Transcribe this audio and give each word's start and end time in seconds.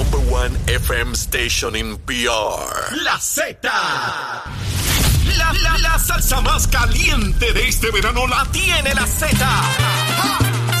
number 0.00 0.32
one 0.32 0.52
FM 0.66 1.14
station 1.14 1.76
in 1.76 1.98
PR. 2.06 3.04
La 3.04 3.18
Z. 3.18 3.58
La, 5.36 5.52
la, 5.62 5.76
la 5.78 5.98
salsa 5.98 6.40
más 6.40 6.66
caliente 6.68 7.52
de 7.52 7.68
este 7.68 7.90
verano 7.90 8.26
la 8.26 8.46
tiene 8.50 8.94
la 8.94 9.06
Z. 9.06 9.36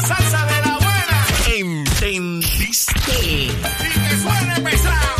Salsa 0.06 0.46
de 0.46 0.60
la 0.66 0.78
buena. 0.78 1.26
¿Entendiste? 1.54 3.12
Y 3.22 3.48
que 3.50 4.18
suene 4.22 4.60
pesado. 4.62 5.19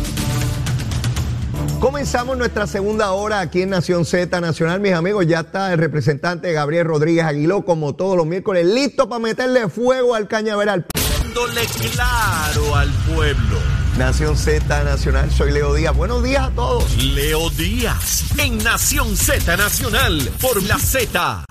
Comenzamos 1.81 2.37
nuestra 2.37 2.67
segunda 2.67 3.11
hora 3.11 3.39
aquí 3.39 3.63
en 3.63 3.71
Nación 3.71 4.05
Z 4.05 4.39
Nacional, 4.39 4.79
mis 4.79 4.93
amigos. 4.93 5.25
Ya 5.25 5.39
está 5.39 5.73
el 5.73 5.79
representante 5.79 6.53
Gabriel 6.53 6.85
Rodríguez 6.85 7.25
Aguiló, 7.25 7.65
como 7.65 7.95
todos 7.95 8.15
los 8.15 8.27
miércoles, 8.27 8.67
listo 8.67 9.09
para 9.09 9.17
meterle 9.17 9.67
fuego 9.67 10.13
al 10.13 10.27
cañaveral. 10.27 10.85
Dándole 11.19 11.61
claro 11.91 12.75
al 12.75 12.91
pueblo. 13.11 13.57
Nación 13.97 14.37
Z 14.37 14.83
Nacional, 14.83 15.31
soy 15.31 15.53
Leo 15.53 15.73
Díaz. 15.73 15.95
Buenos 15.95 16.21
días 16.23 16.49
a 16.49 16.51
todos. 16.51 17.03
Leo 17.03 17.49
Díaz 17.49 18.25
en 18.37 18.63
Nación 18.63 19.17
Z 19.17 19.57
Nacional 19.57 20.29
por 20.39 20.61
la 20.61 20.77
Z. 20.77 21.45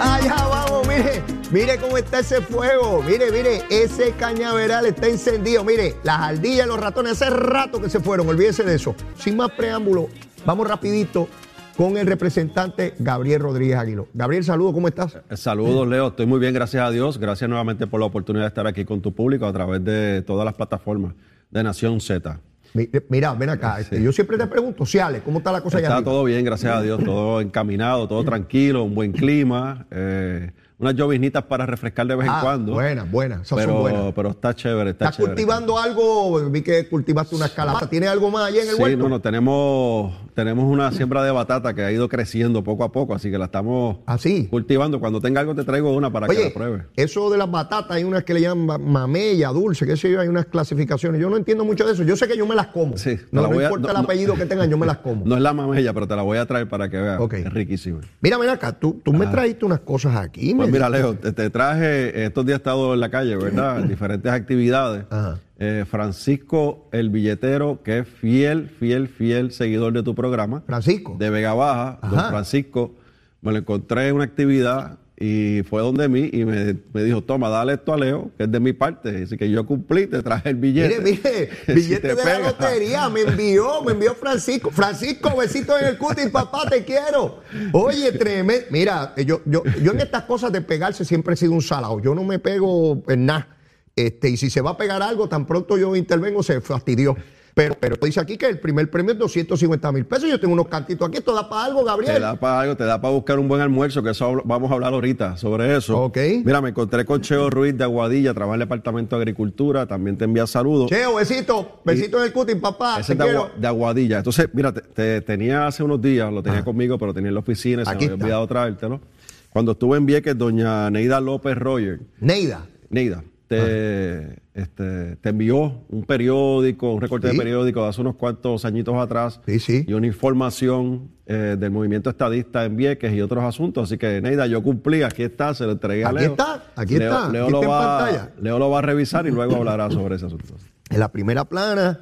Allá 0.00 0.34
vamos, 0.34 0.55
mire, 0.96 1.22
mire 1.52 1.78
cómo 1.78 1.96
está 1.98 2.20
ese 2.20 2.40
fuego. 2.40 3.02
Mire, 3.02 3.30
mire, 3.30 3.62
ese 3.70 4.12
cañaveral 4.12 4.86
está 4.86 5.08
encendido. 5.08 5.64
Mire, 5.64 5.94
las 6.02 6.20
ardillas, 6.20 6.66
los 6.66 6.78
ratones, 6.80 7.12
hace 7.20 7.30
rato 7.30 7.80
que 7.80 7.88
se 7.88 8.00
fueron, 8.00 8.28
olvídese 8.28 8.62
de 8.64 8.74
eso. 8.74 8.94
Sin 9.18 9.36
más 9.36 9.50
preámbulo, 9.52 10.08
vamos 10.44 10.66
rapidito 10.68 11.28
con 11.76 11.96
el 11.98 12.06
representante 12.06 12.94
Gabriel 12.98 13.40
Rodríguez 13.42 13.76
Aguiló. 13.76 14.08
Gabriel, 14.14 14.44
saludo, 14.44 14.72
¿cómo 14.72 14.88
estás? 14.88 15.18
Saludos, 15.34 15.86
Leo. 15.86 16.08
Estoy 16.08 16.26
muy 16.26 16.38
bien, 16.40 16.54
gracias 16.54 16.82
a 16.82 16.90
Dios. 16.90 17.18
Gracias 17.18 17.48
nuevamente 17.48 17.86
por 17.86 18.00
la 18.00 18.06
oportunidad 18.06 18.44
de 18.44 18.48
estar 18.48 18.66
aquí 18.66 18.84
con 18.84 19.00
tu 19.02 19.14
público 19.14 19.46
a 19.46 19.52
través 19.52 19.84
de 19.84 20.22
todas 20.22 20.44
las 20.44 20.54
plataformas 20.54 21.14
de 21.50 21.62
Nación 21.62 22.00
Z. 22.00 22.40
Mi- 22.74 22.88
Mira, 23.08 23.32
ven 23.34 23.50
acá. 23.50 23.80
este, 23.80 24.02
yo 24.02 24.10
siempre 24.12 24.36
te 24.36 24.46
pregunto, 24.46 24.84
Ciales, 24.84 25.22
¿cómo 25.22 25.38
está 25.38 25.52
la 25.52 25.60
cosa 25.62 25.78
allá 25.78 25.88
Está 25.88 26.02
todo 26.04 26.24
bien, 26.24 26.44
gracias 26.44 26.74
a 26.74 26.82
Dios. 26.82 27.02
Todo 27.04 27.40
encaminado, 27.40 28.08
todo 28.08 28.24
tranquilo, 28.24 28.82
un 28.82 28.94
buen 28.94 29.12
clima. 29.12 29.86
eh, 29.90 30.50
unas 30.78 30.94
lloviznitas 30.94 31.42
para 31.44 31.64
refrescar 31.64 32.06
de 32.06 32.14
vez 32.16 32.28
Ah, 32.30 32.36
en 32.38 32.44
cuando. 32.44 32.72
buenas, 32.72 33.10
buenas, 33.10 33.42
esas 33.42 33.64
son 33.64 33.80
buenas. 33.80 34.00
pero, 34.00 34.14
pero 34.14 34.28
está 34.30 34.54
chévere, 34.54 34.90
está 34.90 35.06
¿Estás 35.06 35.16
chévere. 35.16 35.32
cultivando 35.34 35.78
algo? 35.78 36.50
Vi 36.50 36.60
que 36.62 36.86
cultivaste 36.88 37.34
unas 37.34 37.50
calabazas. 37.52 37.88
¿Tienes 37.88 38.10
algo 38.10 38.30
más 38.30 38.48
allá 38.48 38.62
en 38.62 38.68
el 38.68 38.76
Sí, 38.76 38.82
huerto? 38.82 38.98
no, 38.98 39.08
no, 39.08 39.20
tenemos, 39.22 40.12
tenemos 40.34 40.64
una 40.70 40.92
siembra 40.92 41.24
de 41.24 41.30
batata 41.30 41.72
que 41.74 41.82
ha 41.82 41.90
ido 41.90 42.08
creciendo 42.10 42.62
poco 42.62 42.84
a 42.84 42.92
poco, 42.92 43.14
así 43.14 43.30
que 43.30 43.38
la 43.38 43.46
estamos 43.46 43.98
Así. 44.04 44.48
cultivando. 44.48 45.00
Cuando 45.00 45.20
tenga 45.20 45.40
algo 45.40 45.54
te 45.54 45.64
traigo 45.64 45.94
una 45.96 46.10
para 46.12 46.26
que 46.28 46.44
la 46.44 46.50
pruebes. 46.52 46.82
eso 46.96 47.30
de 47.30 47.38
las 47.38 47.50
batatas, 47.50 47.92
hay 47.96 48.04
unas 48.04 48.24
que 48.24 48.34
le 48.34 48.42
llaman 48.42 48.66
ma- 48.66 48.78
mamella, 48.78 49.48
dulce, 49.48 49.86
qué 49.86 49.96
sé 49.96 50.10
yo, 50.10 50.20
hay 50.20 50.28
unas 50.28 50.44
clasificaciones. 50.46 51.20
Yo 51.20 51.30
no 51.30 51.38
entiendo 51.38 51.64
mucho 51.64 51.86
de 51.86 51.94
eso. 51.94 52.02
Yo 52.02 52.16
sé 52.16 52.28
que 52.28 52.36
yo 52.36 52.44
me 52.46 52.54
las 52.54 52.66
como. 52.66 52.98
Sí, 52.98 53.18
no 53.32 53.40
la 53.40 53.48
no 53.48 53.54
voy 53.54 53.64
a- 53.64 53.68
importa 53.68 53.84
no, 53.86 53.92
el 53.92 53.96
no. 53.98 54.04
apellido 54.04 54.34
que 54.34 54.44
tengan, 54.44 54.68
yo 54.68 54.76
me 54.76 54.84
las 54.86 54.98
como. 55.06 55.24
No 55.24 55.36
es 55.36 55.40
la 55.40 55.54
mamella, 55.54 55.94
pero 55.94 56.06
te 56.06 56.14
la 56.16 56.22
voy 56.22 56.36
a 56.36 56.44
traer 56.44 56.68
para 56.68 56.90
que 56.90 56.98
veas. 56.98 57.18
Ok. 57.20 57.32
Es 57.34 57.52
riquísima. 57.52 58.00
Mira, 58.20 58.36
ven 58.36 58.50
acá, 58.50 58.72
tú, 58.72 59.00
tú 59.02 59.14
me 59.14 59.26
trajiste 59.26 59.64
unas 59.64 59.80
cosas 59.80 60.16
aquí. 60.16 60.52
Pues 60.66 60.72
mira, 60.72 60.90
Leo, 60.90 61.14
te, 61.14 61.32
te 61.32 61.50
traje, 61.50 62.24
estos 62.24 62.44
días 62.44 62.56
he 62.56 62.58
estado 62.58 62.94
en 62.94 63.00
la 63.00 63.10
calle, 63.10 63.36
¿verdad? 63.36 63.80
En 63.80 63.88
diferentes 63.88 64.30
actividades. 64.30 65.04
Ajá. 65.10 65.38
Eh, 65.58 65.84
Francisco 65.90 66.88
el 66.92 67.08
billetero, 67.08 67.80
que 67.82 68.00
es 68.00 68.08
fiel, 68.08 68.68
fiel, 68.68 69.08
fiel 69.08 69.52
seguidor 69.52 69.92
de 69.94 70.02
tu 70.02 70.14
programa, 70.14 70.62
Francisco. 70.66 71.16
de 71.18 71.30
Vega 71.30 71.54
Baja, 71.54 71.98
don. 72.02 72.28
Francisco, 72.28 72.94
me 73.40 73.52
lo 73.52 73.58
encontré 73.58 74.08
en 74.08 74.16
una 74.16 74.24
actividad 74.24 74.98
y 75.18 75.62
fue 75.62 75.80
donde 75.80 76.08
mí 76.08 76.28
y 76.30 76.44
me, 76.44 76.76
me 76.92 77.02
dijo, 77.02 77.22
toma, 77.22 77.48
dale 77.48 77.74
esto 77.74 77.94
a 77.94 77.96
Leo, 77.96 78.30
que 78.36 78.44
es 78.44 78.52
de 78.52 78.60
mi 78.60 78.74
parte. 78.74 79.22
Así 79.22 79.38
que 79.38 79.50
yo 79.50 79.64
cumplí, 79.64 80.06
te 80.06 80.22
traje 80.22 80.50
el 80.50 80.56
billete. 80.56 81.00
Mire, 81.00 81.20
mire, 81.22 81.50
billete 81.74 82.00
te 82.02 82.08
de 82.08 82.16
pega. 82.16 82.38
la 82.38 82.46
lotería, 82.48 83.08
me 83.08 83.22
envió, 83.22 83.82
me 83.82 83.92
envió 83.92 84.14
Francisco. 84.14 84.70
Francisco, 84.70 85.34
besito 85.34 85.78
en 85.78 85.86
el 85.86 85.98
cutis, 85.98 86.28
papá, 86.28 86.68
te 86.68 86.84
quiero. 86.84 87.40
Oye, 87.72 88.12
tremendo. 88.12 88.66
Mira, 88.70 89.14
yo, 89.16 89.40
yo, 89.46 89.62
yo 89.82 89.92
en 89.92 90.00
estas 90.00 90.24
cosas 90.24 90.52
de 90.52 90.60
pegarse 90.60 91.06
siempre 91.06 91.32
he 91.32 91.36
sido 91.38 91.52
un 91.52 91.62
salado. 91.62 91.98
Yo 92.02 92.14
no 92.14 92.22
me 92.22 92.38
pego 92.38 93.02
en 93.08 93.24
nada. 93.24 93.56
Este, 93.96 94.28
y 94.28 94.36
si 94.36 94.50
se 94.50 94.60
va 94.60 94.72
a 94.72 94.76
pegar 94.76 95.02
algo, 95.02 95.30
tan 95.30 95.46
pronto 95.46 95.78
yo 95.78 95.96
intervengo, 95.96 96.42
se 96.42 96.60
fastidió. 96.60 97.16
Pero, 97.56 97.74
pero 97.80 97.96
dice 98.02 98.20
aquí 98.20 98.36
que 98.36 98.44
el 98.44 98.58
primer 98.58 98.90
premio 98.90 99.12
es 99.12 99.18
250 99.18 99.90
mil 99.90 100.04
pesos. 100.04 100.28
Yo 100.28 100.38
tengo 100.38 100.52
unos 100.52 100.68
cantitos 100.68 101.08
aquí. 101.08 101.16
¿Esto 101.16 101.34
da 101.34 101.48
para 101.48 101.64
algo, 101.64 101.80
Te 101.80 101.86
Gabriel? 101.86 102.20
da 102.20 102.36
para 102.38 102.60
algo, 102.60 102.76
te 102.76 102.84
da 102.84 103.00
para 103.00 103.14
buscar 103.14 103.38
un 103.38 103.48
buen 103.48 103.62
almuerzo, 103.62 104.02
que 104.02 104.10
eso 104.10 104.42
vamos 104.44 104.70
a 104.70 104.74
hablar 104.74 104.92
ahorita 104.92 105.38
sobre 105.38 105.74
eso. 105.74 105.98
Ok. 105.98 106.18
Mira, 106.44 106.60
me 106.60 106.68
encontré 106.68 107.06
con 107.06 107.22
Cheo 107.22 107.48
Ruiz 107.48 107.74
de 107.74 107.84
Aguadilla, 107.84 108.34
trabaja 108.34 108.56
en 108.56 108.60
el 108.60 108.68
Departamento 108.68 109.16
de 109.16 109.22
Agricultura, 109.22 109.86
también 109.86 110.18
te 110.18 110.26
envía 110.26 110.46
saludos. 110.46 110.90
Cheo, 110.90 111.14
besito. 111.14 111.80
Besito 111.82 112.18
en 112.18 112.24
el 112.24 112.32
cutis, 112.34 112.56
papá. 112.56 113.00
Ese 113.00 113.16
Te 113.16 113.24
es 113.26 113.38
de, 113.56 113.66
Aguadilla. 113.66 114.18
Entonces, 114.18 114.50
mira, 114.52 114.74
te, 114.74 114.82
te 114.82 115.22
tenía 115.22 115.66
hace 115.66 115.82
unos 115.82 116.02
días, 116.02 116.30
lo 116.30 116.42
tenía 116.42 116.62
conmigo, 116.62 116.98
pero 116.98 117.14
tenía 117.14 117.28
en 117.28 117.34
la 117.36 117.40
oficina 117.40 117.80
y 117.80 117.84
se 117.86 117.90
Aquí 117.90 118.04
me 118.06 118.12
había 118.12 118.24
olvidado 118.24 118.46
traértelo. 118.48 119.00
Cuando 119.48 119.72
estuve 119.72 119.96
en 119.96 120.04
Vieques, 120.04 120.36
doña 120.36 120.90
Neida 120.90 121.22
López 121.22 121.56
Roger, 121.56 122.00
Neida. 122.20 122.66
Neida, 122.90 123.24
te, 123.48 124.38
este, 124.54 125.16
te 125.16 125.28
envió 125.28 125.84
un 125.88 126.04
periódico, 126.04 126.92
un 126.92 127.00
recorte 127.00 127.28
Sí. 127.30 127.36
de 127.36 127.42
periódico 127.42 127.82
de 127.82 127.88
hace 127.88 128.00
unos 128.00 128.16
cuantos 128.16 128.64
añitos 128.64 128.94
atrás. 128.96 129.40
Sí, 129.46 129.58
sí. 129.60 129.84
Y 129.86 129.92
una 129.92 130.06
información 130.06 131.10
eh, 131.26 131.56
del 131.58 131.70
movimiento 131.70 132.10
estadista 132.10 132.64
en 132.64 132.76
Vieques 132.76 133.12
y 133.12 133.20
otros 133.20 133.44
asuntos. 133.44 133.84
Así 133.84 133.98
que, 133.98 134.20
Neida, 134.20 134.46
yo 134.46 134.62
cumplí, 134.62 135.02
aquí 135.02 135.22
está, 135.22 135.54
se 135.54 135.64
lo 135.64 135.72
entregué 135.72 136.04
a 136.04 136.08
Aquí 136.08 136.18
Leo. 136.18 136.30
está, 136.32 136.64
aquí 136.76 136.98
Leo, 136.98 137.12
está, 137.12 137.28
Leo 137.30 137.42
aquí 137.44 137.52
lo 137.52 137.60
está 137.62 137.66
en 137.66 137.72
va, 137.72 137.98
pantalla. 137.98 138.32
Leo 138.40 138.58
lo 138.58 138.70
va 138.70 138.78
a 138.78 138.82
revisar 138.82 139.26
y 139.26 139.30
luego 139.30 139.56
hablará 139.56 139.90
sobre 139.90 140.16
ese 140.16 140.26
asunto. 140.26 140.54
En 140.90 141.00
la 141.00 141.10
primera 141.10 141.44
plana 141.44 141.98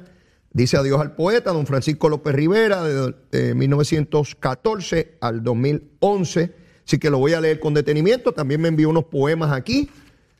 dice 0.53 0.77
adiós 0.77 1.01
al 1.01 1.15
poeta, 1.15 1.51
don 1.51 1.65
Francisco 1.65 2.07
López 2.07 2.35
Rivera, 2.35 2.83
de, 2.83 3.15
de 3.31 3.55
1914 3.55 5.17
al 5.21 5.43
2011. 5.43 6.53
Así 6.85 6.99
que 6.99 7.09
lo 7.09 7.17
voy 7.17 7.33
a 7.33 7.41
leer 7.41 7.59
con 7.59 7.73
detenimiento. 7.73 8.31
También 8.31 8.61
me 8.61 8.67
envió 8.67 8.89
unos 8.89 9.05
poemas 9.05 9.51
aquí. 9.51 9.89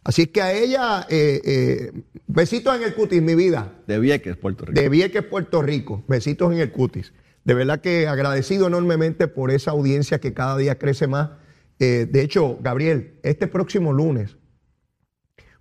Así 0.05 0.21
es 0.21 0.27
que 0.27 0.41
a 0.43 0.53
ella, 0.53 1.07
eh, 1.09 1.41
eh, 1.43 1.91
besitos 2.27 2.75
en 2.75 2.83
el 2.83 2.93
cutis, 2.93 3.23
mi 3.23 3.33
vida. 3.33 3.73
De 3.88 3.99
Vieques, 3.99 4.38
Puerto 4.38 4.66
Rico. 4.66 4.79
De 4.79 4.88
Vieques, 4.88 5.23
Puerto 5.23 5.63
Rico. 5.63 6.03
Besitos 6.07 6.53
en 6.53 6.59
el 6.59 6.71
cutis. 6.71 7.11
De 7.43 7.55
verdad 7.55 7.81
que 7.81 8.07
agradecido 8.07 8.67
enormemente 8.67 9.27
por 9.27 9.49
esa 9.49 9.71
audiencia 9.71 10.19
que 10.19 10.35
cada 10.35 10.57
día 10.57 10.77
crece 10.77 11.07
más. 11.07 11.31
Eh, 11.79 12.07
de 12.09 12.21
hecho, 12.21 12.59
Gabriel, 12.61 13.19
este 13.23 13.47
próximo 13.47 13.93
lunes 13.93 14.38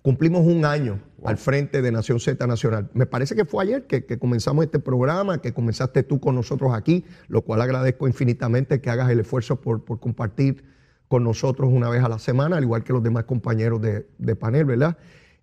cumplimos 0.02 0.46
un 0.46 0.66
año 0.66 1.02
al 1.24 1.38
frente 1.38 1.80
de 1.80 1.90
Nación 1.90 2.20
Z 2.20 2.46
Nacional. 2.46 2.90
Me 2.92 3.06
parece 3.06 3.34
que 3.34 3.46
fue 3.46 3.64
ayer 3.64 3.86
que, 3.86 4.04
que 4.04 4.18
comenzamos 4.18 4.66
este 4.66 4.78
programa, 4.78 5.40
que 5.40 5.54
comenzaste 5.54 6.02
tú 6.02 6.20
con 6.20 6.34
nosotros 6.34 6.74
aquí, 6.74 7.06
lo 7.28 7.40
cual 7.40 7.62
agradezco 7.62 8.06
infinitamente 8.08 8.82
que 8.82 8.90
hagas 8.90 9.10
el 9.10 9.20
esfuerzo 9.20 9.62
por, 9.62 9.86
por 9.86 10.00
compartir 10.00 10.73
con 11.14 11.22
nosotros 11.22 11.70
una 11.72 11.88
vez 11.90 12.02
a 12.02 12.08
la 12.08 12.18
semana, 12.18 12.56
al 12.56 12.64
igual 12.64 12.82
que 12.82 12.92
los 12.92 13.00
demás 13.00 13.22
compañeros 13.22 13.80
de, 13.80 14.04
de 14.18 14.34
panel, 14.34 14.64
¿verdad? 14.64 14.96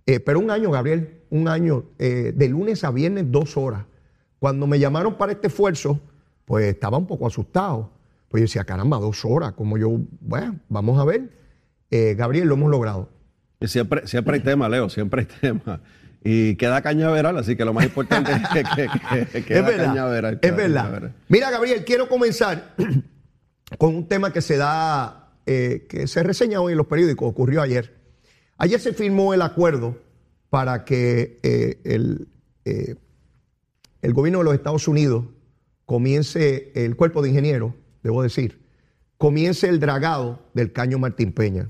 Eh, 0.05 0.19
pero 0.19 0.37
un 0.39 0.51
año, 0.51 0.69
Gabriel, 0.69 1.21
un 1.29 1.47
año, 1.47 1.85
eh, 1.97 2.33
de 2.35 2.49
lunes 2.49 2.83
a 2.83 2.91
viernes, 2.91 3.31
dos 3.31 3.55
horas. 3.55 3.85
Cuando 4.37 4.67
me 4.67 4.79
llamaron 4.79 5.15
para 5.17 5.31
este 5.31 5.47
esfuerzo, 5.47 5.97
pues 6.43 6.65
estaba 6.65 6.97
un 6.97 7.07
poco 7.07 7.25
asustado. 7.25 7.89
Pues 8.27 8.41
yo 8.41 8.43
decía, 8.47 8.65
caramba, 8.65 8.97
dos 8.99 9.23
horas, 9.23 9.53
como 9.53 9.77
yo, 9.77 9.97
bueno, 10.19 10.57
vamos 10.67 10.99
a 10.99 11.05
ver. 11.05 11.29
Eh, 11.89 12.15
Gabriel, 12.17 12.49
lo 12.49 12.55
hemos 12.55 12.69
logrado. 12.69 13.07
Siempre, 13.61 14.05
siempre 14.07 14.33
hay 14.35 14.39
tema, 14.41 14.67
Leo, 14.67 14.89
siempre 14.89 15.21
hay 15.21 15.27
tema. 15.39 15.79
Y 16.21 16.57
queda 16.57 16.81
cañaveral, 16.81 17.37
así 17.37 17.55
que 17.55 17.63
lo 17.63 17.71
más 17.73 17.85
importante 17.85 18.33
es 18.33 18.49
que, 18.49 18.63
que, 18.75 18.89
que- 18.89 19.25
que 19.27 19.45
queda 19.45 19.59
es 19.59 19.65
verdad. 19.65 19.85
cañaveral. 19.85 20.39
es 20.41 20.53
verdad. 20.57 20.81
cañaveral. 20.83 21.13
Mira, 21.29 21.49
Gabriel, 21.49 21.85
quiero 21.85 22.09
comenzar 22.09 22.73
con 23.77 23.95
un 23.95 24.05
tema 24.09 24.33
que 24.33 24.41
se 24.41 24.57
da, 24.57 25.30
eh, 25.45 25.87
que 25.89 26.07
se 26.07 26.23
reseña 26.23 26.61
hoy 26.61 26.73
en 26.73 26.77
los 26.77 26.87
periódicos, 26.87 27.29
ocurrió 27.29 27.61
ayer. 27.61 27.99
Ayer 28.57 28.79
se 28.79 28.93
firmó 28.93 29.33
el 29.33 29.41
acuerdo 29.41 29.97
para 30.49 30.85
que 30.85 31.39
eh, 31.41 31.79
el, 31.83 32.27
eh, 32.65 32.95
el 34.01 34.13
gobierno 34.13 34.39
de 34.39 34.45
los 34.45 34.53
Estados 34.53 34.87
Unidos 34.87 35.25
comience, 35.85 36.71
el 36.75 36.95
cuerpo 36.95 37.21
de 37.21 37.29
ingenieros, 37.29 37.73
debo 38.03 38.21
decir, 38.23 38.61
comience 39.17 39.67
el 39.67 39.79
dragado 39.79 40.39
del 40.53 40.71
caño 40.71 40.99
Martín 40.99 41.31
Peña. 41.31 41.69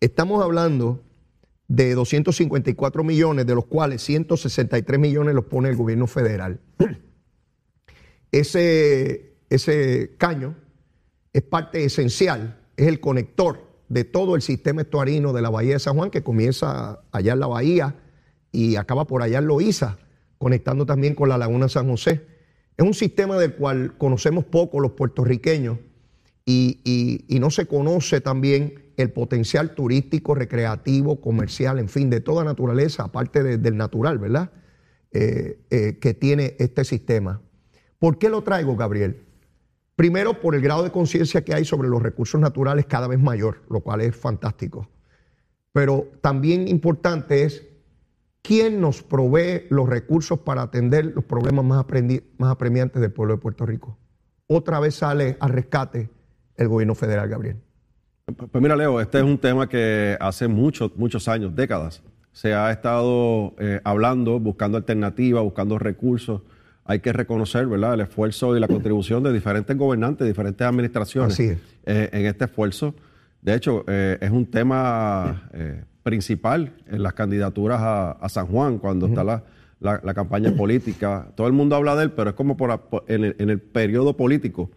Estamos 0.00 0.42
hablando 0.42 1.02
de 1.68 1.94
254 1.94 3.04
millones, 3.04 3.46
de 3.46 3.54
los 3.54 3.66
cuales 3.66 4.02
163 4.02 4.98
millones 4.98 5.34
los 5.34 5.44
pone 5.44 5.68
el 5.68 5.76
gobierno 5.76 6.06
federal. 6.06 6.60
Ese, 8.32 9.36
ese 9.48 10.14
caño 10.18 10.56
es 11.32 11.42
parte 11.42 11.84
esencial, 11.84 12.59
es 12.80 12.88
el 12.88 13.00
conector 13.00 13.60
de 13.90 14.04
todo 14.04 14.36
el 14.36 14.42
sistema 14.42 14.82
estuarino 14.82 15.34
de 15.34 15.42
la 15.42 15.50
Bahía 15.50 15.74
de 15.74 15.78
San 15.80 15.96
Juan, 15.96 16.10
que 16.10 16.22
comienza 16.22 17.02
allá 17.12 17.34
en 17.34 17.40
la 17.40 17.46
Bahía 17.46 17.96
y 18.52 18.76
acaba 18.76 19.06
por 19.06 19.22
allá 19.22 19.38
en 19.38 19.46
Loíza, 19.46 19.98
conectando 20.38 20.86
también 20.86 21.14
con 21.14 21.28
la 21.28 21.36
Laguna 21.36 21.68
San 21.68 21.88
José. 21.90 22.24
Es 22.78 22.86
un 22.86 22.94
sistema 22.94 23.36
del 23.36 23.54
cual 23.54 23.98
conocemos 23.98 24.46
poco 24.46 24.80
los 24.80 24.92
puertorriqueños 24.92 25.78
y, 26.46 27.26
no 27.38 27.50
se 27.50 27.66
conoce 27.66 28.22
también 28.22 28.92
el 28.96 29.10
potencial 29.10 29.74
turístico, 29.74 30.34
recreativo, 30.34 31.20
comercial, 31.20 31.78
en 31.78 31.88
fin, 31.88 32.08
de 32.08 32.20
toda 32.20 32.44
naturaleza, 32.44 33.04
aparte 33.04 33.58
del 33.58 33.76
natural, 33.76 34.18
¿verdad? 34.18 34.52
Eh, 35.12 35.60
eh, 35.70 35.98
que 36.00 36.14
tiene 36.14 36.56
este 36.58 36.84
sistema. 36.84 37.42
¿Por 37.98 38.18
qué 38.18 38.30
lo 38.30 38.42
traigo, 38.42 38.76
Gabriel? 38.76 39.22
Primero, 40.00 40.40
por 40.40 40.54
el 40.54 40.62
grado 40.62 40.82
de 40.82 40.90
conciencia 40.90 41.44
que 41.44 41.52
hay 41.52 41.66
sobre 41.66 41.86
los 41.86 42.02
recursos 42.02 42.40
naturales 42.40 42.86
cada 42.86 43.06
vez 43.06 43.18
mayor, 43.18 43.58
lo 43.68 43.80
cual 43.80 44.00
es 44.00 44.16
fantástico. 44.16 44.88
Pero 45.74 46.06
también 46.22 46.68
importante 46.68 47.42
es 47.42 47.68
quién 48.40 48.80
nos 48.80 49.02
provee 49.02 49.66
los 49.68 49.86
recursos 49.86 50.38
para 50.38 50.62
atender 50.62 51.12
los 51.14 51.26
problemas 51.26 51.66
más, 51.66 51.84
más 52.38 52.50
apremiantes 52.50 53.02
del 53.02 53.12
pueblo 53.12 53.34
de 53.34 53.42
Puerto 53.42 53.66
Rico. 53.66 53.98
Otra 54.46 54.80
vez 54.80 54.94
sale 54.94 55.36
al 55.38 55.50
rescate 55.50 56.08
el 56.56 56.68
gobierno 56.68 56.94
federal, 56.94 57.28
Gabriel. 57.28 57.58
Pues 58.24 58.62
mira, 58.62 58.76
Leo, 58.76 59.02
este 59.02 59.18
es 59.18 59.24
un 59.24 59.36
tema 59.36 59.68
que 59.68 60.16
hace 60.18 60.48
muchos, 60.48 60.96
muchos 60.96 61.28
años, 61.28 61.54
décadas, 61.54 62.02
se 62.32 62.54
ha 62.54 62.70
estado 62.70 63.54
eh, 63.58 63.82
hablando, 63.84 64.40
buscando 64.40 64.78
alternativas, 64.78 65.42
buscando 65.42 65.78
recursos. 65.78 66.40
Hay 66.90 66.98
que 66.98 67.12
reconocer, 67.12 67.68
¿verdad?, 67.68 67.94
el 67.94 68.00
esfuerzo 68.00 68.56
y 68.56 68.60
la 68.60 68.66
contribución 68.66 69.22
de 69.22 69.32
diferentes 69.32 69.76
gobernantes, 69.76 70.26
diferentes 70.26 70.66
administraciones 70.66 71.38
eh, 71.38 71.56
en 71.84 72.26
este 72.26 72.46
esfuerzo. 72.46 72.96
De 73.42 73.54
hecho, 73.54 73.84
eh, 73.86 74.18
es 74.20 74.30
un 74.32 74.44
tema 74.44 75.48
principal 76.02 76.72
en 76.88 77.04
las 77.04 77.12
candidaturas 77.14 77.80
a, 77.80 78.28
San 78.28 78.48
Juan, 78.48 78.78
cuando 78.78 79.06
está 79.06 79.22
la, 79.22 80.14
campaña 80.14 80.50
política. 80.56 81.28
Todo 81.36 81.46
el 81.46 81.52
mundo 81.52 81.76
habla 81.76 81.94
de 81.94 82.02
él, 82.02 82.10
pero 82.10 82.30
es 82.30 82.34
como 82.34 82.56
por, 82.56 82.82
en, 83.06 83.50
el, 83.50 83.60
periodo 83.60 84.16
político. 84.16 84.68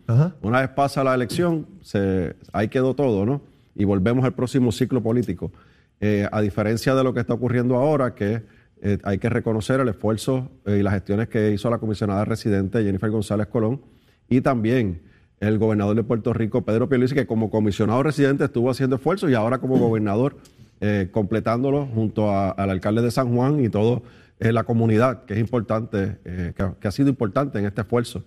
Una 0.43 0.61
vez 0.61 0.69
pasa 0.69 1.03
la 1.03 1.15
elección, 1.15 1.65
se, 1.81 2.35
ahí 2.51 2.67
quedó 2.67 2.93
todo, 2.93 3.25
¿no? 3.25 3.41
Y 3.73 3.85
volvemos 3.85 4.23
al 4.23 4.33
próximo 4.33 4.71
ciclo 4.71 5.01
político. 5.01 5.51
Eh, 5.99 6.27
a 6.31 6.41
diferencia 6.41 6.93
de 6.93 7.03
lo 7.03 7.11
que 7.13 7.21
está 7.21 7.33
ocurriendo 7.33 7.75
ahora, 7.75 8.13
que 8.13 8.43
eh, 8.85 8.97
hay 9.03 9.17
que 9.17 9.29
reconocer 9.29 9.79
el 9.79 9.87
esfuerzo 9.87 10.51
eh, 10.65 10.79
y 10.79 10.83
las 10.83 10.93
gestiones 10.93 11.29
que 11.29 11.51
hizo 11.51 11.69
la 11.69 11.77
comisionada 11.77 12.25
residente 12.25 12.83
Jennifer 12.83 13.09
González 13.09 13.47
Colón 13.47 13.79
y 14.27 14.41
también 14.41 15.03
el 15.39 15.57
gobernador 15.57 15.95
de 15.95 16.03
Puerto 16.03 16.33
Rico, 16.33 16.63
Pedro 16.63 16.89
Pierluisi, 16.89 17.15
que 17.15 17.25
como 17.25 17.49
comisionado 17.49 18.03
residente 18.03 18.43
estuvo 18.43 18.69
haciendo 18.69 18.97
esfuerzos 18.97 19.31
y 19.31 19.35
ahora 19.35 19.59
como 19.59 19.77
gobernador 19.77 20.35
eh, 20.81 21.07
completándolo 21.13 21.85
junto 21.85 22.29
al 22.37 22.69
alcalde 22.69 23.01
de 23.01 23.11
San 23.11 23.33
Juan 23.33 23.63
y 23.63 23.69
toda 23.69 24.01
la 24.39 24.65
comunidad, 24.65 25.23
que 25.23 25.35
es 25.35 25.39
importante, 25.39 26.17
que, 26.25 26.87
ha 26.87 26.91
sido 26.91 27.07
importante 27.07 27.59
en 27.59 27.65
este 27.65 27.81
esfuerzo 27.81 28.25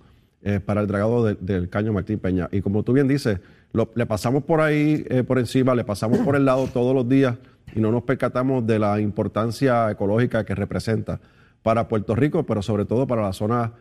para 0.64 0.80
el 0.80 0.86
dragado 0.86 1.24
del 1.24 1.68
caño 1.68 1.92
Martín 1.92 2.18
Peña. 2.18 2.48
Y 2.50 2.62
como 2.62 2.82
tú 2.82 2.94
bien 2.94 3.08
dices, 3.08 3.40
le 3.94 4.06
pasamos 4.06 4.44
por 4.44 4.62
ahí, 4.62 5.04
por 5.26 5.38
encima, 5.38 5.74
le 5.74 5.84
pasamos 5.84 6.20
por 6.20 6.34
el 6.34 6.46
lado 6.46 6.66
todos 6.72 6.94
los 6.94 7.06
días 7.06 7.36
y 7.74 7.80
no 7.80 7.90
nos 7.90 8.02
percatamos 8.04 8.66
de 8.66 8.78
la 8.78 9.00
importancia 9.00 9.90
ecológica 9.90 10.44
que 10.44 10.54
representa 10.54 11.20
para 11.62 11.88
Puerto 11.88 12.14
Rico, 12.14 12.46
pero 12.46 12.62
sobre 12.62 12.84
todo 12.84 13.06
para 13.06 13.22
la 13.22 13.32
zona 13.32 13.72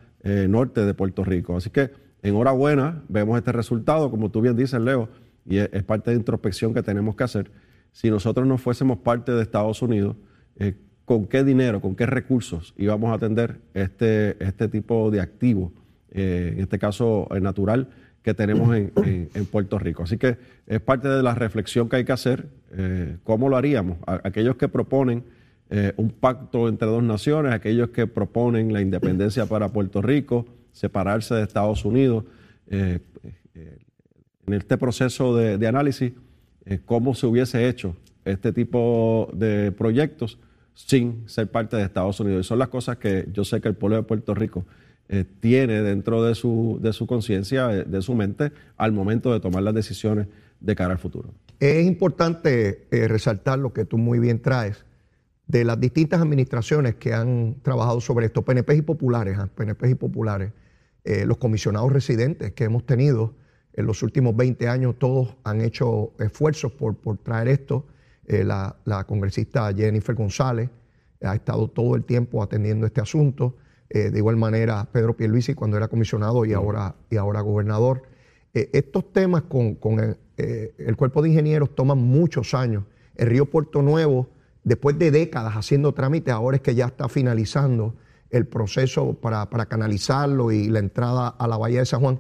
norte 0.48 0.84
de 0.84 0.96
Puerto 0.96 1.24
Rico. 1.24 1.56
Así 1.56 1.70
que 1.70 1.92
enhorabuena, 2.24 3.04
vemos 3.10 3.38
este 3.38 3.52
resultado, 3.52 4.10
como 4.10 4.32
tú 4.32 4.42
bien 4.42 4.56
dices, 4.56 4.82
Leo, 4.82 5.08
y 5.46 5.58
es 5.58 5.84
parte 5.84 6.10
de 6.10 6.18
introspección 6.18 6.74
que 6.74 6.82
tenemos 6.82 7.16
que 7.16 7.24
hacer 7.24 7.52
si 7.96 8.10
nosotros 8.10 8.46
no 8.46 8.58
fuésemos 8.58 8.98
parte 8.98 9.32
de 9.32 9.42
Estados 9.42 9.82
Unidos, 9.82 10.18
eh, 10.58 10.76
¿con 11.06 11.28
qué 11.28 11.46
dinero, 11.46 11.80
con 11.80 11.96
qué 11.96 12.06
recursos 12.06 12.74
íbamos 12.78 13.10
a 13.10 13.14
atender 13.14 13.62
este, 13.74 14.36
este 14.44 14.68
tipo 14.68 15.10
de 15.12 15.22
activo, 15.22 15.72
eh, 16.12 16.52
en 16.56 16.60
este 16.60 16.78
caso 16.78 17.26
eh, 17.34 17.40
natural, 17.40 17.88
que 18.26 18.34
tenemos 18.34 18.76
en, 18.76 19.46
Puerto 19.50 19.80
Rico? 19.80 20.04
Así 20.04 20.18
que 20.18 20.36
es 20.68 20.82
parte 20.82 21.08
de 21.08 21.24
la 21.24 21.34
reflexión 21.34 21.88
que 21.88 21.96
hay 21.96 22.04
que 22.04 22.12
hacer, 22.12 22.48
¿cómo 23.24 23.48
lo 23.48 23.56
haríamos? 23.56 24.00
aquellos 24.06 24.58
que 24.58 24.68
proponen 24.68 25.24
un 25.96 26.10
pacto 26.10 26.68
entre 26.68 26.88
dos 26.88 27.04
naciones, 27.04 27.54
aquellos 27.54 27.92
que 27.92 28.08
proponen 28.08 28.74
la 28.74 28.82
independencia 28.82 29.46
para 29.46 29.70
Puerto 29.70 30.02
Rico, 30.02 30.46
separarse 30.74 31.36
de 31.36 31.44
Estados 31.44 31.86
Unidos, 31.86 32.26
en 32.68 33.02
este 34.48 34.78
proceso 34.78 35.36
de 35.38 35.68
análisis 35.68 36.12
eh, 36.66 36.80
cómo 36.84 37.14
se 37.14 37.28
hubiese 37.28 37.68
hecho 37.68 37.96
este 38.26 38.52
tipo 38.52 39.30
de 39.34 39.72
proyectos 39.72 40.40
sin 40.74 41.30
ser 41.30 41.50
parte 41.52 41.78
de 41.78 41.84
Estados 41.84 42.20
Unidos. 42.20 42.46
Y 42.46 42.48
son 42.48 42.58
las 42.58 42.70
cosas 42.70 42.98
que 42.98 43.28
yo 43.32 43.46
sé 43.46 43.62
que 43.62 43.68
el 43.68 43.76
pueblo 43.76 43.98
de 43.98 44.04
Puerto 44.04 44.34
Rico 44.34 44.66
eh, 45.10 45.26
tiene 45.40 45.82
dentro 45.82 46.24
de 46.24 46.36
su, 46.36 46.80
de 46.82 46.94
su 46.94 47.08
conciencia, 47.08 47.72
eh, 47.74 47.84
de 47.86 48.02
su 48.02 48.16
mente, 48.16 48.52
al 48.78 48.92
momento 48.92 49.32
de 49.34 49.40
tomar 49.40 49.64
las 49.64 49.74
decisiones 49.74 50.28
de 50.60 50.76
cara 50.76 50.94
al 50.94 51.00
futuro. 51.00 51.34
Es 51.60 51.86
importante 51.86 52.88
resaltar 52.92 53.60
lo 53.60 53.72
que 53.72 53.86
tú 53.86 53.98
muy 53.98 54.20
bien 54.20 54.42
traes 54.42 54.86
de 55.48 55.64
las 55.64 55.80
distintas 55.80 56.22
administraciones 56.22 56.96
que 56.96 57.14
han 57.14 57.58
trabajado 57.62 58.02
sobre 58.02 58.26
esto, 58.26 58.42
PNP 58.42 58.76
y 58.76 58.82
populares, 58.82 59.38
¿ah? 59.38 59.48
PNP 59.56 59.92
y 59.92 59.96
populares, 59.96 60.52
los 61.04 61.38
comisionados 61.38 61.94
residentes 61.94 62.52
que 62.54 62.64
hemos 62.64 62.86
tenido 62.86 63.36
en 63.76 63.86
los 63.86 64.02
últimos 64.04 64.36
20 64.36 64.70
años 64.70 64.96
todos 64.98 65.36
han 65.44 65.62
hecho 65.62 66.14
esfuerzos 66.20 66.72
por, 66.72 66.96
traer 67.18 67.50
esto. 67.50 67.86
Eh, 68.26 68.44
la, 68.44 69.04
congresista 69.06 69.72
Jennifer 69.74 70.16
González 70.16 70.70
ha 71.22 71.36
estado 71.36 71.68
todo 71.68 71.96
el 71.96 72.06
tiempo 72.06 72.42
atendiendo 72.42 72.86
este 72.86 73.02
asunto. 73.02 73.58
Eh, 73.96 74.10
de 74.10 74.18
igual 74.18 74.36
manera, 74.36 74.90
Pedro 74.92 75.16
Pierluisi 75.16 75.54
cuando 75.54 75.78
era 75.78 75.88
comisionado 75.88 76.44
y 76.44 76.52
ahora, 76.52 76.96
y 77.10 77.16
ahora 77.16 77.40
gobernador. 77.40 78.02
Eh, 78.54 78.70
estos 78.74 79.14
temas 79.14 79.44
con, 79.44 79.80
el, 80.36 80.96
cuerpo 80.98 81.22
de 81.22 81.30
ingenieros 81.30 81.74
toman 81.76 82.00
muchos 82.00 82.54
años. 82.54 82.84
El 83.16 83.28
río 83.28 83.46
Puerto 83.46 83.82
Nuevo, 83.82 84.28
después 84.66 85.00
de 85.00 85.12
décadas 85.12 85.54
haciendo 85.54 85.94
trámites, 85.94 86.34
ahora 86.34 86.58
es 86.58 86.62
que 86.62 86.76
ya 86.76 86.88
está 86.88 87.08
finalizando 87.08 87.96
el 88.32 88.46
proceso 88.46 89.14
para, 89.14 89.50
para 89.50 89.68
canalizarlo 89.68 90.52
y 90.52 90.68
la 90.68 90.80
entrada 90.80 91.30
a 91.30 91.48
la 91.48 91.56
Bahía 91.56 91.80
de 91.80 91.86
San 91.86 92.02
Juan. 92.02 92.20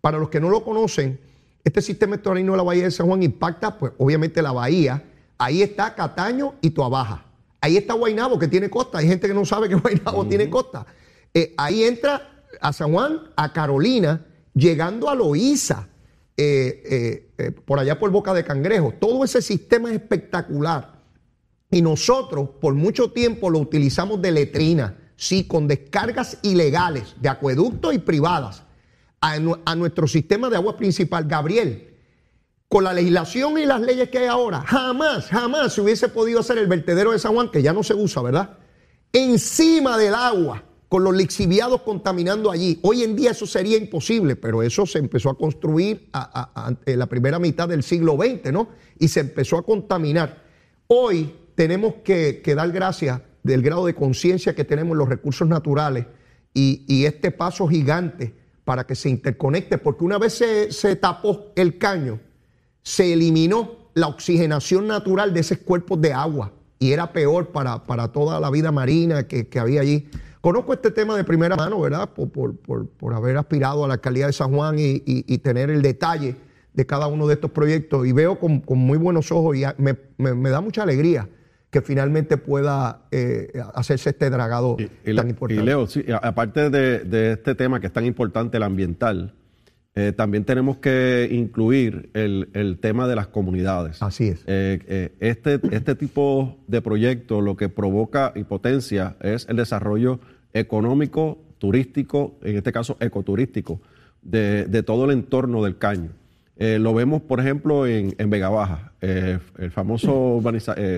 Para 0.00 0.18
los 0.18 0.30
que 0.30 0.40
no 0.40 0.48
lo 0.48 0.64
conocen, 0.64 1.20
este 1.62 1.82
sistema 1.82 2.16
estuarino 2.16 2.52
de 2.52 2.56
la 2.56 2.64
Bahía 2.64 2.84
de 2.84 2.92
San 2.92 3.06
Juan 3.06 3.22
impacta, 3.22 3.76
pues 3.76 3.92
obviamente 3.98 4.40
la 4.40 4.52
bahía. 4.52 5.04
Ahí 5.36 5.60
está 5.60 5.94
Cataño 5.94 6.54
y 6.62 6.70
Tuabaja. 6.70 7.26
Ahí 7.60 7.76
está 7.76 7.92
Guainabo, 7.92 8.38
que 8.38 8.48
tiene 8.48 8.70
costa. 8.70 8.96
Hay 8.96 9.06
gente 9.06 9.28
que 9.28 9.34
no 9.34 9.44
sabe 9.44 9.68
que 9.68 9.74
Guainabo 9.74 10.26
tiene 10.26 10.48
costa. 10.48 10.86
Eh, 11.34 11.54
ahí 11.56 11.84
entra 11.84 12.44
a 12.60 12.72
San 12.72 12.92
Juan, 12.92 13.20
a 13.36 13.52
Carolina, 13.52 14.26
llegando 14.54 15.08
a 15.08 15.14
Loíza, 15.14 15.88
eh, 16.36 17.28
eh, 17.38 17.50
por 17.50 17.78
allá 17.78 17.98
por 17.98 18.10
Boca 18.10 18.34
de 18.34 18.44
Cangrejo. 18.44 18.94
Todo 18.98 19.24
ese 19.24 19.42
sistema 19.42 19.90
es 19.90 19.96
espectacular. 19.96 21.00
Y 21.70 21.82
nosotros 21.82 22.50
por 22.60 22.74
mucho 22.74 23.12
tiempo 23.12 23.48
lo 23.50 23.60
utilizamos 23.60 24.20
de 24.20 24.32
letrina, 24.32 24.96
sí, 25.16 25.44
con 25.44 25.68
descargas 25.68 26.38
ilegales 26.42 27.14
de 27.20 27.28
acueductos 27.28 27.94
y 27.94 27.98
privadas 27.98 28.64
a, 29.20 29.38
nuestro 29.76 30.08
sistema 30.08 30.50
de 30.50 30.56
agua 30.56 30.76
principal. 30.76 31.24
Gabriel, 31.24 31.94
con 32.68 32.84
la 32.84 32.92
legislación 32.92 33.58
y 33.58 33.66
las 33.66 33.80
leyes 33.80 34.08
que 34.08 34.18
hay 34.18 34.26
ahora, 34.26 34.62
jamás, 34.62 35.26
jamás 35.26 35.74
se 35.74 35.80
hubiese 35.80 36.08
podido 36.08 36.40
hacer 36.40 36.58
el 36.58 36.66
vertedero 36.66 37.12
de 37.12 37.18
San 37.18 37.34
Juan, 37.34 37.50
que 37.50 37.62
ya 37.62 37.72
no 37.72 37.82
se 37.82 37.94
usa, 37.94 38.22
¿verdad? 38.22 38.58
Encima 39.12 39.98
del 39.98 40.14
agua, 40.14 40.64
con 40.90 41.04
los 41.04 41.14
lixiviados 41.14 41.82
contaminando 41.82 42.50
allí. 42.50 42.80
Hoy 42.82 43.04
en 43.04 43.14
día 43.14 43.30
eso 43.30 43.46
sería 43.46 43.78
imposible, 43.78 44.34
pero 44.34 44.60
eso 44.60 44.84
se 44.86 44.98
empezó 44.98 45.30
a 45.30 45.38
construir 45.38 46.10
en 46.84 46.98
la 46.98 47.06
primera 47.06 47.38
mitad 47.38 47.68
del 47.68 47.84
siglo 47.84 48.16
XX, 48.16 48.52
¿no? 48.52 48.70
Y 48.98 49.06
se 49.06 49.20
empezó 49.20 49.56
a 49.56 49.62
contaminar. 49.62 50.42
Hoy 50.88 51.32
tenemos 51.54 51.94
que, 52.02 52.42
dar 52.56 52.72
gracias 52.72 53.20
del 53.44 53.62
grado 53.62 53.86
de 53.86 53.94
conciencia 53.94 54.56
que 54.56 54.64
tenemos 54.64 54.90
en 54.90 54.98
los 54.98 55.08
recursos 55.08 55.46
naturales 55.46 56.06
y, 56.52 57.04
este 57.04 57.30
paso 57.30 57.68
gigante 57.68 58.34
para 58.64 58.84
que 58.84 58.96
se 58.96 59.10
interconecte, 59.10 59.78
porque 59.78 60.02
una 60.02 60.18
vez 60.18 60.42
se, 60.70 60.96
tapó 60.96 61.52
el 61.54 61.78
caño, 61.78 62.18
se 62.82 63.12
eliminó 63.12 63.90
la 63.94 64.08
oxigenación 64.08 64.88
natural 64.88 65.32
de 65.34 65.38
esos 65.38 65.58
cuerpos 65.58 66.00
de 66.00 66.12
agua 66.12 66.52
y 66.80 66.90
era 66.90 67.12
peor 67.12 67.52
para 67.52 68.08
toda 68.08 68.40
la 68.40 68.50
vida 68.50 68.72
marina 68.72 69.28
que, 69.28 69.46
había 69.60 69.82
allí. 69.82 70.08
Conozco 70.40 70.72
este 70.72 70.90
tema 70.90 71.16
de 71.16 71.24
primera 71.24 71.54
mano, 71.54 71.80
¿verdad? 71.80 72.08
Por, 72.08 73.14
haber 73.14 73.36
aspirado 73.36 73.84
a 73.84 73.88
la 73.88 73.94
alcaldía 73.94 74.26
de 74.26 74.32
San 74.32 74.52
Juan 74.52 74.76
y, 74.78 75.38
tener 75.38 75.70
el 75.70 75.82
detalle 75.82 76.36
de 76.72 76.86
cada 76.86 77.08
uno 77.08 77.26
de 77.26 77.34
estos 77.34 77.50
proyectos 77.50 78.06
y 78.06 78.12
veo 78.12 78.38
con, 78.38 78.62
muy 78.68 78.96
buenos 78.96 79.30
ojos 79.32 79.56
y 79.56 79.64
me, 79.76 80.50
da 80.50 80.60
mucha 80.60 80.82
alegría 80.82 81.28
que 81.70 81.82
finalmente 81.82 82.36
pueda 82.36 83.02
eh, 83.12 83.52
hacerse 83.74 84.10
este 84.10 84.28
dragado 84.28 84.76
Y, 85.04 85.14
tan 85.14 85.26
y 85.28 85.30
importante. 85.30 85.62
Leo, 85.64 85.86
sí, 85.86 86.04
a- 86.10 86.16
aparte 86.16 86.68
de, 86.68 87.00
de 87.00 87.32
este 87.32 87.54
tema 87.54 87.78
que 87.78 87.86
es 87.86 87.92
tan 87.92 88.04
importante, 88.04 88.56
el 88.56 88.64
ambiental, 88.64 89.34
eh, 90.08 90.12
también 90.12 90.44
tenemos 90.44 90.76
que 90.78 91.28
incluir 91.30 92.10
el, 92.14 92.48
el 92.54 92.78
tema 92.78 93.06
de 93.08 93.16
las 93.16 93.26
comunidades. 93.28 94.02
Así 94.02 94.28
es. 94.28 94.42
Eh, 94.46 94.78
eh, 94.86 95.12
este, 95.20 95.60
este 95.72 95.94
tipo 95.94 96.56
de 96.68 96.80
proyecto 96.80 97.40
lo 97.40 97.56
que 97.56 97.68
provoca 97.68 98.32
y 98.34 98.44
potencia 98.44 99.16
es 99.20 99.46
el 99.48 99.56
desarrollo 99.56 100.20
económico, 100.54 101.38
turístico, 101.58 102.38
en 102.42 102.56
este 102.56 102.72
caso 102.72 102.96
ecoturístico, 103.00 103.80
de, 104.22 104.64
de 104.66 104.82
todo 104.82 105.04
el 105.06 105.10
entorno 105.12 105.62
del 105.64 105.76
caño. 105.76 106.10
Lo 106.58 106.92
vemos, 106.92 107.22
por 107.22 107.40
ejemplo, 107.40 107.86
en, 107.86 108.14
en 108.18 108.28
Vega 108.28 108.50
Baja, 108.50 108.92
el 109.00 109.70
famoso 109.70 110.42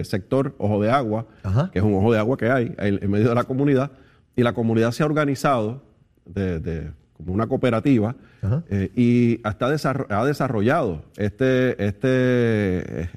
sector 0.03 0.55
Ojo 0.59 0.83
de 0.83 0.91
Agua, 0.91 1.27
Ajá. 1.45 1.71
que 1.73 1.79
es 1.79 1.85
un 1.85 1.95
ojo 1.95 2.13
de 2.13 2.19
agua 2.19 2.37
que 2.37 2.51
hay 2.51 2.75
en, 2.79 2.99
en 3.01 3.11
medio 3.11 3.29
de 3.29 3.35
la 3.37 3.45
comunidad, 3.45 3.93
y 4.35 4.43
la 4.43 4.55
comunidad 4.55 4.91
se 4.91 5.05
ha 5.05 5.07
organizado 5.07 5.83
de- 6.27 6.59
de- 6.59 6.91
como 7.23 7.35
una 7.35 7.47
cooperativa 7.47 8.15
eh, 8.71 8.91
y 8.97 9.41
hasta 9.45 9.69
desarro- 9.71 10.07
ha 10.11 10.25
desarrollado 10.25 11.05
este, 11.17 11.71
este 11.85 12.09
eh, 13.03 13.09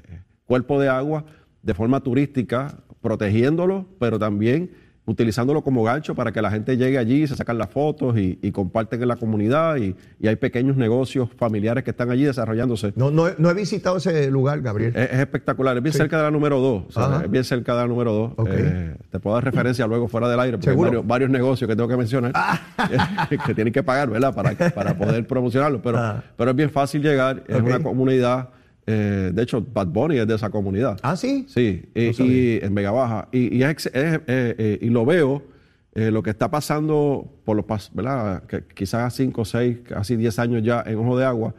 cuerpo 0.46 0.80
de 0.80 0.88
agua 0.88 1.24
de 1.62 1.74
forma 1.74 2.00
turística, 2.00 2.78
protegiéndolo, 3.00 3.86
pero 3.98 4.18
también 4.18 4.70
utilizándolo 5.06 5.62
como 5.62 5.82
gancho 5.84 6.14
para 6.14 6.32
que 6.32 6.42
la 6.42 6.50
gente 6.50 6.76
llegue 6.76 6.98
allí, 6.98 7.26
se 7.26 7.36
sacan 7.36 7.58
las 7.58 7.70
fotos 7.70 8.18
y, 8.18 8.38
y 8.42 8.50
comparten 8.52 9.00
en 9.00 9.08
la 9.08 9.16
comunidad 9.16 9.76
y, 9.76 9.94
y 10.20 10.26
hay 10.26 10.34
pequeños 10.36 10.76
negocios 10.76 11.28
familiares 11.36 11.84
que 11.84 11.90
están 11.90 12.10
allí 12.10 12.24
desarrollándose. 12.24 12.92
No, 12.96 13.10
no, 13.12 13.28
he- 13.28 13.34
no 13.38 13.48
he 13.50 13.54
visitado 13.54 13.98
ese 13.98 14.30
lugar, 14.30 14.60
Gabriel. 14.62 14.92
Es, 14.96 15.10
es 15.12 15.18
espectacular, 15.20 15.76
es 15.76 15.82
bien 15.82 15.92
cerca 15.92 16.16
de 16.18 16.22
la 16.24 16.30
número 16.30 16.58
2, 16.60 16.96
Ajá. 16.96 17.22
es 17.24 17.30
bien 17.30 17.44
cerca 17.44 17.74
de 17.74 17.80
la 17.82 17.86
número 17.86 18.12
2. 18.12 18.32
Ok. 18.36 18.50
te 19.10 19.20
puedo 19.20 19.34
dar 19.36 19.44
referencia 19.44 19.86
luego 19.86 20.08
fuera 20.08 20.28
del 20.28 20.40
aire, 20.40 20.56
porque 20.58 20.70
hay 20.70 20.74
¿Seguro? 20.74 20.88
varios, 20.90 21.06
varios 21.06 21.30
negocios 21.30 21.68
que 21.68 21.76
tengo 21.76 21.88
que 21.88 21.96
mencionar 21.96 22.32
que 23.46 23.54
tienen 23.54 23.72
que 23.72 23.82
pagar, 23.82 24.10
¿verdad? 24.10 24.34
Para, 24.34 24.52
para 24.70 24.96
poder 24.96 25.26
promocionarlo, 25.26 25.80
pero, 25.82 25.98
Ah. 25.98 26.22
pero 26.36 26.50
es 26.50 26.56
bien 26.56 26.70
fácil 26.70 27.02
llegar, 27.02 27.42
es 27.46 27.60
una 27.60 27.80
comunidad, 27.80 28.48
eh, 28.86 29.30
de 29.34 29.42
hecho, 29.42 29.60
Bad 29.60 29.88
Bunny 29.88 30.18
es 30.18 30.26
de 30.26 30.34
esa 30.36 30.50
comunidad. 30.50 30.98
ah, 31.02 31.16
sí. 31.16 31.44
Sí, 31.48 31.82
y, 31.94 32.64
en 32.64 32.74
Vega 32.74 32.90
Baja. 32.92 33.28
Y, 33.32 33.56
y 33.56 33.62
es 33.62 33.70
ex- 33.70 33.86
es, 33.86 33.94
eh, 33.94 34.20
eh, 34.26 34.78
y 34.80 34.88
lo 34.90 35.04
veo, 35.04 35.42
lo 35.94 36.22
que 36.22 36.28
está 36.30 36.50
pasando 36.50 37.26
por 37.44 37.56
los 37.56 37.64
pas- 37.64 37.90
¿verdad? 37.94 38.42
Que 38.44 38.62
quizás 38.74 39.14
5, 39.14 39.44
6, 39.46 39.78
casi 39.88 40.16
10 40.16 40.38
años 40.38 40.62
ya 40.62 40.82
en 40.86 40.98
Ojo 40.98 41.16
de 41.18 41.24
Agua, 41.24 41.54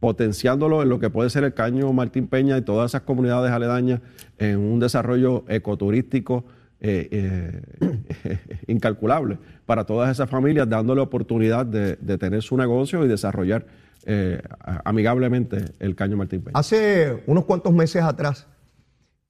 potenciándolo 0.00 0.82
en 0.82 0.88
lo 0.88 0.98
que 0.98 1.10
puede 1.10 1.28
ser 1.30 1.44
el 1.44 1.52
caño 1.54 1.92
Martín 1.92 2.26
Peña 2.26 2.56
y 2.56 2.62
todas 2.62 2.90
esas 2.90 3.02
comunidades 3.02 3.52
aledañas 3.52 4.00
en 4.38 4.58
un 4.58 4.80
desarrollo 4.80 5.44
ecoturístico 5.46 6.44
incalculable 8.66 9.38
para 9.66 9.84
todas 9.84 10.10
esas 10.10 10.28
familias, 10.28 10.68
dándole 10.68 11.00
oportunidad 11.00 11.66
de, 11.66 11.96
de 11.96 12.18
tener 12.18 12.42
su 12.42 12.56
negocio 12.56 13.04
y 13.04 13.08
desarrollar 13.08 13.66
eh, 14.06 14.42
amigablemente 14.84 15.72
el 15.78 15.94
caño 15.94 16.16
Martín 16.16 16.42
Peña. 16.42 16.58
Hace 16.58 17.22
unos 17.26 17.44
cuantos 17.44 17.72
meses 17.72 18.02
atrás 18.02 18.46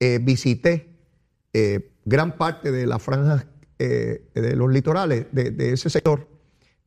eh, 0.00 0.19
visité 0.21 0.88
eh, 1.52 1.93
gran 2.05 2.37
parte 2.37 2.73
de 2.73 2.87
las 2.87 3.02
franjas 3.02 3.47
de 3.79 4.55
los 4.55 4.71
litorales 4.71 5.26
de, 5.33 5.50
de 5.50 5.73
ese 5.73 5.91
sector 5.91 6.29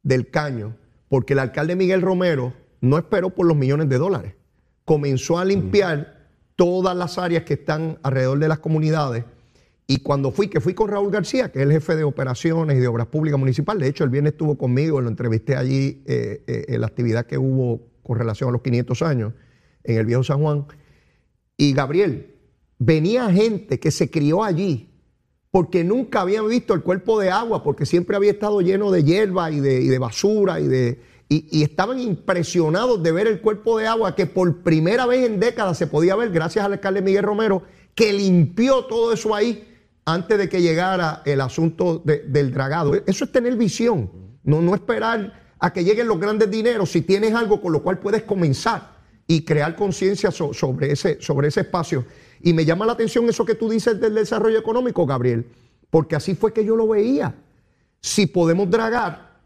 del 0.02 0.30
caño, 0.30 0.78
porque 1.10 1.34
el 1.34 1.40
alcalde 1.40 1.76
Miguel 1.76 2.02
Romero 2.02 2.54
no 2.80 2.98
esperó 2.98 3.32
por 3.32 3.46
los 3.46 3.58
millones 3.58 3.90
de 3.90 3.98
dólares. 3.98 4.36
Comenzó 4.86 5.38
a 5.38 5.44
limpiar 5.44 6.30
todas 6.56 6.96
las 6.96 7.18
áreas 7.18 7.44
que 7.44 7.56
están 7.56 8.00
alrededor 8.02 8.40
de 8.40 8.48
las 8.48 8.60
comunidades. 8.60 9.26
Y 9.88 10.00
cuando 10.00 10.32
fui, 10.32 10.48
que 10.48 10.60
fui 10.60 10.74
con 10.74 10.90
Raúl 10.90 11.12
García, 11.12 11.52
que 11.52 11.60
es 11.60 11.66
el 11.66 11.72
jefe 11.72 11.96
de 11.96 12.04
operaciones 12.04 12.78
y 12.78 12.80
de 12.80 12.88
obras 12.88 13.08
públicas 13.08 13.40
municipal, 13.40 13.78
de 13.78 13.88
hecho 13.88 14.04
el 14.04 14.10
viernes 14.10 14.34
estuvo 14.34 14.58
conmigo, 14.58 15.00
lo 15.00 15.10
entrevisté 15.10 15.56
allí 15.56 16.02
eh, 16.06 16.44
eh, 16.48 16.66
en 16.70 16.82
la 16.82 16.88
actividad 16.88 17.28
que 17.28 17.38
hubo 17.38 17.82
con 18.02 18.18
relación 18.18 18.50
a 18.50 18.54
los 18.54 18.62
500 18.62 19.02
años 19.04 19.34
en 19.84 19.98
el 19.98 20.06
viejo 20.08 20.24
San 20.24 20.42
Juan. 20.42 20.66
Y 21.56 21.74
Gabriel, 21.74 22.34
venía 22.80 23.30
gente 23.32 23.80
que 23.80 23.92
se 23.92 24.10
crió 24.10 24.44
allí 24.44 24.90
porque 25.52 25.84
nunca 25.84 26.22
habían 26.22 26.50
visto 26.50 26.74
el 26.74 26.82
cuerpo 26.82 27.20
de 27.20 27.30
agua, 27.30 27.64
porque 27.64 27.86
siempre 27.86 28.18
había 28.18 28.32
estado 28.32 28.60
lleno 28.60 28.92
de 28.92 29.04
hierba 29.04 29.52
y 29.52 29.62
de, 29.62 29.98
basura 30.00 30.60
y 30.60 30.68
de... 30.68 31.00
Y 31.30 31.64
estaban 31.64 32.00
impresionados 32.00 33.02
de 33.02 33.12
ver 33.12 33.26
el 33.28 33.40
cuerpo 33.40 33.80
de 33.80 33.88
agua 33.88 34.16
que 34.16 34.26
por 34.26 34.64
primera 34.64 35.06
vez 35.06 35.26
en 35.26 35.40
décadas 35.40 35.78
se 35.78 35.88
podía 35.88 36.16
ver 36.16 36.30
gracias 36.32 36.66
al 36.66 36.74
alcalde 36.74 37.02
Miguel 37.02 37.24
Romero, 37.24 37.64
que 37.96 38.12
limpió 38.12 38.84
todo 38.86 39.14
eso 39.14 39.34
ahí 39.34 39.75
antes 40.06 40.38
de 40.38 40.48
que 40.50 40.62
llegara 40.62 41.22
el 41.26 41.42
asunto 41.42 42.02
de- 42.06 42.20
del 42.28 42.52
dragado. 42.52 42.94
Eso 43.06 43.26
es 43.26 43.32
tener 43.32 43.56
visión, 43.56 44.10
no, 44.44 44.62
no 44.62 44.76
esperar 44.76 45.34
a 45.60 45.74
que 45.74 45.84
lleguen 45.84 46.08
los 46.08 46.20
grandes 46.20 46.50
dineros 46.52 46.92
si 46.92 47.02
tienes 47.02 47.34
algo 47.34 47.60
con 47.62 47.74
lo 47.74 47.82
cual 47.82 47.98
puedes 48.00 48.24
comenzar 48.24 48.94
y 49.28 49.44
crear 49.44 49.76
conciencia 49.76 50.30
so- 50.32 50.54
sobre, 50.54 50.92
ese, 50.92 51.20
sobre 51.22 51.48
ese 51.48 51.62
espacio. 51.62 52.06
Y 52.42 52.54
me 52.54 52.66
llama 52.66 52.86
la 52.86 52.92
atención 52.94 53.28
eso 53.28 53.44
que 53.46 53.56
tú 53.56 53.68
dices 53.70 54.00
del 54.00 54.14
desarrollo 54.14 54.60
económico, 54.60 55.06
Gabriel, 55.08 55.48
porque 55.90 56.16
así 56.16 56.36
fue 56.36 56.54
que 56.54 56.64
yo 56.64 56.76
lo 56.76 56.88
veía. 56.88 57.34
Si 58.02 58.28
podemos 58.28 58.70
dragar 58.70 59.40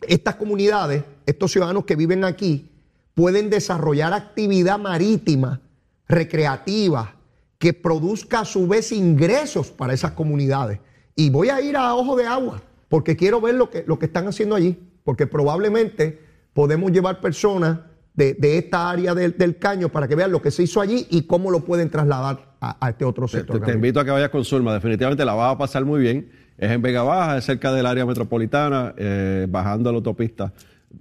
estas 0.00 0.36
comunidades, 0.36 1.02
estos 1.26 1.52
ciudadanos 1.52 1.84
que 1.84 1.96
viven 1.96 2.24
aquí, 2.24 2.70
pueden 3.12 3.50
desarrollar 3.50 4.14
actividad 4.14 4.78
marítima, 4.78 5.60
recreativa, 6.06 7.16
que 7.58 7.72
produzca 7.72 8.40
a 8.40 8.44
su 8.44 8.66
vez 8.68 8.92
ingresos 8.92 9.70
para 9.70 9.92
esas 9.92 10.12
comunidades. 10.12 10.78
Y 11.16 11.30
voy 11.30 11.48
a 11.48 11.60
ir 11.60 11.76
a 11.76 11.94
Ojo 11.94 12.16
de 12.16 12.26
Agua, 12.26 12.62
porque 12.88 13.16
quiero 13.16 13.40
ver 13.40 13.54
lo 13.56 13.68
que, 13.70 13.84
lo 13.86 13.98
que 13.98 14.06
están 14.06 14.28
haciendo 14.28 14.54
allí, 14.54 14.78
porque 15.04 15.26
probablemente 15.26 16.20
podemos 16.52 16.92
llevar 16.92 17.20
personas 17.20 17.80
de, 18.14 18.34
de 18.34 18.58
esta 18.58 18.88
área 18.90 19.14
del, 19.14 19.36
del 19.36 19.58
caño 19.58 19.88
para 19.88 20.06
que 20.08 20.14
vean 20.14 20.30
lo 20.32 20.40
que 20.42 20.50
se 20.50 20.62
hizo 20.62 20.80
allí 20.80 21.06
y 21.10 21.22
cómo 21.22 21.50
lo 21.50 21.60
pueden 21.64 21.90
trasladar 21.90 22.54
a, 22.60 22.84
a 22.84 22.90
este 22.90 23.04
otro 23.04 23.26
sector. 23.28 23.60
te- 23.60 23.72
invito 23.72 24.00
a 24.00 24.04
que 24.04 24.10
vayas 24.10 24.30
con 24.30 24.44
Zulma, 24.44 24.72
definitivamente 24.74 25.24
la 25.24 25.34
vas 25.34 25.54
a 25.54 25.58
pasar 25.58 25.84
muy 25.84 26.00
bien. 26.00 26.30
Es 26.56 26.70
en 26.72 26.82
Vega 26.82 27.02
Baja, 27.02 27.38
es 27.38 27.44
cerca 27.44 27.72
del 27.72 27.86
área 27.86 28.04
metropolitana, 28.06 28.92
eh, 28.96 29.46
bajando 29.48 29.88
a 29.90 29.92
la 29.92 29.96
autopista 29.98 30.52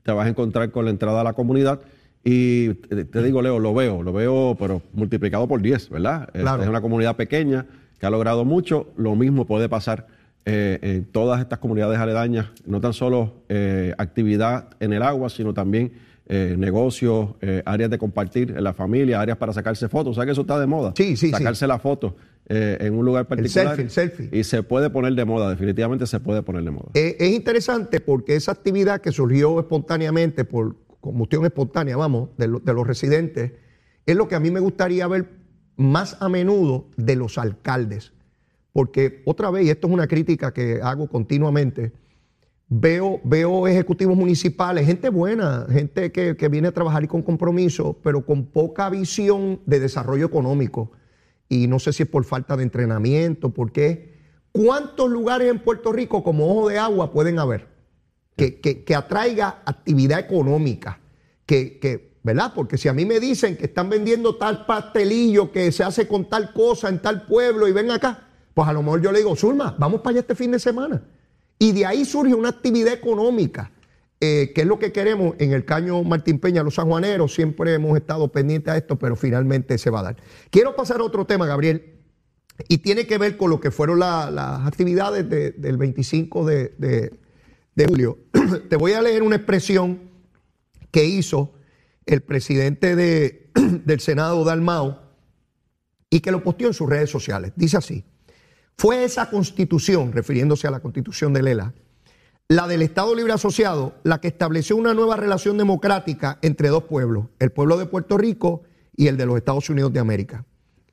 te 0.03 0.11
vas 0.11 0.25
a 0.25 0.29
encontrar 0.29 0.69
con 0.69 0.83
la 0.85 0.91
entrada 0.91 1.21
a 1.21 1.23
la 1.23 1.31
comunidad. 1.33 1.79
Y 2.29 2.73
te, 2.73 3.23
digo, 3.23 3.41
Leo, 3.41 3.57
lo 3.57 3.73
veo, 3.73 4.03
lo 4.03 4.11
veo, 4.11 4.57
pero 4.59 4.81
multiplicado 4.91 5.47
por 5.47 5.61
10, 5.61 5.89
¿verdad? 5.89 6.27
Es- 6.33 6.41
Claro. 6.41 6.61
Es 6.61 6.67
una 6.67 6.81
comunidad 6.81 7.15
pequeña 7.15 7.65
que 7.97 8.05
ha 8.05 8.09
logrado 8.09 8.43
mucho. 8.43 8.87
Lo 8.97 9.15
mismo 9.15 9.45
puede 9.45 9.69
pasar 9.69 10.07
eh, 10.45 10.77
en 10.81 11.05
todas 11.05 11.39
estas 11.39 11.59
comunidades 11.59 11.97
aledañas, 11.99 12.47
no 12.65 12.81
tan 12.81 12.91
solo 12.91 13.33
eh, 13.47 13.93
actividad 13.97 14.67
en 14.81 14.91
el 14.91 15.03
agua, 15.03 15.29
sino 15.29 15.53
también 15.53 15.93
eh, 16.27 16.55
negocios, 16.57 17.29
áreas 17.63 17.89
de 17.89 17.97
compartir 17.97 18.53
en 18.57 18.61
la 18.61 18.73
familia, 18.73 19.21
áreas 19.21 19.37
para 19.37 19.53
sacarse 19.53 19.87
fotos. 19.87 20.15
¿Sabes 20.15 20.25
que 20.27 20.31
eso 20.33 20.41
está 20.41 20.59
de 20.59 20.67
moda? 20.67 20.91
Sí, 20.97 21.15
sí, 21.15 21.27
sí. 21.27 21.31
Sacarse 21.31 21.65
la 21.65 21.79
foto 21.79 22.17
en 22.49 22.93
un 22.93 23.05
lugar 23.05 23.25
particular. 23.25 23.67
selfie, 23.67 23.83
el 23.85 23.89
selfie. 23.89 24.29
Y 24.37 24.43
se 24.43 24.63
puede 24.63 24.89
poner 24.89 25.13
de 25.13 25.23
moda, 25.23 25.49
definitivamente 25.49 26.05
se 26.07 26.19
puede 26.19 26.41
poner 26.43 26.63
de 26.65 26.71
moda. 26.71 26.89
Es 26.93 27.29
interesante 27.33 28.01
porque 28.01 28.35
esa 28.35 28.51
actividad 28.51 28.99
que 28.99 29.13
surgió 29.13 29.57
espontáneamente, 29.61 30.43
por 30.43 30.75
combustión 31.07 31.45
espontánea, 31.45 31.97
vamos, 31.97 32.29
de, 32.37 32.47
lo- 32.47 32.59
de 32.59 32.73
los 32.73 32.85
residentes, 32.87 33.51
es 34.05 34.15
lo 34.15 34.27
que 34.27 34.35
a 34.35 34.39
mí 34.39 34.51
me 34.51 34.59
gustaría 34.59 35.07
ver 35.07 35.29
más 35.75 36.17
a 36.21 36.29
menudo 36.29 36.87
de 36.97 37.15
los 37.15 37.37
alcaldes. 37.37 38.13
Porque 38.73 39.21
otra 39.25 39.49
vez, 39.51 39.65
y 39.65 39.69
esto 39.69 39.87
es 39.87 39.93
una 39.93 40.07
crítica 40.07 40.53
que 40.53 40.79
hago 40.83 41.07
continuamente, 41.07 41.91
veo, 42.69 43.19
veo 43.23 43.67
ejecutivos 43.67 44.15
municipales, 44.15 44.85
gente 44.85 45.09
buena, 45.09 45.65
gente 45.69 46.11
que, 46.11 46.35
que 46.37 46.47
viene 46.49 46.67
a 46.67 46.71
trabajar 46.71 47.03
y 47.03 47.07
con 47.07 47.21
compromiso, 47.23 47.97
pero 48.03 48.25
con 48.25 48.45
poca 48.45 48.89
visión 48.89 49.61
de 49.65 49.79
desarrollo 49.79 50.25
económico. 50.25 50.91
Y 51.49 51.67
no 51.67 51.79
sé 51.79 51.93
si 51.93 52.03
es 52.03 52.09
por 52.09 52.23
falta 52.25 52.55
de 52.57 52.63
entrenamiento, 52.63 53.49
por 53.49 53.71
qué. 53.71 54.15
¿Cuántos 54.51 55.09
lugares 55.09 55.49
en 55.49 55.59
Puerto 55.59 55.91
Rico 55.91 56.23
como 56.23 56.51
ojo 56.51 56.69
de 56.69 56.77
agua 56.77 57.11
pueden 57.11 57.39
haber? 57.39 57.76
Que, 58.37 58.59
que- 58.61 58.83
que 58.85 58.95
atraiga 58.95 59.61
actividad 59.65 60.19
económica. 60.19 60.99
Que, 61.45 61.79
que, 61.79 62.07
¿Verdad? 62.23 62.51
Porque 62.55 62.77
si 62.77 62.87
a 62.87 62.93
mí 62.93 63.05
me 63.05 63.19
dicen 63.19 63.55
que 63.57 63.65
están 63.65 63.89
vendiendo 63.89 64.35
tal 64.35 64.65
pastelillo 64.65 65.51
que 65.51 65.71
se 65.71 65.83
hace 65.83 66.07
con 66.07 66.29
tal 66.29 66.51
cosa 66.53 66.89
en 66.89 67.01
tal 67.01 67.25
pueblo 67.25 67.67
y 67.67 67.71
ven 67.71 67.89
acá, 67.89 68.27
pues 68.53 68.67
a 68.67 68.73
lo 68.73 68.81
mejor 68.83 69.01
yo 69.01 69.11
le 69.11 69.19
digo, 69.19 69.35
Zulma, 69.35 69.75
vamos 69.79 70.01
para 70.01 70.11
allá 70.11 70.19
este 70.21 70.35
fin 70.35 70.51
de 70.51 70.59
semana. 70.59 71.01
Y 71.57 71.71
de 71.71 71.85
ahí 71.85 72.03
surge 72.05 72.33
una 72.35 72.49
actividad 72.49 72.93
económica, 72.93 73.71
eh, 74.19 74.51
que 74.53 74.61
es 74.61 74.67
lo 74.67 74.77
que 74.77 74.91
queremos 74.91 75.35
en 75.39 75.53
el 75.53 75.63
caño 75.63 76.03
Martín 76.03 76.39
Peña, 76.39 76.63
los 76.63 76.75
sanjuaneros, 76.75 77.33
siempre 77.33 77.73
hemos 77.73 77.95
estado 77.97 78.27
pendientes 78.27 78.73
a 78.73 78.77
esto, 78.77 78.97
pero 78.97 79.15
finalmente 79.15 79.77
se 79.77 79.89
va 79.89 80.01
a 80.01 80.03
dar. 80.03 80.17
Quiero 80.49 80.75
pasar 80.75 80.99
a 80.99 81.03
otro 81.03 81.25
tema, 81.25 81.45
Gabriel, 81.45 81.93
y 82.67 82.79
tiene 82.79 83.07
que 83.07 83.17
ver 83.17 83.37
con 83.37 83.49
lo 83.51 83.59
que 83.61 83.71
fueron 83.71 83.99
la- 83.99 84.29
las 84.31 84.67
actividades 84.67 85.29
de- 85.29 85.51
del 85.51 85.77
25 85.77 86.45
de, 86.45 86.73
de- 86.77 87.13
de 87.77 87.85
julio. 87.85 88.17
Te 88.69 88.75
voy 88.75 88.93
a 88.93 89.01
leer 89.01 89.23
una 89.23 89.35
expresión 89.37 90.09
que 90.91 91.05
hizo 91.05 91.53
el 92.05 92.21
presidente 92.21 92.95
de- 92.95 93.51
del 93.85 93.99
Senado, 93.99 94.43
Dalmao, 94.43 94.99
y 96.09 96.19
que 96.21 96.31
lo 96.31 96.43
posteó 96.43 96.67
en 96.67 96.73
sus 96.73 96.89
redes 96.89 97.09
sociales. 97.11 97.53
Dice 97.55 97.77
así, 97.77 98.03
fue 98.77 99.03
esa 99.03 99.29
constitución, 99.29 100.11
refiriéndose 100.11 100.67
a 100.67 100.71
la 100.71 100.79
constitución 100.79 101.33
de 101.33 101.43
Lela, 101.43 101.73
la 102.49 102.67
del 102.67 102.81
Estado 102.81 103.13
Libre 103.13 103.33
Asociado, 103.33 103.95
la 104.03 104.21
que 104.21 104.29
estableció 104.29 104.75
una 104.75 104.93
nueva 104.93 105.15
relación 105.15 105.57
democrática 105.57 106.39
entre 106.41 106.69
dos 106.69 106.83
pueblos, 106.83 107.27
el 107.39 107.51
pueblo 107.51 107.77
de 107.77 107.85
Puerto 107.85 108.17
Rico 108.17 108.63
y 108.95 109.07
el 109.07 109.17
de 109.17 109.25
los 109.27 109.37
Estados 109.37 109.69
Unidos 109.69 109.93
de 109.93 109.99
América. 109.99 110.45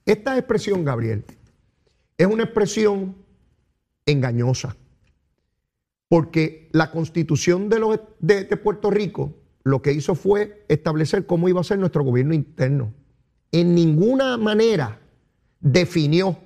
Esta 0.05 0.37
expresión, 0.37 0.85
Gabriel, 0.85 1.25
es 2.19 2.26
una 2.26 2.43
expresión 2.43 3.17
engañosa, 4.05 4.76
porque 6.09 6.69
la 6.73 6.91
constitución 6.91 7.69
de, 7.69 8.57
Puerto 8.63 8.91
Rico 8.91 9.35
lo 9.63 9.83
que 9.83 9.93
hizo 9.93 10.15
fue 10.15 10.65
establecer 10.69 11.27
cómo 11.27 11.49
iba 11.49 11.61
a 11.61 11.65
ser 11.65 11.79
nuestro 11.79 12.05
gobierno 12.05 12.35
interno. 12.35 12.93
En 13.51 13.75
ninguna 13.75 14.37
manera 14.37 15.01
definió 15.61 16.39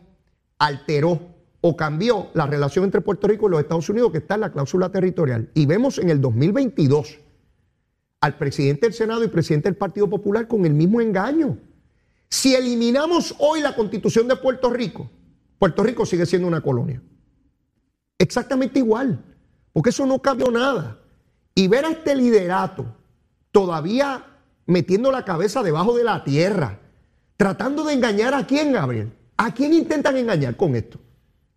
alteró 0.58 1.34
o 1.60 1.76
cambió 1.76 2.30
la 2.34 2.46
relación 2.46 2.84
entre 2.84 3.00
Puerto 3.00 3.26
Rico 3.26 3.48
y 3.48 3.50
los 3.50 3.60
Estados 3.60 3.88
Unidos, 3.88 4.12
que 4.12 4.18
está 4.18 4.36
en 4.36 4.42
la 4.42 4.52
cláusula 4.52 4.90
territorial. 4.90 5.50
Y 5.54 5.66
vemos 5.66 5.98
en 5.98 6.10
el 6.10 6.20
2022 6.20 7.18
al 8.20 8.36
presidente 8.36 8.86
del 8.86 8.94
Senado 8.94 9.24
y 9.24 9.28
presidente 9.28 9.68
del 9.68 9.76
Partido 9.76 10.08
Popular 10.08 10.46
con 10.46 10.64
el 10.64 10.74
mismo 10.74 11.00
engaño. 11.00 11.58
Si 12.30 12.54
eliminamos 12.54 13.34
hoy 13.38 13.60
la 13.60 13.74
constitución 13.74 14.28
de 14.28 14.36
Puerto 14.36 14.70
Rico, 14.70 15.10
Puerto 15.58 15.82
Rico 15.82 16.06
sigue 16.06 16.26
siendo 16.26 16.46
una 16.46 16.60
colonia. 16.60 17.02
Exactamente 18.18 18.78
igual, 18.80 19.24
porque 19.78 19.90
eso 19.90 20.06
no 20.06 20.18
cambió 20.18 20.50
nada. 20.50 20.98
Y 21.54 21.68
ver 21.68 21.84
a 21.84 21.90
este 21.90 22.16
liderato 22.16 22.84
todavía 23.52 24.24
metiendo 24.66 25.12
la 25.12 25.24
cabeza 25.24 25.62
debajo 25.62 25.96
de 25.96 26.02
la 26.02 26.24
tierra, 26.24 26.80
tratando 27.36 27.84
de 27.84 27.94
engañar 27.94 28.34
a 28.34 28.44
quién, 28.44 28.72
Gabriel, 28.72 29.12
¿A 29.36 29.54
quién 29.54 29.72
intentan 29.72 30.16
engañar 30.16 30.56
con 30.56 30.74
esto? 30.74 30.98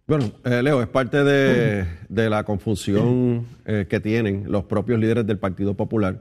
Bueno, 0.05 0.31
eh, 0.43 0.61
Leo, 0.61 0.83
es 0.83 0.87
parte 0.87 1.23
de, 1.23 2.29
la 2.29 2.43
confusión 2.43 3.47
eh, 3.65 3.87
que 3.89 3.99
tienen 3.99 4.51
los 4.51 4.65
propios 4.65 4.99
líderes 4.99 5.25
del 5.25 5.39
Partido 5.39 5.73
Popular 5.73 6.19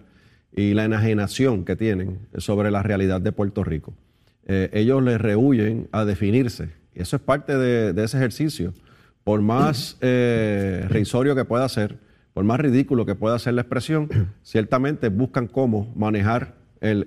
y 0.57 0.73
la 0.73 0.87
enajenación 0.87 1.67
que 1.67 1.77
tienen 1.77 2.19
sobre 2.39 2.71
la 2.71 2.83
realidad 2.83 3.21
de 3.21 3.31
Puerto 3.33 3.63
Rico. 3.63 3.93
Eh, 4.47 4.71
ellos 4.73 5.03
les 5.03 5.21
rehuyen 5.21 5.89
a 5.93 6.07
definirse. 6.07 6.71
Y 6.95 7.03
eso 7.03 7.17
es 7.17 7.23
parte 7.23 7.59
de, 7.59 8.03
ese 8.03 8.17
ejercicio. 8.17 8.73
Por 9.31 9.43
más 9.43 9.97
risorio 10.89 11.37
que 11.37 11.45
pueda 11.45 11.69
ser, 11.69 11.99
por 12.35 12.45
más 12.45 12.59
ridículo 12.59 13.07
que 13.07 13.15
pueda 13.15 13.39
ser 13.39 13.55
la 13.55 13.61
expresión, 13.61 14.09
ciertamente 14.43 15.09
buscan 15.09 15.47
cómo 15.47 15.93
manejar 15.95 16.55
el 16.81 17.07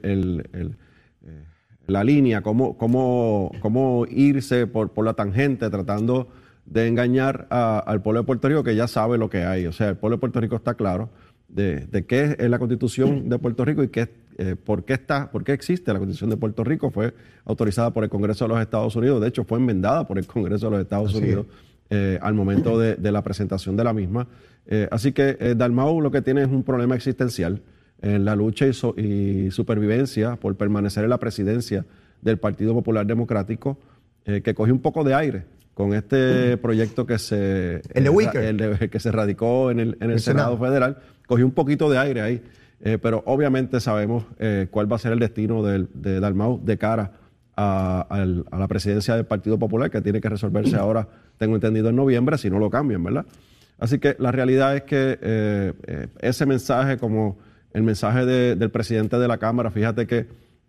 la 1.88 2.04
línea, 2.04 2.42
cómo, 2.42 2.78
cómo, 2.78 3.52
cómo 3.60 4.06
irse 4.10 4.68
por, 4.68 4.92
por, 4.92 5.06
la 5.06 5.14
tangente 5.14 5.70
tratando 5.70 6.30
de 6.66 6.88
engañar 6.88 7.48
al 7.50 8.02
pueblo 8.02 8.22
de 8.22 8.26
Puerto 8.26 8.48
Rico 8.48 8.64
que 8.64 8.76
ya 8.76 8.88
sabe 8.88 9.18
lo 9.18 9.30
que 9.30 9.44
hay. 9.44 9.66
O 9.66 9.74
sea, 9.74 9.90
el 9.90 9.98
pueblo 9.98 10.18
de 10.18 10.22
Puerto 10.22 10.40
Rico 10.40 10.56
está 10.56 10.76
claro 10.76 11.10
de, 11.50 11.82
de 11.88 12.06
qué 12.06 12.38
es 12.40 12.50
la 12.50 12.58
constitución 12.58 13.28
de 13.30 13.38
Puerto 13.38 13.66
Rico 13.66 13.84
y 13.84 13.90
qué, 13.90 14.10
eh, 14.38 14.56
por, 14.56 14.86
qué 14.86 14.94
está, 14.94 15.30
por 15.30 15.44
qué 15.44 15.52
existe 15.52 15.92
la 15.92 16.00
constitución 16.00 16.30
de 16.30 16.38
Puerto 16.38 16.64
Rico. 16.64 16.90
Fue 16.90 17.14
autorizada 17.44 17.92
por 17.92 18.06
el 18.06 18.10
Congreso 18.10 18.46
de 18.46 18.50
los 18.50 18.62
Estados 18.62 18.96
Unidos, 18.96 19.22
de 19.22 19.28
hecho 19.28 19.44
fue 19.44 19.60
enmendada 19.60 20.08
por 20.08 20.18
el 20.18 20.26
Congreso 20.26 20.68
de 20.68 20.72
los 20.72 20.82
Estados 20.82 21.14
Unidos 21.14 21.48
eh, 21.96 22.18
al 22.22 22.34
momento 22.34 22.80
de, 22.80 22.96
de, 22.96 23.12
la 23.12 23.22
presentación 23.22 23.76
de 23.76 23.84
la 23.84 23.94
misma. 23.94 24.28
Eh, 24.66 24.88
así 24.92 25.12
que 25.12 25.54
Dalmau 25.56 26.02
lo 26.02 26.10
que 26.10 26.22
tiene 26.22 26.42
es 26.42 26.48
un 26.48 26.64
problema 26.64 26.96
existencial 26.96 27.62
en 28.04 28.26
la 28.26 28.36
lucha 28.36 28.66
y, 28.68 29.50
supervivencia 29.50 30.36
por 30.36 30.56
permanecer 30.56 31.06
en 31.06 31.10
la 31.10 31.20
presidencia 31.20 31.86
del 32.22 32.38
Partido 32.38 32.74
Popular 32.74 33.08
Democrático, 33.08 33.78
eh, 34.26 34.42
que 34.42 34.54
cogió 34.54 34.74
un 34.74 34.82
poco 34.82 35.04
de 35.04 35.14
aire 35.14 35.46
con 35.74 35.94
este 35.94 36.58
proyecto 36.58 37.06
que 37.06 37.18
se, 37.18 37.82
el 37.94 38.58
de 38.58 38.90
que 38.92 39.00
se 39.00 39.12
radicó 39.12 39.72
en 39.72 39.80
el, 39.80 40.20
Senado, 40.20 40.58
Federal, 40.58 40.98
cogió 41.26 41.46
un 41.46 41.54
poquito 41.54 41.90
de 41.90 41.98
aire 41.98 42.22
ahí, 42.22 42.44
eh, 42.82 43.00
pero 43.02 43.24
obviamente 43.26 43.80
sabemos 43.80 44.26
eh, 44.38 44.68
cuál 44.70 44.92
va 44.92 44.98
a 44.98 45.00
ser 45.00 45.14
el 45.14 45.20
destino 45.20 45.64
de, 45.64 45.88
de 45.94 46.20
Dalmau 46.20 46.64
de 46.64 46.78
cara 46.78 47.14
a, 47.56 48.06
a, 48.10 48.58
la 48.58 48.68
presidencia 48.68 49.16
del 49.16 49.26
Partido 49.26 49.58
Popular, 49.58 49.90
que 49.90 50.02
tiene 50.02 50.20
que 50.20 50.30
resolverse 50.30 50.76
ahora, 50.76 51.08
tengo 51.44 51.56
entendido, 51.56 51.90
en 51.90 51.96
noviembre, 51.96 52.38
si 52.38 52.50
no 52.50 52.60
lo 52.60 52.70
cambian, 52.70 53.04
¿verdad? 53.04 53.26
Así 53.80 54.00
que 54.00 54.16
la 54.20 54.32
realidad 54.32 54.76
es 54.76 54.84
que 54.84 55.74
ese 56.22 56.46
mensaje 56.46 56.98
como 56.98 57.38
el 57.74 57.84
mensaje 57.84 58.26
del 58.26 58.72
presidente 58.72 59.18
de 59.18 59.28
la 59.28 59.38
Cámara, 59.38 59.72
fíjate 59.72 60.06
que, 60.06 60.28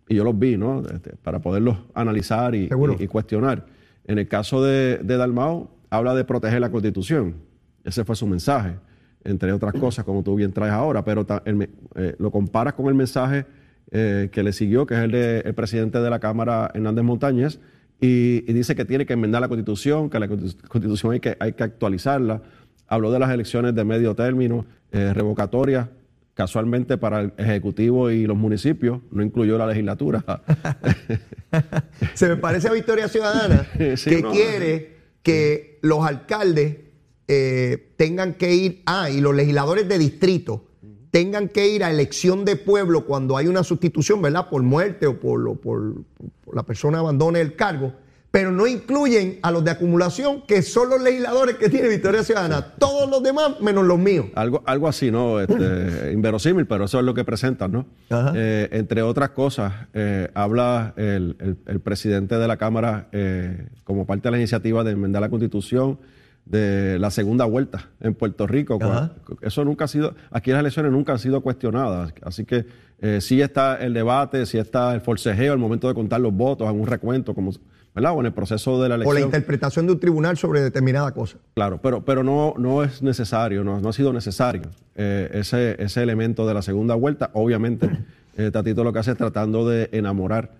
y 0.09 0.15
yo 0.15 0.23
los 0.23 0.37
vi, 0.37 0.57
¿no? 0.57 0.81
Este, 0.81 1.15
para 1.15 1.39
poderlos 1.39 1.77
analizar 1.93 2.55
y, 2.55 2.67
cuestionar. 3.07 3.65
En 4.05 4.19
el 4.19 4.27
caso 4.27 4.63
de, 4.63 4.99
de, 5.03 5.17
Dalmao, 5.17 5.69
habla 5.89 6.15
de 6.15 6.25
proteger 6.25 6.59
la 6.59 6.71
Constitución. 6.71 7.35
Ese 7.83 8.03
fue 8.03 8.15
su 8.15 8.27
mensaje, 8.27 8.75
entre 9.23 9.51
otras 9.53 9.73
cosas, 9.75 10.03
como 10.03 10.23
tú 10.23 10.35
bien 10.35 10.51
traes 10.51 10.73
ahora, 10.73 11.03
pero 11.05 11.25
eh, 11.45 12.15
lo 12.17 12.31
comparas 12.31 12.73
con 12.73 12.87
el 12.87 12.95
mensaje 12.95 13.45
eh, 13.91 14.29
que 14.31 14.41
le 14.41 14.51
siguió, 14.51 14.87
que 14.87 14.95
es 14.95 15.01
el 15.01 15.11
del 15.11 15.53
presidente 15.53 15.99
de 15.99 16.09
la 16.09 16.19
Cámara, 16.19 16.71
Hernández 16.73 17.03
Montañez, 17.03 17.59
y, 17.99 18.41
dice 18.53 18.75
que 18.75 18.85
tiene 18.85 19.05
que 19.05 19.13
enmendar 19.13 19.41
la 19.41 19.47
Constitución, 19.47 20.09
que 20.09 20.19
la 20.19 20.27
Constitución 20.27 21.13
hay 21.13 21.19
que, 21.19 21.37
hay 21.39 21.53
que 21.53 21.63
actualizarla. 21.63 22.41
Habló 22.87 23.11
de 23.11 23.19
las 23.19 23.31
elecciones 23.31 23.73
de 23.73 23.83
medio 23.83 24.15
término, 24.15 24.65
eh, 24.91 25.13
revocatorias 25.13 25.87
casualmente 26.35 26.97
para 26.97 27.21
el 27.21 27.33
Ejecutivo 27.37 28.11
y 28.11 28.27
los 28.27 28.37
municipios, 28.37 28.99
no 29.09 29.23
incluyó 29.23 29.57
la 29.57 29.65
legislatura. 29.65 30.23
Se 32.13 32.27
me 32.27 32.35
parece 32.35 32.67
a 32.67 32.73
Victoria 32.73 33.07
Ciudadana 33.07 33.65
que 33.77 34.23
quiere 34.31 34.95
que 35.23 35.79
los 35.81 36.05
alcaldes 36.05 36.75
eh, 37.27 37.93
tengan 37.95 38.33
que 38.33 38.53
ir, 38.53 38.83
ah, 38.85 39.09
y 39.09 39.21
los 39.21 39.33
legisladores 39.33 39.87
de 39.87 39.97
distrito 39.97 40.65
tengan 41.15 41.47
que 41.47 41.69
ir 41.69 41.81
a 41.81 41.89
elección 41.89 42.43
de 42.43 42.57
pueblo 42.57 43.05
cuando 43.05 43.37
hay 43.37 43.47
una 43.47 43.63
sustitución, 43.63 44.21
¿verdad? 44.21 44.49
Por 44.49 44.63
muerte 44.63 45.07
o 45.07 45.17
por, 45.17 45.57
por, 45.61 45.93
por 46.43 46.53
la 46.53 46.63
persona 46.63 46.99
abandone 46.99 47.39
el 47.39 47.55
cargo 47.55 47.93
pero 48.35 48.51
no 48.51 48.67
incluyen 48.67 49.39
a 49.43 49.49
los 49.49 49.63
de 49.63 49.71
acumulación, 49.71 50.41
que 50.45 50.61
son 50.61 50.89
los 50.89 51.01
legisladores 51.01 51.55
que 51.55 51.69
tiene 51.69 51.87
Victoria 51.87 52.21
Ciudadana. 52.21 52.73
Todos 52.77 53.09
los 53.09 53.23
demás, 53.23 53.61
menos 53.61 53.85
los 53.85 53.97
míos. 53.97 54.25
Algo, 54.35 54.61
algo 54.65 54.89
así, 54.89 55.09
¿no? 55.09 55.39
Este, 55.39 56.11
inverosímil, 56.13 56.65
pero 56.67 56.83
eso 56.83 56.99
es 56.99 57.05
lo 57.05 57.13
que 57.13 57.23
presentan, 57.23 57.71
¿no? 57.71 57.85
Eh, 58.35 58.67
entre 58.73 59.03
otras 59.03 59.29
cosas, 59.29 59.71
eh, 59.93 60.29
habla 60.33 60.93
el, 60.97 61.55
presidente 61.81 62.37
de 62.37 62.45
la 62.45 62.57
Cámara 62.57 63.07
eh, 63.13 63.69
como 63.85 64.05
parte 64.05 64.27
de 64.27 64.31
la 64.31 64.37
iniciativa 64.37 64.83
de 64.83 64.91
enmendar 64.91 65.21
la 65.21 65.29
Constitución 65.29 65.97
de 66.45 66.99
la 66.99 67.11
segunda 67.11 67.45
vuelta 67.45 67.89
en 67.99 68.13
Puerto 68.13 68.47
Rico. 68.47 68.79
Eso 69.41 69.65
nunca 69.65 69.85
ha 69.85 69.87
sido, 69.87 70.15
aquí 70.31 70.51
las 70.51 70.59
elecciones 70.59 70.91
nunca 70.91 71.13
han 71.13 71.19
sido 71.19 71.41
cuestionadas, 71.41 72.13
así 72.21 72.45
que 72.45 72.65
sí 73.19 73.41
está 73.41 73.77
el 73.77 73.93
debate, 73.93 74.45
sí 74.45 74.57
está 74.57 74.93
el 74.93 75.01
forcejeo, 75.01 75.53
el 75.53 75.59
momento 75.59 75.87
de 75.87 75.93
contar 75.93 76.21
los 76.21 76.33
votos, 76.33 76.69
en 76.69 76.79
un 76.79 76.87
recuento, 76.87 77.33
como 77.33 77.51
¿verdad? 77.95 78.13
O 78.13 78.19
en 78.19 78.25
el 78.25 78.33
proceso 78.33 78.81
de 78.81 78.89
la 78.89 78.95
elección. 78.95 79.15
O 79.15 79.19
la 79.19 79.25
interpretación 79.25 79.87
de 79.87 79.93
un 79.93 79.99
tribunal 79.99 80.37
sobre 80.37 80.61
determinada 80.61 81.11
cosa. 81.13 81.37
Claro, 81.55 81.79
pero, 81.81 82.03
pero 82.03 82.23
no, 82.23 82.53
no 82.57 82.83
es 82.83 83.01
necesario, 83.01 83.63
no, 83.63 83.79
no 83.79 83.89
ha 83.89 83.93
sido 83.93 84.11
necesario 84.11 84.63
eh, 84.95 85.29
ese, 85.33 85.81
ese 85.81 86.03
elemento 86.03 86.45
de 86.45 86.53
la 86.53 86.61
segunda 86.61 86.93
vuelta. 86.93 87.31
Obviamente, 87.33 87.89
eh, 88.37 88.51
Tatito 88.51 88.83
lo 88.83 88.91
que 88.91 88.99
hace 88.99 89.11
es 89.11 89.17
tratando 89.17 89.67
de 89.67 89.89
enamorar 89.93 90.51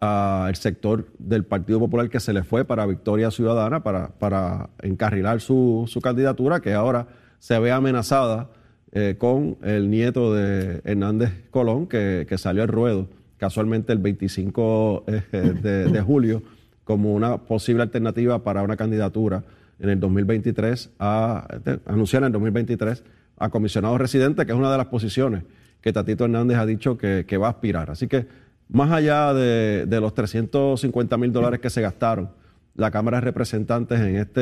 al 0.00 0.54
sector 0.56 1.06
del 1.18 1.44
Partido 1.44 1.78
Popular 1.78 2.10
que 2.10 2.20
se 2.20 2.32
le 2.32 2.42
fue 2.42 2.64
para 2.64 2.86
Victoria 2.86 3.30
Ciudadana, 3.30 3.82
para, 3.82 4.08
para 4.08 4.70
encarrilar 4.82 5.40
su, 5.40 5.84
su 5.86 6.00
candidatura, 6.00 6.60
que 6.60 6.74
ahora 6.74 7.06
se 7.38 7.58
ve 7.58 7.72
amenazada 7.72 8.50
eh, 8.92 9.16
con 9.18 9.56
el 9.62 9.90
nieto 9.90 10.34
de 10.34 10.80
Hernández 10.84 11.48
Colón, 11.50 11.86
que, 11.86 12.26
que, 12.28 12.38
salió 12.38 12.62
al 12.62 12.68
ruedo 12.68 13.08
casualmente 13.38 13.92
el 13.92 13.98
25 13.98 15.04
de, 15.06 15.84
de 15.88 16.00
julio 16.00 16.42
como 16.84 17.14
una 17.14 17.38
posible 17.38 17.82
alternativa 17.82 18.42
para 18.44 18.62
una 18.62 18.76
candidatura 18.76 19.42
en 19.80 19.90
el 19.90 20.00
2023 20.00 20.90
a 20.98 21.46
anunciar 21.86 22.22
en 22.22 22.26
el 22.26 22.32
2023 22.32 23.02
a 23.36 23.50
comisionado 23.50 23.98
residente, 23.98 24.46
que 24.46 24.52
es 24.52 24.58
una 24.58 24.70
de 24.70 24.78
las 24.78 24.86
posiciones 24.86 25.42
que 25.80 25.92
Tatito 25.92 26.24
Hernández 26.24 26.56
ha 26.58 26.66
dicho 26.66 26.96
que, 26.96 27.36
va 27.36 27.48
a 27.48 27.50
aspirar. 27.50 27.90
Así 27.90 28.06
que 28.06 28.26
más 28.68 28.90
allá 28.90 29.34
de, 29.34 29.86
los 30.00 30.14
350 30.14 31.16
mil 31.16 31.32
dólares 31.32 31.60
que 31.60 31.70
se 31.70 31.80
gastaron 31.80 32.30
la 32.74 32.90
Cámara 32.90 33.18
de 33.18 33.22
Representantes 33.22 34.00
en 34.00 34.16
este 34.16 34.40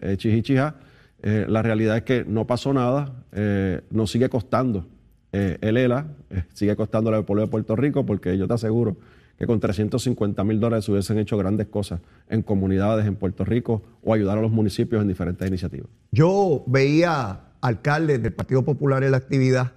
eh, 0.00 0.16
Chichichija, 0.16 0.76
eh, 1.22 1.44
la 1.48 1.62
realidad 1.62 1.98
es 1.98 2.04
que 2.04 2.24
no 2.24 2.46
pasó 2.46 2.72
nada, 2.72 3.12
eh, 3.32 3.82
nos 3.90 4.10
sigue 4.10 4.28
costando 4.28 4.86
el 5.32 5.76
ELA, 5.76 6.08
sigue 6.54 6.74
costando 6.74 7.14
al 7.14 7.24
pueblo 7.24 7.42
de 7.42 7.48
Puerto 7.48 7.76
Rico, 7.76 8.04
porque 8.04 8.36
yo 8.36 8.48
te 8.48 8.54
aseguro 8.54 8.96
que 9.38 9.46
con 9.46 9.60
350 9.60 10.42
mil 10.42 10.58
dólares 10.58 10.88
hubiesen 10.88 11.18
hecho 11.18 11.38
grandes 11.38 11.68
cosas 11.68 12.00
en 12.28 12.42
comunidades 12.42 13.06
en 13.06 13.14
Puerto 13.14 13.44
Rico 13.44 13.80
o 14.02 14.12
ayudar 14.12 14.38
a 14.38 14.40
los 14.40 14.50
municipios 14.50 15.00
en 15.00 15.06
diferentes 15.06 15.46
iniciativas. 15.46 15.88
Yo 16.10 16.64
veía 16.66 17.42
alcaldes 17.60 18.20
del 18.20 18.32
Partido 18.32 18.64
Popular 18.64 19.04
en 19.04 19.12
la 19.12 19.18
actividad 19.18 19.72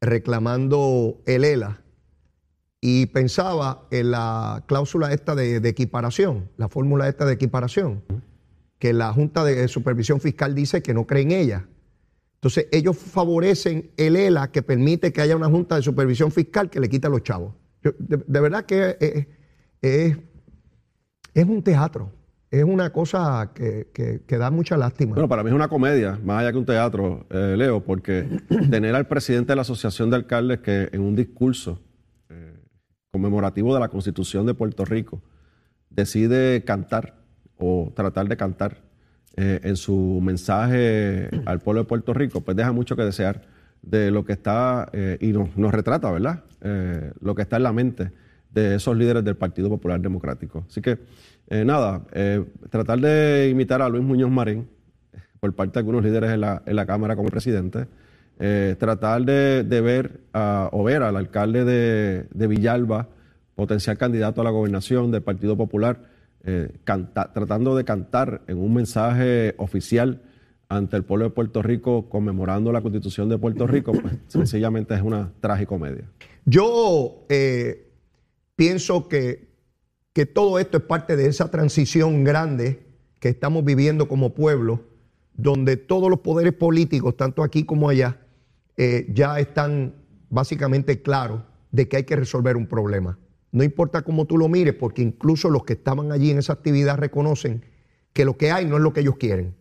reclamando 0.00 1.22
el 1.26 1.44
ELA 1.44 1.80
y 2.80 3.06
pensaba 3.06 3.86
en 3.90 4.10
la 4.10 4.64
cláusula 4.66 5.12
esta 5.12 5.34
de, 5.34 5.56
equiparación, 5.68 6.48
la 6.56 6.68
fórmula 6.68 7.08
esta 7.08 7.24
de 7.26 7.34
equiparación. 7.34 8.02
que 8.78 8.94
la 8.94 9.12
Junta 9.12 9.44
de 9.44 9.68
Supervisión 9.68 10.20
Fiscal 10.20 10.54
dice 10.54 10.82
que 10.82 10.94
no 10.94 11.06
cree 11.06 11.22
en 11.22 11.32
ella. 11.32 11.66
Entonces, 12.36 12.66
ellos 12.72 12.96
favorecen 12.96 13.90
el 13.98 14.16
ELA 14.16 14.50
que 14.50 14.62
permite 14.62 15.12
que 15.12 15.20
haya 15.20 15.36
una 15.36 15.50
Junta 15.50 15.76
de 15.76 15.82
Supervisión 15.82 16.32
Fiscal 16.32 16.70
que 16.70 16.80
le 16.80 16.88
quita 16.88 17.08
a 17.08 17.10
los 17.10 17.22
chavos. 17.22 17.52
de, 17.82 18.40
verdad 18.40 18.64
que 18.64 18.96
es, 19.82 20.16
es 21.34 21.44
un 21.44 21.62
teatro 21.62 22.10
es 22.50 22.64
una 22.64 22.90
cosa 22.90 23.52
que, 23.54 24.22
da 24.28 24.50
mucha 24.50 24.76
lástima. 24.76 25.14
Bueno, 25.14 25.28
para 25.28 25.42
mí 25.44 25.50
es 25.50 25.54
una 25.54 25.68
comedia, 25.68 26.18
más 26.24 26.40
allá 26.40 26.50
que 26.50 26.58
un 26.58 26.66
teatro, 26.66 27.26
eh, 27.30 27.54
Leo, 27.56 27.84
porque 27.84 28.26
tener 28.70 28.94
al 28.94 29.06
presidente 29.06 29.52
de 29.52 29.56
la 29.56 29.62
Asociación 29.62 30.10
de 30.10 30.16
Alcaldes 30.16 30.58
que 30.60 30.88
en 30.92 31.00
un 31.00 31.14
discurso 31.14 31.80
conmemorativo 33.10 33.74
de 33.74 33.80
la 33.80 33.88
Constitución 33.88 34.46
de 34.46 34.54
Puerto 34.54 34.84
Rico 34.84 35.22
decide 35.90 36.64
cantar 36.64 37.16
o 37.56 37.92
tratar 37.94 38.28
de 38.28 38.36
cantar 38.36 38.78
eh, 39.36 39.60
en 39.62 39.76
su 39.76 40.20
mensaje 40.22 41.28
al 41.46 41.60
pueblo 41.60 41.82
de 41.82 41.88
Puerto 41.88 42.14
Rico, 42.14 42.40
pues 42.40 42.56
deja 42.56 42.72
mucho 42.72 42.96
que 42.96 43.02
desear 43.02 43.42
de 43.82 44.10
lo 44.10 44.24
que 44.24 44.32
está, 44.34 44.90
y 45.20 45.28
nos, 45.32 45.56
nos, 45.56 45.72
retrata, 45.72 46.10
¿verdad? 46.10 46.44
lo 47.20 47.34
que 47.34 47.40
está 47.40 47.56
en 47.56 47.62
la 47.62 47.72
mente 47.72 48.12
de 48.52 48.74
esos 48.74 48.96
líderes 48.96 49.24
del 49.24 49.36
Partido 49.36 49.68
Popular 49.68 50.00
Democrático. 50.00 50.64
Así 50.68 50.80
que 50.80 50.98
eh, 51.48 51.64
nada, 51.64 52.02
eh, 52.12 52.44
tratar 52.70 53.00
de 53.00 53.48
imitar 53.50 53.82
a 53.82 53.88
Luis 53.88 54.04
Muñoz 54.04 54.30
Marín 54.30 54.68
por 55.40 55.54
parte 55.54 55.74
de 55.74 55.78
algunos 55.80 56.04
líderes 56.04 56.30
en 56.30 56.40
la, 56.40 56.62
en 56.66 56.76
la 56.76 56.86
Cámara 56.86 57.16
como 57.16 57.28
presidente, 57.28 57.86
eh, 58.40 58.74
tratar 58.78 59.22
de, 59.22 59.62
ver 59.80 60.20
o 60.32 60.82
ver 60.82 61.02
al 61.02 61.16
alcalde 61.16 61.64
de, 61.64 62.46
Villalba, 62.46 63.08
potencial 63.54 63.98
candidato 63.98 64.40
a 64.40 64.44
la 64.44 64.50
gobernación 64.50 65.10
del 65.10 65.22
Partido 65.22 65.56
Popular, 65.56 66.00
tratando 66.82 67.76
de 67.76 67.84
cantar 67.84 68.42
en 68.46 68.58
un 68.58 68.74
mensaje 68.74 69.54
oficial 69.58 70.22
ante 70.68 70.96
el 70.96 71.04
pueblo 71.04 71.26
de 71.26 71.30
Puerto 71.30 71.62
Rico 71.62 72.08
conmemorando 72.08 72.72
la 72.72 72.80
constitución 72.80 73.28
de 73.28 73.36
Puerto 73.36 73.66
Rico, 73.66 73.92
pues 73.92 74.14
sencillamente 74.28 74.94
es 74.94 75.02
una 75.02 75.32
tragicomedia. 75.40 76.04
Yo 76.46 77.26
pienso 78.56 79.08
que 79.08 79.50
que 80.12 80.26
todo 80.26 80.58
esto 80.58 80.78
es 80.78 80.84
parte 80.84 81.16
de 81.16 81.26
esa 81.26 81.50
transición 81.50 82.24
grande 82.24 82.82
que 83.20 83.28
estamos 83.28 83.64
viviendo 83.64 84.08
como 84.08 84.34
pueblo, 84.34 84.84
donde 85.34 85.76
todos 85.76 86.10
los 86.10 86.20
poderes 86.20 86.52
políticos, 86.52 87.16
tanto 87.16 87.42
aquí 87.42 87.64
como 87.64 87.88
allá, 87.88 88.18
eh, 88.76 89.06
ya 89.12 89.38
están 89.40 89.94
básicamente 90.28 91.02
claros 91.02 91.42
de 91.72 91.88
que 91.88 91.98
hay 91.98 92.04
que 92.04 92.16
resolver 92.16 92.56
un 92.56 92.66
problema. 92.66 93.18
No 93.52 93.64
importa 93.64 94.02
cómo 94.02 94.26
tú 94.26 94.38
lo 94.38 94.48
mires, 94.48 94.74
porque 94.74 95.02
incluso 95.02 95.50
los 95.50 95.64
que 95.64 95.74
estaban 95.74 96.12
allí 96.12 96.30
en 96.30 96.38
esa 96.38 96.52
actividad 96.52 96.98
reconocen 96.98 97.64
que 98.12 98.24
lo 98.24 98.36
que 98.36 98.52
hay 98.52 98.64
no 98.66 98.76
es 98.76 98.82
lo 98.82 98.92
que 98.92 99.00
ellos 99.00 99.16
quieren. 99.16 99.56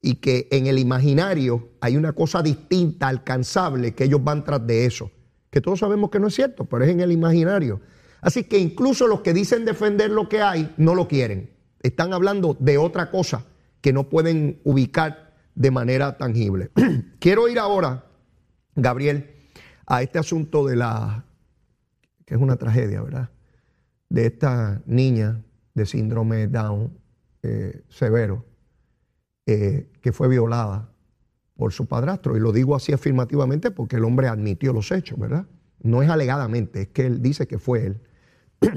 Y 0.00 0.16
que 0.16 0.48
en 0.50 0.66
el 0.66 0.78
imaginario 0.78 1.70
hay 1.80 1.96
una 1.96 2.12
cosa 2.12 2.42
distinta, 2.42 3.08
alcanzable, 3.08 3.94
que 3.94 4.04
ellos 4.04 4.22
van 4.22 4.44
tras 4.44 4.66
de 4.66 4.86
eso. 4.86 5.10
Que 5.50 5.60
todos 5.60 5.80
sabemos 5.80 6.10
que 6.10 6.20
no 6.20 6.28
es 6.28 6.34
cierto, 6.34 6.64
pero 6.64 6.84
es 6.84 6.90
en 6.90 7.00
el 7.00 7.12
imaginario. 7.12 7.80
Así 8.20 8.44
que 8.44 8.58
incluso 8.58 9.06
los 9.06 9.20
que 9.20 9.32
dicen 9.32 9.64
defender 9.64 10.10
lo 10.10 10.28
que 10.28 10.40
hay 10.42 10.74
no 10.76 10.94
lo 10.94 11.08
quieren. 11.08 11.50
Están 11.82 12.12
hablando 12.12 12.56
de 12.58 12.78
otra 12.78 13.10
cosa 13.10 13.44
que 13.80 13.92
no 13.92 14.08
pueden 14.08 14.60
ubicar 14.64 15.34
de 15.54 15.70
manera 15.70 16.16
tangible. 16.16 16.70
Quiero 17.20 17.48
ir 17.48 17.58
ahora, 17.58 18.05
Gabriel, 18.76 19.34
a 19.86 20.02
este 20.02 20.18
asunto 20.18 20.66
de 20.66 20.76
la, 20.76 21.24
que 22.24 22.34
es 22.34 22.40
una 22.40 22.56
tragedia, 22.56 23.02
¿verdad? 23.02 23.30
De 24.08 24.26
esta 24.26 24.82
niña 24.86 25.42
de 25.74 25.86
síndrome 25.86 26.46
Down 26.46 26.98
eh, 27.42 27.84
severo, 27.88 28.44
eh, 29.46 29.90
que 30.00 30.12
fue 30.12 30.28
violada 30.28 30.90
por 31.56 31.72
su 31.72 31.86
padrastro. 31.86 32.36
Y 32.36 32.40
lo 32.40 32.52
digo 32.52 32.76
así 32.76 32.92
afirmativamente 32.92 33.70
porque 33.70 33.96
el 33.96 34.04
hombre 34.04 34.28
admitió 34.28 34.72
los 34.72 34.92
hechos, 34.92 35.18
¿verdad? 35.18 35.46
No 35.82 36.02
es 36.02 36.10
alegadamente, 36.10 36.82
es 36.82 36.88
que 36.88 37.06
él 37.06 37.22
dice 37.22 37.46
que 37.46 37.58
fue 37.58 37.86
él. 37.86 38.00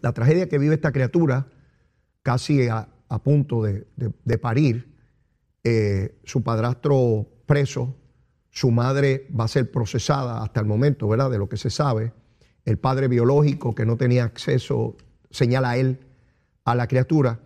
la 0.00 0.12
tragedia 0.12 0.48
que 0.48 0.58
vive 0.58 0.74
esta 0.74 0.92
criatura, 0.92 1.46
casi 2.22 2.68
a, 2.68 2.88
punto 3.22 3.62
de, 3.62 4.38
parir, 4.38 4.92
eh, 5.62 6.18
su 6.24 6.42
padrastro 6.42 7.28
preso, 7.46 7.96
su 8.54 8.70
madre 8.70 9.26
va 9.38 9.44
a 9.44 9.48
ser 9.48 9.72
procesada 9.72 10.40
hasta 10.40 10.60
el 10.60 10.66
momento, 10.66 11.08
¿verdad? 11.08 11.28
De 11.28 11.38
lo 11.38 11.48
que 11.48 11.56
se 11.56 11.70
sabe. 11.70 12.12
El 12.64 12.78
padre 12.78 13.08
biológico 13.08 13.74
que 13.74 13.84
no 13.84 13.96
tenía 13.96 14.22
acceso, 14.22 14.96
señala 15.28 15.70
a 15.70 15.76
él, 15.76 15.98
a 16.64 16.76
la 16.76 16.86
criatura. 16.86 17.40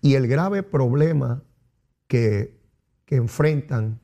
Y 0.00 0.14
el 0.14 0.28
grave 0.28 0.62
problema 0.62 1.42
que, 2.06 2.60
que 3.04 3.16
enfrentan 3.16 3.98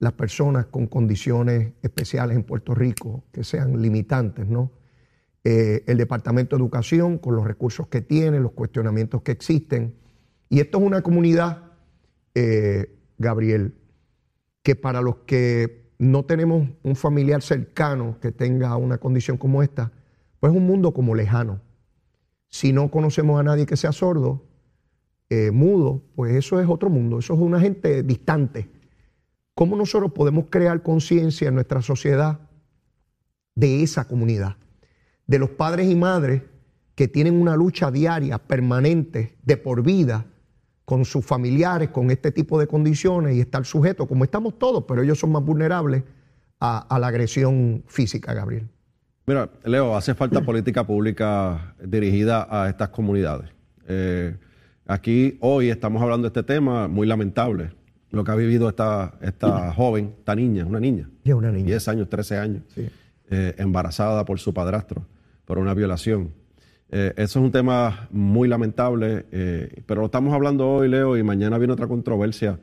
las 0.00 0.14
personas 0.14 0.66
con 0.66 0.88
condiciones 0.88 1.74
especiales 1.80 2.36
en 2.36 2.42
Puerto 2.42 2.74
Rico, 2.74 3.22
que 3.30 3.44
sean 3.44 3.80
limitantes, 3.80 4.48
¿no? 4.48 4.72
Eh, 5.44 5.84
el 5.86 5.96
Departamento 5.96 6.56
de 6.56 6.60
Educación 6.60 7.18
con 7.18 7.36
los 7.36 7.46
recursos 7.46 7.86
que 7.86 8.00
tiene, 8.00 8.40
los 8.40 8.52
cuestionamientos 8.52 9.22
que 9.22 9.30
existen. 9.30 9.94
Y 10.48 10.58
esto 10.58 10.78
es 10.78 10.84
una 10.84 11.02
comunidad, 11.02 11.70
eh, 12.34 12.98
Gabriel, 13.16 13.76
que 14.64 14.74
para 14.74 15.02
los 15.02 15.18
que 15.18 15.79
no 16.00 16.24
tenemos 16.24 16.68
un 16.82 16.96
familiar 16.96 17.42
cercano 17.42 18.16
que 18.20 18.32
tenga 18.32 18.76
una 18.76 18.98
condición 18.98 19.36
como 19.36 19.62
esta, 19.62 19.92
pues 20.40 20.52
es 20.52 20.56
un 20.56 20.66
mundo 20.66 20.92
como 20.92 21.14
lejano. 21.14 21.60
Si 22.48 22.72
no 22.72 22.90
conocemos 22.90 23.38
a 23.38 23.44
nadie 23.44 23.66
que 23.66 23.76
sea 23.76 23.92
sordo, 23.92 24.42
eh, 25.28 25.52
mudo, 25.52 26.02
pues 26.16 26.34
eso 26.34 26.60
es 26.60 26.68
otro 26.68 26.90
mundo, 26.90 27.20
eso 27.20 27.34
es 27.34 27.40
una 27.40 27.60
gente 27.60 28.02
distante. 28.02 28.68
¿Cómo 29.54 29.76
nosotros 29.76 30.10
podemos 30.12 30.46
crear 30.50 30.82
conciencia 30.82 31.48
en 31.48 31.54
nuestra 31.54 31.82
sociedad 31.82 32.40
de 33.54 33.82
esa 33.82 34.08
comunidad? 34.08 34.56
de 35.30 35.38
los 35.38 35.50
padres 35.50 35.88
y 35.88 35.94
madres 35.94 36.42
que 36.96 37.06
tienen 37.06 37.40
una 37.40 37.54
lucha 37.54 37.92
diaria, 37.92 38.38
permanente, 38.38 39.36
de 39.44 39.56
por 39.56 39.84
vida, 39.84 40.26
con 40.90 41.04
sus 41.04 41.24
familiares, 41.24 41.90
con 41.90 42.10
este 42.10 42.32
tipo 42.32 42.58
de 42.58 42.66
condiciones 42.66 43.36
y 43.36 43.40
estar 43.40 43.64
sujetos, 43.64 44.08
como 44.08 44.24
estamos 44.24 44.58
todos, 44.58 44.86
pero 44.88 45.04
ellos 45.04 45.20
son 45.20 45.30
más 45.30 45.44
vulnerables 45.44 46.02
a, 46.58 46.98
la 46.98 47.06
agresión 47.06 47.84
física, 47.86 48.34
Gabriel. 48.34 48.66
Mira, 49.24 49.48
Leo, 49.62 49.96
hace 49.96 50.16
falta 50.16 50.40
política 50.44 50.84
pública 50.84 51.76
dirigida 51.80 52.48
a 52.50 52.68
estas 52.68 52.88
comunidades. 52.88 53.50
Eh, 53.86 54.36
aquí 54.84 55.38
hoy 55.38 55.70
estamos 55.70 56.02
hablando 56.02 56.28
de 56.28 56.40
este 56.40 56.42
tema 56.42 56.88
muy 56.88 57.06
lamentable, 57.06 57.70
lo 58.10 58.24
que 58.24 58.32
ha 58.32 58.34
vivido 58.34 58.68
esta, 58.68 59.14
esta 59.20 59.72
joven, 59.72 60.16
esta 60.18 60.34
niña, 60.34 60.64
una 60.66 60.80
niña, 60.80 61.08
una 61.24 61.52
niña. 61.52 61.66
10 61.66 61.86
años, 61.86 62.08
13 62.08 62.36
años, 62.36 62.62
eh, 63.30 63.54
embarazada 63.58 64.24
por 64.24 64.40
su 64.40 64.52
padrastro 64.52 65.06
por 65.44 65.58
una 65.58 65.72
violación. 65.72 66.32
Eh, 66.92 67.12
eso 67.16 67.38
es 67.38 67.44
un 67.44 67.52
tema 67.52 68.08
muy 68.10 68.48
lamentable, 68.48 69.26
eh, 69.30 69.82
pero 69.86 70.00
lo 70.00 70.06
estamos 70.06 70.34
hablando 70.34 70.68
hoy, 70.68 70.88
Leo, 70.88 71.16
y 71.16 71.22
mañana 71.22 71.56
viene 71.58 71.72
otra 71.72 71.86
controversia. 71.86 72.58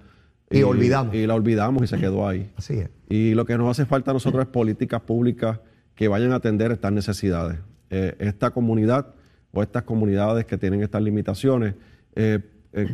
Y, 0.49 0.63
olvidamos. 0.63 1.15
Y 1.15 1.25
la 1.25 1.35
olvidamos 1.35 1.83
y 1.83 1.87
se 1.87 1.97
quedó 1.97 2.27
ahí. 2.27 2.51
Así 2.57 2.73
es. 2.73 2.89
Y 3.09 3.33
lo 3.35 3.45
que 3.45 3.57
nos 3.57 3.69
hace 3.69 3.85
falta 3.85 4.11
a 4.11 4.13
nosotros 4.13 4.43
es 4.43 4.49
políticas 4.49 5.01
públicas 5.01 5.59
que 5.95 6.07
vayan 6.07 6.31
a 6.33 6.35
atender 6.35 6.71
estas 6.71 6.91
necesidades. 6.91 7.57
Eh, 7.89 8.15
esta 8.19 8.51
comunidad 8.51 9.13
o 9.51 9.63
estas 9.63 9.83
comunidades 9.83 10.45
que 10.45 10.57
tienen 10.57 10.83
estas 10.83 11.01
limitaciones, 11.01 11.75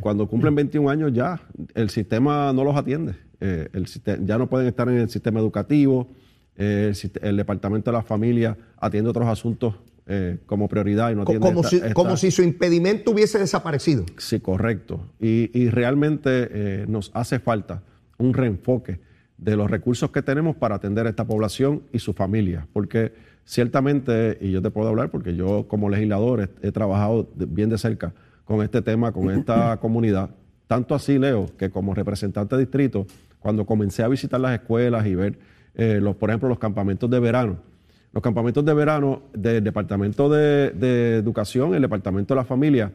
cuando 0.01 0.27
cumplen 0.27 0.53
21 0.53 0.89
años 0.89 1.13
ya 1.13 1.41
el 1.75 1.89
sistema 1.89 2.51
no 2.51 2.63
los 2.65 2.75
atiende. 2.75 3.15
el 3.39 3.85
ya 4.25 4.37
no 4.37 4.47
pueden 4.47 4.67
estar 4.67 4.87
en 4.89 4.97
el 4.97 5.09
sistema 5.09 5.39
educativo, 5.39 6.09
el, 6.57 7.37
Departamento 7.37 7.89
de 7.89 7.97
la 7.97 8.03
Familia 8.03 8.57
atiende 8.77 9.09
otros 9.09 9.27
asuntos 9.27 9.75
eh, 10.05 10.39
como 10.45 10.67
prioridad 10.67 11.11
y 11.11 11.15
no 11.15 11.21
atiende 11.21 11.47
como, 11.47 11.63
si, 11.63 11.79
como 11.93 12.17
si 12.17 12.29
su 12.29 12.43
impedimento 12.43 13.11
hubiese 13.11 13.39
desaparecido. 13.39 14.05
Sí, 14.17 14.41
correcto. 14.41 14.99
Y, 15.19 15.69
realmente 15.69 16.49
eh, 16.51 16.85
nos 16.89 17.09
hace 17.13 17.39
falta 17.39 17.83
un 18.17 18.33
reenfoque 18.33 18.99
de 19.37 19.55
los 19.55 19.71
recursos 19.71 20.11
que 20.11 20.21
tenemos 20.21 20.57
para 20.57 20.75
atender 20.75 21.07
a 21.07 21.09
esta 21.09 21.25
población 21.25 21.83
y 21.93 21.99
su 21.99 22.13
familia. 22.13 22.67
Porque 22.73 23.13
ciertamente, 23.45 24.37
y 24.41 24.51
yo 24.51 24.61
te 24.61 24.71
puedo 24.71 24.89
hablar 24.89 25.09
porque 25.09 25.35
yo 25.35 25.67
como 25.69 25.89
legislador 25.89 26.49
he, 26.61 26.71
trabajado 26.71 27.29
bien 27.35 27.69
de 27.69 27.77
cerca 27.77 28.13
con 28.43 28.61
este 28.61 28.81
tema, 28.81 29.13
con 29.13 29.31
esta 29.31 29.77
comunidad, 29.81 30.31
tanto 30.67 30.95
así, 30.95 31.17
Leo, 31.17 31.45
que 31.57 31.69
como 31.69 31.93
representante 31.93 32.55
de 32.55 32.63
distrito, 32.63 33.05
cuando 33.39 33.65
comencé 33.65 34.03
a 34.03 34.09
visitar 34.09 34.39
las 34.39 34.53
escuelas 34.53 35.05
y 35.05 35.15
ver 35.15 35.39
eh, 35.75 35.99
los, 36.01 36.15
por 36.17 36.29
ejemplo, 36.29 36.49
los 36.49 36.59
campamentos 36.59 37.09
de 37.09 37.19
verano. 37.19 37.57
Los 38.13 38.21
campamentos 38.21 38.63
de 38.63 38.73
verano 38.75 39.23
del 39.33 39.63
Departamento 39.63 40.29
de, 40.29 41.17
Educación, 41.17 41.73
el 41.73 41.81
Departamento 41.81 42.35
de 42.35 42.39
la 42.39 42.45
Familia, 42.45 42.91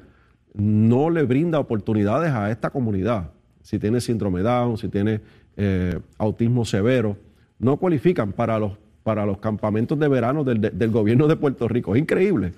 no 0.55 1.11
le 1.11 1.25
brinda 1.25 1.59
oportunidades 1.59 2.33
a 2.33 2.51
esta 2.53 2.71
comunidad. 2.71 3.33
Si 3.61 3.81
tiene 3.81 4.01
síndrome 4.01 4.43
Down, 4.43 4.79
si 4.79 4.89
tiene 4.89 5.21
eh, 5.57 5.99
autismo 6.19 6.65
severo, 6.65 7.17
no 7.59 7.77
cualifican 7.79 8.33
para 8.33 8.61
los, 8.61 8.79
para 9.03 9.27
los 9.27 9.39
campamentos 9.39 9.99
de 9.99 10.07
verano 10.07 10.45
del, 10.45 10.91
gobierno 10.91 11.27
de 11.27 11.35
Puerto 11.35 11.67
Rico. 11.67 11.97
Es 11.97 12.01
increíble. 12.01 12.53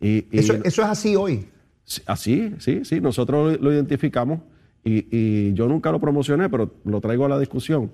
Y, 0.00 0.24
eso, 0.30 0.54
eso, 0.62 0.82
es 0.82 0.88
así 0.88 1.16
hoy. 1.16 1.48
Así, 2.06 2.54
sí, 2.58 2.84
sí. 2.84 3.00
Nosotros 3.00 3.60
lo 3.60 3.72
identificamos 3.72 4.38
y, 4.84 5.08
y 5.10 5.52
yo 5.54 5.66
nunca 5.66 5.90
lo 5.90 5.98
promocioné, 5.98 6.48
pero 6.48 6.70
lo 6.84 7.00
traigo 7.00 7.24
a 7.24 7.28
la 7.28 7.40
discusión. 7.40 7.90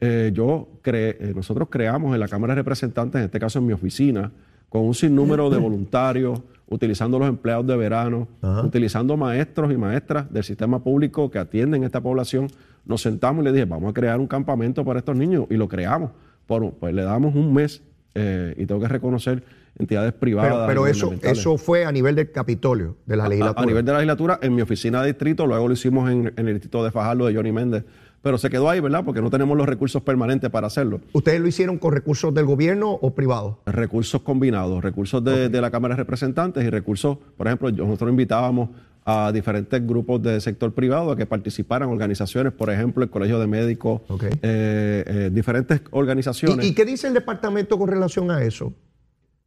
Eh, 0.00 0.30
yo 0.34 0.68
cre- 0.84 1.16
eh, 1.18 1.32
nosotros 1.34 1.68
creamos 1.70 2.12
en 2.14 2.20
la 2.20 2.28
Cámara 2.28 2.54
de 2.54 2.60
Representantes, 2.60 3.18
en 3.18 3.24
este 3.26 3.38
caso 3.40 3.58
en 3.58 3.66
mi 3.66 3.72
oficina, 3.72 4.30
con 4.68 4.82
un 4.82 4.94
sinnúmero 4.94 5.48
de 5.48 5.56
voluntarios, 5.58 6.40
utilizando 6.68 7.18
los 7.18 7.28
empleados 7.28 7.66
de 7.66 7.76
verano, 7.76 8.26
utilizando 8.64 9.16
maestros 9.16 9.72
y 9.72 9.76
maestras 9.76 10.30
del 10.32 10.42
sistema 10.44 10.82
público 10.82 11.30
que 11.30 11.38
atienden 11.38 11.84
esta 11.84 12.00
población. 12.00 12.48
Nos 12.84 13.02
sentamos 13.02 13.42
y 13.42 13.44
le 13.46 13.52
dije, 13.52 13.64
vamos 13.64 13.90
a 13.90 13.94
crear 13.94 14.18
un 14.20 14.26
campamento 14.26 14.84
para 14.84 14.98
estos 14.98 15.16
niños 15.16 15.46
y 15.48 15.54
lo 15.56 15.68
creamos. 15.68 16.10
Por, 16.46 16.72
pues 16.74 16.92
le 16.94 17.02
damos 17.02 17.34
un 17.34 17.52
mes 17.54 17.82
eh, 18.14 18.54
y 18.58 18.66
tengo 18.66 18.80
que 18.80 18.88
reconocer 18.88 19.42
entidades 19.78 20.12
privadas. 20.12 20.52
Pero, 20.52 20.66
pero 20.66 20.86
eso, 20.86 21.12
eso 21.22 21.56
fue 21.58 21.84
a 21.84 21.92
nivel 21.92 22.14
del 22.14 22.30
Capitolio, 22.32 22.96
de 23.06 23.16
la 23.16 23.24
A- 23.24 23.28
legislatura. 23.28 23.62
A, 23.62 23.66
nivel 23.66 23.84
de 23.84 23.92
la 23.92 23.98
legislatura, 23.98 24.38
en 24.42 24.54
mi 24.54 24.62
oficina 24.62 25.00
de 25.02 25.08
distrito, 25.08 25.46
luego 25.46 25.68
lo 25.68 25.74
hicimos 25.74 26.10
en, 26.10 26.32
en 26.36 26.48
el 26.48 26.54
distrito 26.54 26.82
de 26.84 26.90
Fajardo 26.90 27.26
de 27.26 27.34
Johnny 27.34 27.52
Méndez, 27.52 27.84
pero 28.26 28.38
se 28.38 28.50
quedó 28.50 28.68
ahí, 28.68 28.80
¿verdad? 28.80 29.04
Porque 29.04 29.22
no 29.22 29.30
tenemos 29.30 29.56
los 29.56 29.68
recursos 29.68 30.02
permanentes 30.02 30.50
para 30.50 30.66
hacerlo. 30.66 31.00
¿Ustedes 31.12 31.40
lo 31.40 31.46
hicieron 31.46 31.78
con 31.78 31.92
recursos 31.92 32.34
del 32.34 32.44
gobierno 32.44 32.90
o 32.90 33.14
privados? 33.14 33.58
Recursos 33.66 34.20
combinados, 34.22 34.82
recursos 34.82 35.22
de, 35.22 35.48
de 35.48 35.60
la 35.60 35.70
Cámara 35.70 35.94
de 35.94 35.98
Representantes 35.98 36.64
y 36.64 36.68
recursos, 36.68 37.18
por 37.36 37.46
ejemplo, 37.46 37.70
nosotros 37.70 38.10
invitábamos 38.10 38.70
a 39.04 39.30
diferentes 39.30 39.86
grupos 39.86 40.20
del 40.20 40.40
sector 40.40 40.74
privado 40.74 41.12
a 41.12 41.16
que 41.16 41.24
participaran, 41.24 41.88
organizaciones, 41.88 42.52
por 42.52 42.68
ejemplo, 42.68 43.04
el 43.04 43.10
Colegio 43.10 43.38
de 43.38 43.46
Médicos, 43.46 44.00
eh, 44.20 45.04
eh, 45.06 45.30
diferentes 45.32 45.80
organizaciones. 45.92 46.66
¿Y, 46.66 46.70
y 46.70 46.74
qué 46.74 46.84
dice 46.84 47.06
el 47.06 47.14
departamento 47.14 47.78
con 47.78 47.86
relación 47.86 48.32
a 48.32 48.42
eso? 48.42 48.72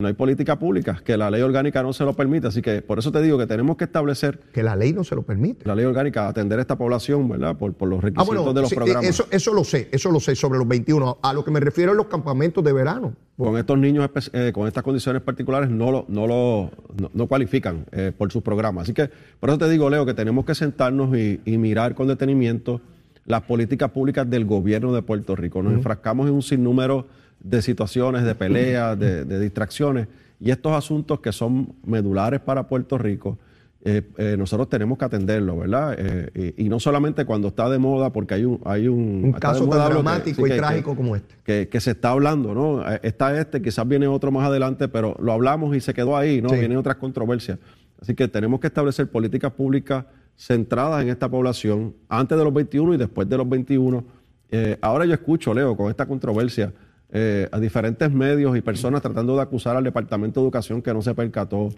No 0.01 0.07
hay 0.07 0.13
política 0.13 0.57
pública, 0.57 1.01
que 1.03 1.17
la 1.17 1.29
ley 1.29 1.41
orgánica 1.41 1.83
no 1.83 1.91
se 1.91 2.05
lo 2.05 2.13
permite, 2.13 2.47
así 2.47 2.62
que 2.62 2.81
por 2.81 2.99
eso 2.99 3.12
te 3.12 3.21
digo 3.21 3.38
que 3.38 3.45
tenemos 3.47 3.75
que 3.75 3.83
establecer 3.83 4.39
Que 4.53 4.63
la 4.63 4.73
ley 4.77 4.93
no 4.93 5.03
se 5.03 5.13
lo 5.13 5.23
permite. 5.23 5.67
la 5.67 5.75
ley 5.75 5.83
orgánica, 5.83 6.29
atender 6.29 6.57
a 6.57 6.62
esta 6.62 6.77
población, 6.77 7.27
¿verdad? 7.27 7.57
Por, 7.57 7.73
por 7.73 7.89
los 7.89 7.99
Ah, 7.99 8.03
requisitos 8.03 8.27
bueno, 8.27 8.53
de 8.53 8.62
los 8.62 8.69
sí, 8.69 8.75
programas. 8.77 9.03
eso, 9.05 9.25
eso 9.29 9.53
lo 9.53 9.65
sé, 9.65 9.89
eso 9.91 10.09
lo 10.09 10.21
sé 10.21 10.38
sobre 10.38 10.57
los 10.57 10.65
21. 10.69 11.17
A 11.21 11.33
lo 11.33 11.43
que 11.43 11.51
me 11.51 11.59
refiero 11.59 11.91
es 11.91 11.97
los 11.97 12.05
campamentos 12.05 12.63
de 12.63 12.71
verano. 12.71 13.13
con 13.35 13.57
estos 13.57 13.77
niños 13.77 14.09
eh, 14.31 14.53
con 14.53 14.67
estas 14.69 14.83
condiciones 14.83 15.21
particulares 15.21 15.69
no 15.69 15.91
lo, 15.91 16.05
no 16.07 16.27
lo 16.27 16.71
no, 16.97 17.12
no 17.13 17.27
cualifican 17.27 17.85
eh, 17.91 18.13
por 18.17 18.31
sus 18.31 18.41
programas. 18.41 18.83
Así 18.83 18.93
que 18.93 19.09
por 19.41 19.49
eso 19.49 19.57
te 19.59 19.67
digo, 19.67 19.89
Leo, 19.89 20.05
que 20.05 20.13
tenemos 20.13 20.45
que 20.45 20.55
sentarnos 20.55 21.13
y, 21.17 21.41
y 21.43 21.57
mirar 21.57 21.93
con 21.93 22.07
detenimiento 22.07 22.79
las 23.25 23.41
políticas 23.41 23.91
públicas 23.91 24.29
del 24.29 24.45
gobierno 24.45 24.93
de 24.93 25.01
Puerto 25.01 25.35
Rico. 25.35 25.62
Nos 25.62 25.73
enfrascamos 25.73 26.29
en 26.29 26.35
un 26.35 26.41
sinnúmero 26.41 27.05
de 27.39 27.62
situaciones, 27.62 28.23
de 28.23 28.36
peleas, 28.36 28.97
de, 28.99 29.25
de 29.25 29.39
distracciones, 29.39 30.08
y 30.39 30.52
estos 30.52 30.71
asuntos 30.73 31.19
que 31.19 31.32
son 31.32 31.73
medulares 31.86 32.39
para 32.39 32.67
Puerto 32.67 32.97
Rico. 32.97 33.38
eh, 33.82 34.02
eh, 34.17 34.36
nosotros 34.38 34.67
tenemos 34.69 34.97
que 34.97 35.06
atenderlo, 35.06 35.58
¿verdad? 35.60 35.95
Eh, 35.97 36.54
y, 36.58 36.65
y 36.65 36.69
no 36.69 36.80
solamente 36.82 37.23
cuando 37.23 37.47
está 37.47 37.69
de 37.69 37.78
moda, 37.78 38.12
porque 38.12 38.34
hay 38.34 38.43
un... 38.45 38.60
Hay 38.65 38.89
un, 38.89 39.32
caso 39.39 39.67
tan 39.69 39.88
que- 39.88 39.93
dramático 39.93 40.41
sí, 40.41 40.47
y 40.47 40.52
que- 40.52 40.58
trágico 40.58 40.91
que- 40.91 40.97
como 40.97 41.15
este. 41.15 41.36
que, 41.45 41.69
que 41.69 41.80
se 41.80 41.91
está 41.91 42.10
hablando, 42.12 42.54
¿no? 42.54 42.86
Está 43.02 43.39
este, 43.39 43.62
quizás 43.62 43.88
viene 43.88 44.06
otro 44.08 44.32
más 44.32 44.45
adelante, 44.45 44.89
pero 44.89 45.15
lo 45.21 45.32
hablamos 45.32 45.73
y 45.78 45.80
se 45.80 45.93
quedó 45.93 46.17
ahí, 46.17 46.41
¿no? 46.41 46.49
Sí. 46.49 46.56
Vienen 46.58 46.78
otras 46.78 46.97
controversias. 46.97 47.58
Así 48.02 48.15
que 48.15 48.28
tenemos 48.28 48.60
que 48.60 48.67
establecer 48.67 49.10
políticas 49.10 49.52
públicas 49.54 50.04
centradas 50.38 51.02
en 51.02 51.10
esta 51.10 51.30
población 51.30 51.93
antes 52.10 52.38
de 52.38 52.43
los 52.43 52.54
21 52.54 52.93
y 52.93 52.97
después 52.97 53.28
de 53.30 53.38
los 53.38 53.47
21. 53.47 54.04
Eh, 54.52 54.78
ahora 54.82 55.06
yo 55.06 55.13
escucho, 55.13 55.54
Leo, 55.54 55.75
con 55.78 55.89
esta 55.89 56.06
controversia, 56.06 56.73
eh, 57.12 57.48
a 57.52 57.60
diferentes 57.60 58.12
medios 58.12 58.56
y 58.58 58.62
personas 58.62 59.02
tratando 59.02 59.36
de 59.36 59.41
acusar 59.41 59.76
al 59.76 59.84
Departamento 59.84 60.39
de 60.39 60.45
Educación 60.45 60.82
que 60.82 60.93
no 60.93 61.02
se 61.02 61.13
percató, 61.15 61.69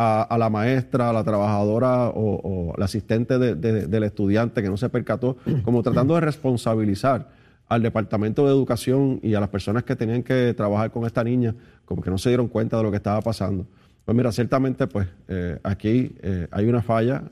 a, 0.00 0.36
la 0.38 0.48
maestra, 0.48 1.10
a 1.10 1.12
la 1.12 1.24
trabajadora 1.24 2.10
o, 2.10 2.70
o 2.70 2.74
la 2.78 2.84
asistente 2.84 3.36
de- 3.36 3.56
de- 3.56 3.88
del 3.88 4.04
estudiante 4.04 4.62
que 4.62 4.68
no 4.70 4.76
se 4.76 4.88
percató, 4.88 5.36
como 5.64 5.82
tratando 5.82 6.14
de 6.14 6.20
responsabilizar 6.20 7.28
al 7.68 7.82
Departamento 7.82 8.44
de 8.46 8.52
Educación 8.52 9.18
y 9.24 9.34
a 9.34 9.40
las 9.40 9.48
personas 9.48 9.82
que 9.82 9.96
tenían 9.96 10.22
que 10.22 10.54
trabajar 10.56 10.90
con 10.92 11.04
esta 11.04 11.24
niña, 11.24 11.54
como 11.84 12.00
que 12.00 12.10
no 12.10 12.16
se 12.18 12.28
dieron 12.30 12.46
cuenta 12.46 12.76
de 12.76 12.84
lo 12.84 12.90
que 12.92 12.96
estaba 12.98 13.20
pasando. 13.22 13.66
Pues 14.04 14.16
mira, 14.16 14.30
ciertamente, 14.30 14.86
pues 14.86 15.08
eh, 15.26 15.58
aquí 15.64 16.14
eh, 16.22 16.46
hay 16.52 16.66
una 16.66 16.80
falla, 16.80 17.24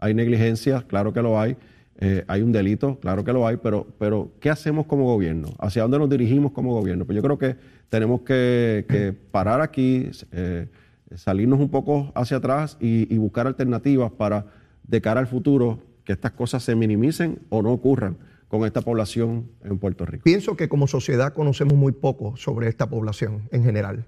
hay 0.00 0.12
negligencia, 0.12 0.84
claro 0.88 1.12
que 1.12 1.22
lo 1.22 1.40
hay, 1.40 1.56
eh, 1.98 2.24
hay 2.28 2.42
un 2.42 2.52
delito, 2.52 2.98
claro 3.00 3.24
que 3.24 3.32
lo 3.32 3.46
hay, 3.46 3.56
pero, 3.56 3.86
pero 3.98 4.32
¿qué 4.40 4.50
hacemos 4.50 4.86
como 4.86 5.04
gobierno? 5.04 5.54
¿Hacia 5.58 5.82
dónde 5.82 5.98
nos 5.98 6.10
dirigimos 6.10 6.52
como 6.52 6.74
gobierno? 6.74 7.04
Pues 7.06 7.16
yo 7.16 7.22
creo 7.22 7.38
que 7.38 7.56
tenemos 7.88 8.20
que, 8.22 9.14
parar 9.30 9.60
aquí, 9.60 10.10
eh, 10.32 10.68
salirnos 11.14 11.58
un 11.60 11.70
poco 11.70 12.12
hacia 12.14 12.36
atrás 12.36 12.76
y, 12.80 13.12
y 13.12 13.18
buscar 13.18 13.46
alternativas 13.46 14.12
para, 14.12 14.46
de 14.82 15.00
cara 15.00 15.20
al 15.20 15.26
futuro, 15.26 15.78
que 16.04 16.12
estas 16.12 16.32
cosas 16.32 16.62
se 16.62 16.74
minimicen 16.74 17.40
o 17.48 17.62
no 17.62 17.72
ocurran 17.72 18.18
con 18.48 18.64
esta 18.64 18.80
población 18.82 19.48
en 19.64 19.78
Puerto 19.78 20.06
Rico. 20.06 20.24
Pienso 20.24 20.56
que 20.56 20.68
como 20.68 20.86
sociedad 20.86 21.32
conocemos 21.32 21.74
muy 21.74 21.92
poco 21.92 22.36
sobre 22.36 22.68
esta 22.68 22.88
población 22.88 23.48
en 23.50 23.64
general 23.64 24.06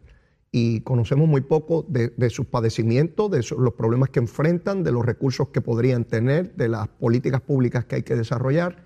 y 0.51 0.81
conocemos 0.81 1.29
muy 1.29 1.43
poco 1.43 1.85
de, 1.89 2.09
de 2.17 2.31
sus 2.31 2.47
padecimientos, 2.47 3.31
de 3.31 3.43
su- 3.43 3.59
los 3.61 3.75
problemas 3.75 4.09
que 4.11 4.19
enfrentan, 4.21 4.83
de 4.83 4.93
los 4.93 5.05
recursos 5.05 5.49
que 5.49 5.61
podrían 5.61 6.05
tener, 6.05 6.55
de 6.57 6.69
las 6.69 6.89
políticas 6.89 7.41
públicas 7.43 7.85
que 7.85 7.97
hay 7.97 8.03
que 8.03 8.17
desarrollar. 8.17 8.85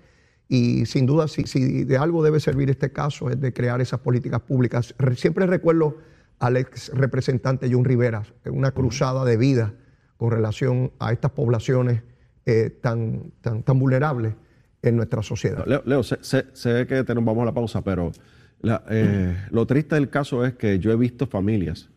Y 0.49 0.85
sin 0.85 1.05
duda, 1.05 1.27
si, 1.29 1.43
si 1.43 1.85
de 1.85 1.97
algo 1.97 2.21
debe 2.23 2.39
servir 2.41 2.69
este 2.69 2.91
caso, 2.91 3.29
es 3.29 3.39
de 3.39 3.53
crear 3.53 3.79
esas 3.81 4.01
políticas 4.01 4.41
públicas. 4.41 4.93
Re- 4.99 5.15
Siempre 5.15 5.47
recuerdo 5.47 5.97
al 6.39 6.57
ex 6.57 6.89
representante 6.93 7.69
John 7.71 7.85
Rivera, 7.85 8.23
una 8.45 8.71
cruzada 8.71 9.23
de 9.23 9.37
vida 9.37 9.73
con 10.17 10.31
relación 10.31 10.91
a 10.99 11.13
estas 11.13 11.31
poblaciones 11.31 12.03
eh, 12.45 12.69
tan, 12.81 13.31
tan, 13.39 13.63
tan 13.63 13.79
vulnerables 13.79 14.33
en 14.81 14.97
nuestra 14.97 15.23
sociedad. 15.23 15.65
Leo, 15.65 15.81
Leo, 15.85 16.03
sé, 16.03 16.17
sé- 16.21 16.47
sé 16.51 16.85
que 16.87 17.05
te 17.05 17.15
nos 17.15 17.23
vamos 17.23 17.43
a 17.43 17.45
la 17.45 17.53
pausa, 17.53 17.81
pero 17.81 18.11
la- 18.63 18.83
eh, 18.89 19.37
lo 19.51 19.67
triste 19.67 19.93
del 19.95 20.09
caso 20.09 20.43
es 20.45 20.53
que 20.55 20.79
yo 20.79 20.91
he 20.91 20.95
visto 20.95 21.27
familias 21.27 21.89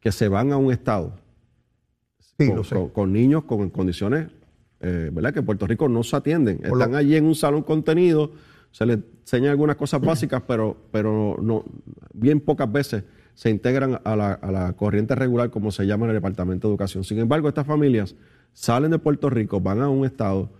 que 0.00 0.10
se 0.10 0.26
van 0.28 0.50
a 0.52 0.56
un 0.56 0.72
estado 0.72 1.14
Sí, 2.38 2.50
con, 2.92 3.12
niños 3.12 3.44
con 3.44 3.68
condiciones, 3.70 4.28
eh, 4.80 5.10
¿verdad? 5.12 5.32
Que 5.32 5.40
en 5.40 5.44
Puerto 5.46 5.66
Rico 5.66 5.88
no 5.88 6.02
se 6.04 6.14
atienden. 6.16 6.58
Por 6.58 6.78
lo- 6.78 6.84
Están 6.84 6.94
allí 6.94 7.16
en 7.16 7.24
un 7.24 7.34
salón 7.34 7.62
contenido, 7.62 8.30
se 8.70 8.86
les 8.86 8.98
enseñan 9.22 9.50
algunas 9.50 9.76
cosas 9.76 10.00
básicas, 10.00 10.42
pero, 10.46 10.76
pero 10.92 11.36
no, 11.42 11.64
bien 12.14 12.40
pocas 12.40 12.70
veces 12.70 13.02
se 13.34 13.50
integran 13.50 14.00
a 14.04 14.16
la, 14.16 14.32
a 14.34 14.52
la 14.52 14.72
corriente 14.74 15.14
regular, 15.14 15.50
como 15.50 15.70
se 15.72 15.84
llama 15.86 16.06
en 16.06 16.10
el 16.10 16.16
Departamento 16.16 16.68
de 16.68 16.72
Educación. 16.72 17.02
Sin 17.04 17.18
embargo, 17.18 17.48
estas 17.48 17.66
familias 17.66 18.14
salen 18.52 18.90
de 18.92 18.98
Puerto 18.98 19.30
Rico, 19.30 19.60
van 19.60 19.80
a 19.80 19.88
un 19.88 20.04
estado 20.04 20.50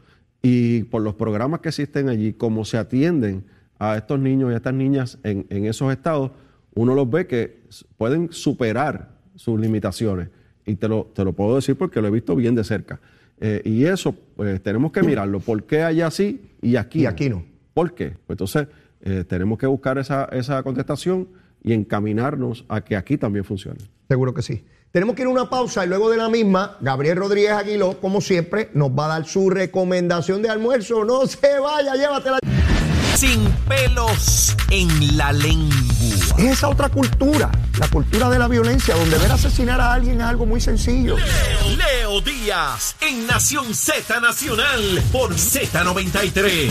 y 0.42 0.82
por 0.84 1.02
los 1.02 1.14
programas 1.14 1.60
que 1.60 1.68
existen 1.68 2.08
allí, 2.08 2.32
como 2.32 2.64
se 2.64 2.76
atienden 2.76 3.44
a 3.78 3.96
estos 3.96 4.18
niños 4.18 4.50
y 4.50 4.54
a 4.54 4.56
estas 4.56 4.74
niñas 4.74 5.18
en, 5.22 5.46
en 5.50 5.66
esos 5.66 5.92
estados, 5.92 6.32
uno 6.74 6.94
los 6.94 7.10
ve 7.10 7.26
que 7.26 7.62
pueden 7.96 8.32
superar 8.32 9.10
sus 9.34 9.58
limitaciones. 9.58 10.28
Y 10.66 10.74
te 10.76 10.88
lo, 10.88 11.10
te 11.14 11.24
lo 11.24 11.32
puedo 11.32 11.56
decir 11.56 11.76
porque 11.76 12.00
lo 12.00 12.08
he 12.08 12.10
visto 12.10 12.36
bien 12.36 12.54
de 12.54 12.64
cerca. 12.64 13.00
Eh, 13.40 13.62
y 13.64 13.84
eso, 13.84 14.14
pues 14.36 14.62
tenemos 14.62 14.92
que 14.92 15.02
mirarlo. 15.02 15.40
¿Por 15.40 15.64
qué 15.64 15.82
allá 15.82 16.10
sí 16.10 16.40
y 16.60 16.76
aquí 16.76 17.02
Y 17.02 17.06
aquí 17.06 17.28
no. 17.30 17.44
¿Por 17.72 17.94
qué? 17.94 18.16
Pues 18.26 18.34
entonces, 18.34 18.68
eh, 19.00 19.24
tenemos 19.26 19.58
que 19.58 19.66
buscar 19.66 19.98
esa, 19.98 20.24
esa 20.32 20.62
contestación 20.62 21.28
y 21.62 21.72
encaminarnos 21.72 22.64
a 22.68 22.80
que 22.80 22.96
aquí 22.96 23.16
también 23.16 23.44
funcione. 23.44 23.78
Seguro 24.08 24.34
que 24.34 24.42
sí. 24.42 24.64
Tenemos 24.90 25.14
que 25.14 25.22
ir 25.22 25.28
a 25.28 25.30
una 25.30 25.48
pausa 25.48 25.84
y 25.84 25.88
luego 25.88 26.10
de 26.10 26.16
la 26.16 26.28
misma, 26.28 26.76
Gabriel 26.80 27.18
Rodríguez 27.18 27.52
Aguiló, 27.52 28.00
como 28.00 28.20
siempre, 28.20 28.70
nos 28.74 28.90
va 28.90 29.04
a 29.06 29.08
dar 29.08 29.26
su 29.26 29.50
recomendación 29.50 30.42
de 30.42 30.48
almuerzo. 30.48 31.04
No 31.04 31.26
se 31.26 31.58
vaya, 31.58 31.94
llévatela. 31.94 32.38
Sin 33.18 33.50
pelos 33.66 34.54
en 34.70 35.16
la 35.16 35.32
lengua. 35.32 35.74
Es 36.38 36.58
esa 36.58 36.68
otra 36.68 36.88
cultura, 36.88 37.50
la 37.76 37.88
cultura 37.88 38.30
de 38.30 38.38
la 38.38 38.46
violencia, 38.46 38.94
donde 38.94 39.18
ver 39.18 39.32
asesinar 39.32 39.80
a 39.80 39.94
alguien 39.94 40.20
es 40.20 40.26
algo 40.28 40.46
muy 40.46 40.60
sencillo. 40.60 41.16
Leo 41.76 42.20
Díaz 42.20 42.94
en 43.00 43.26
Nación 43.26 43.74
Z 43.74 44.20
Nacional 44.20 45.02
por 45.10 45.34
Z93. 45.34 46.70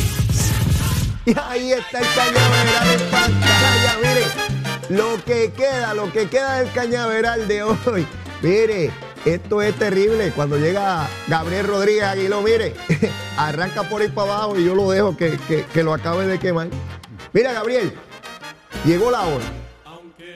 Y 1.25 1.37
ahí 1.37 1.73
está 1.73 1.99
el 1.99 2.07
cañaveral 2.15 2.87
en 2.93 3.11
pantalla, 3.11 3.97
mire. 4.01 4.97
Lo 4.97 5.21
que 5.25 5.51
queda, 5.51 5.93
lo 5.95 6.13
que 6.13 6.29
queda 6.29 6.61
del 6.61 6.71
cañaveral 6.71 7.45
de 7.49 7.63
hoy. 7.63 8.07
Mire, 8.41 8.93
esto 9.25 9.61
es 9.61 9.75
terrible. 9.75 10.31
Cuando 10.35 10.57
llega 10.57 11.07
Gabriel 11.27 11.67
Rodríguez 11.67 12.03
Aguiló, 12.03 12.41
mire, 12.41 12.73
arranca 13.37 13.83
por 13.83 14.01
ahí 14.01 14.09
para 14.09 14.33
abajo 14.33 14.57
y 14.59 14.65
yo 14.65 14.75
lo 14.75 14.89
dejo 14.89 15.15
que, 15.17 15.37
que- 15.73 15.83
lo 15.83 15.93
acabe 15.93 16.27
de 16.27 16.39
quemar. 16.39 16.67
Mira, 17.33 17.53
Gabriel, 17.53 17.93
llegó 18.85 19.11
la 19.11 19.21
hora. 19.21 19.45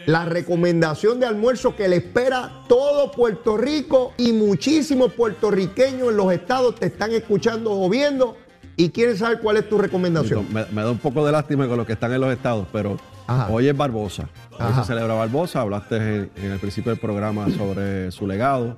La 0.07 0.25
recomendación 0.25 1.19
de 1.19 1.27
almuerzo 1.27 1.75
que 1.75 1.87
le 1.87 1.97
espera 1.97 2.63
todo 2.67 3.11
Puerto 3.11 3.55
Rico 3.55 4.13
y 4.17 4.33
muchísimos 4.33 5.13
puertorriqueños 5.13 6.09
en 6.09 6.17
los 6.17 6.33
estados 6.33 6.75
te 6.75 6.87
están 6.87 7.11
escuchando 7.11 7.71
o 7.71 7.87
viendo 7.87 8.35
y 8.75 8.89
quieren 8.89 9.15
saber 9.15 9.39
cuál 9.41 9.57
es 9.57 9.69
tu 9.69 9.77
recomendación. 9.77 10.47
Me, 10.51 10.65
me 10.71 10.81
da 10.81 10.89
un 10.89 10.97
poco 10.97 11.23
de 11.23 11.31
lástima 11.31 11.67
con 11.67 11.77
los 11.77 11.85
que 11.85 11.93
están 11.93 12.11
en 12.13 12.19
los 12.21 12.33
estados, 12.33 12.65
pero 12.73 12.97
Ajá. 13.31 13.51
hoy 13.51 13.67
es 13.67 13.75
Barbosa. 13.77 14.29
Hoy 14.51 14.57
Ajá. 14.59 14.81
se 14.81 14.87
celebra 14.87 15.13
Barbosa. 15.13 15.61
Hablaste 15.61 15.95
en, 15.95 16.31
en 16.35 16.51
el 16.51 16.59
principio 16.59 16.91
del 16.91 16.99
programa 16.99 17.49
sobre 17.49 18.11
su 18.11 18.27
legado, 18.27 18.77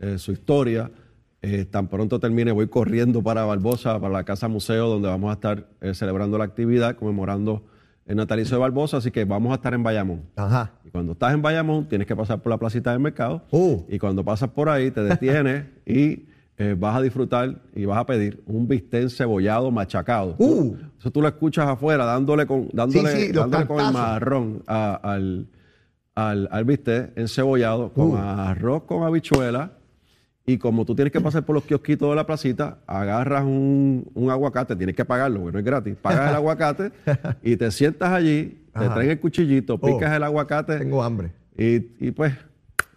eh, 0.00 0.18
su 0.18 0.32
historia. 0.32 0.90
Eh, 1.44 1.64
tan 1.64 1.88
pronto 1.88 2.20
termine, 2.20 2.52
voy 2.52 2.68
corriendo 2.68 3.20
para 3.22 3.44
Barbosa, 3.44 3.98
para 3.98 4.12
la 4.12 4.24
Casa 4.24 4.46
Museo, 4.46 4.88
donde 4.88 5.08
vamos 5.08 5.30
a 5.30 5.34
estar 5.34 5.66
eh, 5.80 5.92
celebrando 5.92 6.38
la 6.38 6.44
actividad, 6.44 6.94
conmemorando 6.94 7.64
el 8.06 8.16
natalicio 8.16 8.56
de 8.56 8.60
Barbosa, 8.60 8.98
así 8.98 9.10
que 9.10 9.24
vamos 9.24 9.50
a 9.52 9.56
estar 9.56 9.74
en 9.74 9.82
Bayamón. 9.82 10.22
Ajá. 10.36 10.70
Y 10.84 10.90
cuando 10.90 11.12
estás 11.12 11.34
en 11.34 11.42
Bayamón, 11.42 11.88
tienes 11.88 12.06
que 12.06 12.14
pasar 12.14 12.40
por 12.40 12.50
la 12.50 12.58
placita 12.58 12.92
del 12.92 13.00
mercado. 13.00 13.42
Uh. 13.50 13.82
Y 13.88 13.98
cuando 13.98 14.24
pasas 14.24 14.50
por 14.50 14.68
ahí, 14.68 14.92
te 14.92 15.02
detienes 15.02 15.66
y 15.86 16.26
eh, 16.58 16.76
vas 16.78 16.96
a 16.96 17.02
disfrutar 17.02 17.60
y 17.74 17.86
vas 17.86 17.98
a 17.98 18.06
pedir 18.06 18.42
un 18.46 18.68
bistec 18.68 19.08
cebollado 19.08 19.70
machacado. 19.72 20.36
Uh. 20.38 20.76
Eso 21.02 21.10
tú 21.10 21.20
lo 21.20 21.26
escuchas 21.26 21.66
afuera, 21.66 22.04
dándole 22.04 22.46
con, 22.46 22.68
dándole, 22.72 23.10
Sí, 23.10 23.20
sí, 23.26 23.32
los 23.32 23.50
dándole 23.50 23.66
con 23.66 23.80
el 23.84 23.92
marrón 23.92 24.62
a- 24.68 24.94
al, 25.02 25.48
al, 26.14 26.48
al 26.52 26.64
bistec 26.64 27.10
encebollado 27.18 27.92
con 27.92 28.10
Uh. 28.12 28.16
arroz 28.18 28.84
con 28.84 29.02
habichuela. 29.02 29.72
Y 30.46 30.58
como 30.58 30.84
tú 30.84 30.94
tienes 30.94 31.12
que 31.12 31.20
pasar 31.20 31.44
por 31.44 31.54
los 31.56 31.64
kiosquitos 31.64 32.08
de 32.08 32.14
la 32.14 32.24
placita, 32.24 32.78
agarras 32.86 33.42
un, 33.42 34.08
un 34.14 34.30
aguacate, 34.30 34.76
tienes 34.76 34.94
que 34.94 35.04
pagarlo, 35.04 35.40
porque 35.40 35.52
no 35.54 35.58
es 35.58 35.64
gratis. 35.64 35.96
Pagas 36.00 36.30
el 36.30 36.36
aguacate 36.36 36.92
y 37.42 37.56
te 37.56 37.68
sientas 37.72 38.10
allí, 38.12 38.60
te 38.72 38.88
traen 38.88 39.10
el 39.10 39.18
cuchillito, 39.18 39.78
picas 39.78 40.12
Oh. 40.12 40.14
el 40.16 40.22
aguacate 40.22 40.78
Tengo 40.78 41.02
hambre. 41.02 41.32
y, 41.58 42.06
y 42.06 42.10
pues 42.12 42.32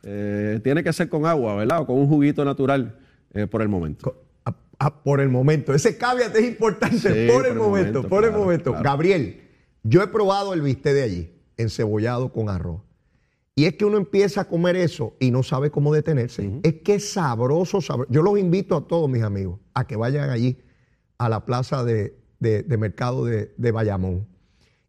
eh, 0.04 0.60
tiene 0.64 0.84
que 0.84 0.94
ser 0.94 1.10
con 1.10 1.26
agua, 1.26 1.56
¿verdad? 1.56 1.82
O 1.82 1.88
con 1.88 1.98
un 1.98 2.08
juguito 2.08 2.46
natural 2.46 2.96
eh, 3.34 3.48
por 3.48 3.64
el 3.64 3.68
momento. 3.70 4.12
Co- 4.12 4.25
a- 4.80 4.86
a- 4.88 5.04
por 5.04 5.20
el 5.22 5.30
momento. 5.30 5.74
Ese 5.74 5.98
caveat 5.98 6.36
es 6.36 6.46
importante. 6.46 6.98
Sí, 7.28 7.32
por 7.32 7.46
el 7.46 7.56
momento, 7.56 8.08
por 8.08 8.26
el 8.26 8.32
momento. 8.32 8.72
claro. 8.72 8.84
Gabriel, 8.84 9.42
yo 9.84 10.02
he 10.02 10.08
probado 10.08 10.54
el 10.54 10.62
bistec 10.62 10.94
de 10.94 11.04
allí, 11.04 11.32
encebollado 11.58 12.32
con 12.32 12.50
arroz. 12.50 12.82
Y 13.58 13.66
es 13.66 13.76
que 13.76 13.86
uno 13.86 13.98
empieza 13.98 14.42
a 14.42 14.46
comer 14.50 14.76
eso 14.76 15.16
y 15.20 15.32
no 15.32 15.42
sabe 15.42 15.72
cómo 15.72 15.94
detenerse. 15.94 16.60
Es 16.64 16.74
que 16.82 16.96
es 16.96 17.10
sabroso, 17.14 17.80
sabroso. 17.80 18.12
Yo 18.12 18.22
los 18.22 18.38
invito 18.38 18.76
a 18.76 18.86
todos 18.86 19.10
mis 19.10 19.24
amigos 19.24 19.60
a 19.74 19.88
que 19.88 19.96
vayan 19.96 20.30
allí 20.30 20.58
a 21.18 21.30
la 21.30 21.46
plaza 21.46 21.84
de, 21.86 22.18
de- 22.40 22.64
de 22.64 22.78
mercado 22.78 23.24
de, 23.24 23.54
de 23.56 23.72
Bayamón 23.72 24.28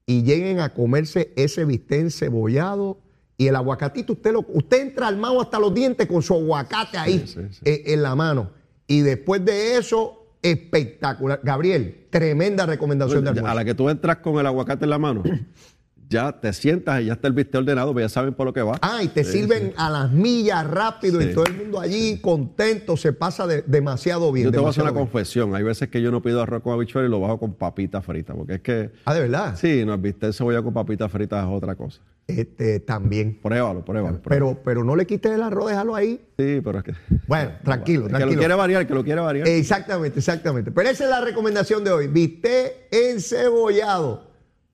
y 0.05 0.23
lleguen 0.25 0.59
a 0.59 0.75
comerse 0.75 1.33
ese 1.37 1.65
bistec 1.65 2.01
encebollado 2.01 2.99
y 3.39 3.47
el 3.47 3.55
aguacatito. 3.55 4.15
Usted, 4.15 4.33
lo, 4.33 4.45
usted 4.49 4.81
entra 4.83 5.07
armado 5.09 5.41
hasta 5.41 5.61
los 5.61 5.73
dientes 5.73 6.07
con 6.09 6.23
su 6.23 6.35
aguacate 6.35 6.99
ahí 6.99 7.23
sí, 7.27 7.41
sí. 7.53 7.61
eh, 7.65 7.85
en 7.87 8.03
la 8.03 8.17
mano. 8.17 8.51
Y 8.87 9.01
después 9.01 9.45
de 9.45 9.77
eso, 9.77 10.27
espectacular. 10.43 11.41
Gabriel, 11.43 12.07
tremenda 12.11 12.67
recomendación 12.67 13.25
de 13.25 13.31
Pues, 13.31 13.39
a 13.39 13.41
almuerzo. 13.41 13.57
la 13.57 13.65
que 13.65 13.75
tú 13.75 13.89
entras 13.91 14.19
con 14.19 14.39
el 14.39 14.47
aguacate 14.47 14.85
en 14.85 14.91
la 14.91 14.99
mano, 14.99 15.23
ya 16.09 16.33
te 16.41 16.53
sientas 16.53 17.01
y 17.03 17.07
ya 17.07 17.15
está 17.15 17.27
el 17.29 17.33
bistec 17.35 17.57
ordenado, 17.61 17.93
pues 17.93 18.05
ya 18.05 18.09
saben 18.09 18.33
por 18.35 18.47
lo 18.47 18.53
que 18.53 18.63
va. 18.63 18.79
Ah, 18.81 19.03
y 19.03 19.09
te 19.09 19.25
Sí, 19.25 19.33
sirven 19.41 19.69
sí. 19.69 19.75
a 19.77 19.91
las 19.91 20.11
millas 20.13 20.67
rápido 20.67 21.21
y 21.21 21.27
Sí. 21.29 21.35
todo 21.35 21.47
el 21.47 21.55
mundo 21.57 21.81
allí 21.81 22.19
contento, 22.21 22.97
se 22.97 23.13
pasa 23.13 23.47
de- 23.47 23.63
demasiado 23.67 24.31
bien. 24.33 24.45
Yo 24.47 24.53
te 24.53 24.59
voy 24.59 24.67
a 24.69 24.71
hacer 24.71 24.83
una 24.83 24.93
bien. 24.93 25.05
confesión. 25.05 25.55
Hay 25.55 25.63
veces 25.65 25.89
que 25.89 26.01
yo 26.01 26.11
no 26.11 26.23
pido 26.23 26.41
arroz 26.43 26.63
con 26.63 26.73
habichuela 26.75 27.09
y 27.09 27.11
lo 27.11 27.21
bajo 27.21 27.39
con 27.39 27.55
papita 27.55 28.03
frita, 28.03 28.35
porque 28.35 28.55
es 28.55 28.61
que, 28.61 28.91
Ah, 29.05 29.15
de 29.15 29.21
verdad. 29.21 29.57
sí, 29.57 29.85
no, 29.85 29.95
el 29.95 30.01
bistec 30.01 30.33
cebolla 30.33 30.63
con 30.63 30.73
papita 30.75 31.09
frita 31.09 31.41
es 31.43 31.49
otra 31.49 31.75
cosa. 31.75 32.01
Este, 32.29 32.81
también. 32.81 33.39
Pruébalo, 33.41 33.85
pruébalo. 33.85 34.21
pruébalo. 34.21 34.55
Pero, 34.55 34.63
pero 34.65 34.85
no 34.85 34.97
le 34.97 35.07
quites 35.07 35.31
el 35.31 35.43
arroz, 35.43 35.71
déjalo 35.71 35.95
ahí. 35.95 36.21
sí, 36.37 36.61
pero 36.63 36.79
es 36.79 36.85
que... 36.85 36.93
Bueno, 37.29 37.53
tranquilo, 37.65 38.03
El 38.03 38.07
que 38.09 38.13
lo 38.13 38.19
tranquilo. 38.19 38.39
quiere 38.41 38.55
variar, 38.55 38.81
el 38.83 38.87
que 38.89 38.95
lo 38.95 39.05
quiere 39.05 39.21
variar. 39.21 39.47
Exactamente, 39.49 40.19
exactamente. 40.19 40.73
Pero 40.73 40.89
esa 40.89 41.05
es 41.05 41.11
la 41.11 41.21
recomendación 41.21 41.85
de 41.85 41.91
hoy. 41.93 42.09
Bistec 42.09 42.89
encebollado 42.93 44.25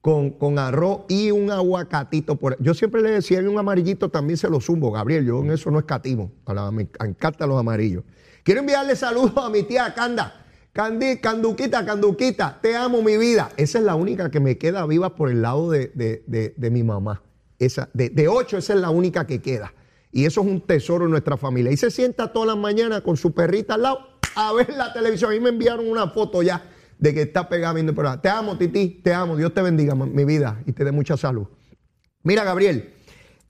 con, 0.02 0.30
con 0.32 0.58
arroz 0.58 1.02
y 1.08 1.30
un 1.30 1.50
aguacatito. 1.50 2.36
Por... 2.36 2.60
Yo 2.60 2.74
siempre 2.74 3.00
le 3.00 3.10
decía, 3.12 3.38
hay 3.38 3.46
un 3.46 3.58
amarillito, 3.58 4.10
también 4.10 4.36
se 4.36 4.50
lo 4.50 4.60
zumbo, 4.60 4.90
Gabriel. 4.90 5.24
Yo 5.24 5.40
en 5.40 5.52
eso 5.52 5.70
no 5.70 5.78
escatimo. 5.78 6.32
A 6.44 6.52
la- 6.52 6.70
me 6.70 6.88
encantan 7.00 7.48
los 7.48 7.58
amarillos. 7.58 8.02
Quiero 8.42 8.60
enviarle 8.60 8.96
saludos 8.96 9.32
a 9.36 9.48
mi 9.48 9.62
tía 9.62 9.94
Canda. 9.94 10.44
Candi, 10.72 11.18
Canduquita, 11.20 11.84
Canduquita, 11.86 12.58
te 12.60 12.74
amo 12.74 13.00
mi 13.02 13.16
vida. 13.16 13.50
Esa 13.56 13.78
es 13.78 13.84
la 13.84 13.94
única 13.94 14.30
que 14.30 14.40
me 14.40 14.58
queda 14.58 14.84
viva 14.86 15.14
por 15.14 15.30
el 15.30 15.40
lado 15.42 15.70
de, 15.70 15.92
de- 15.94 16.54
de- 16.56 16.70
mi 16.70 16.82
mamá. 16.82 17.22
Esa, 17.58 17.88
de, 17.94 18.08
de 18.10 18.26
ocho, 18.26 18.56
esa 18.56 18.74
es 18.74 18.80
la 18.80 18.90
única 18.90 19.26
que 19.26 19.40
queda. 19.40 19.72
Y 20.10 20.24
eso 20.24 20.40
es 20.40 20.46
un 20.48 20.60
tesoro 20.62 21.04
en 21.04 21.10
nuestra 21.12 21.36
familia. 21.36 21.70
Y 21.70 21.76
se 21.76 21.90
sienta 21.90 22.32
todas 22.32 22.48
las 22.48 22.56
mañanas 22.56 23.02
con 23.02 23.16
su 23.16 23.32
perrita 23.32 23.74
al 23.74 23.82
lado 23.82 23.98
a 24.34 24.52
ver 24.52 24.70
la 24.74 24.92
televisión. 24.92 25.30
A 25.30 25.34
mí 25.34 25.40
me 25.40 25.50
enviaron 25.50 25.88
una 25.88 26.08
foto 26.08 26.42
ya 26.42 26.60
de 27.02 27.12
que 27.12 27.22
está 27.22 27.48
pegada 27.48 27.74
viendo 27.74 27.90
el 27.90 27.96
programa. 27.96 28.22
Te 28.22 28.28
amo, 28.28 28.56
Titi, 28.56 29.00
te 29.02 29.12
amo. 29.12 29.36
Dios 29.36 29.52
te 29.52 29.60
bendiga, 29.60 29.96
mi 29.96 30.24
vida, 30.24 30.62
y 30.66 30.72
te 30.72 30.84
dé 30.84 30.92
mucha 30.92 31.16
salud. 31.16 31.48
Mira, 32.22 32.44
Gabriel, 32.44 32.94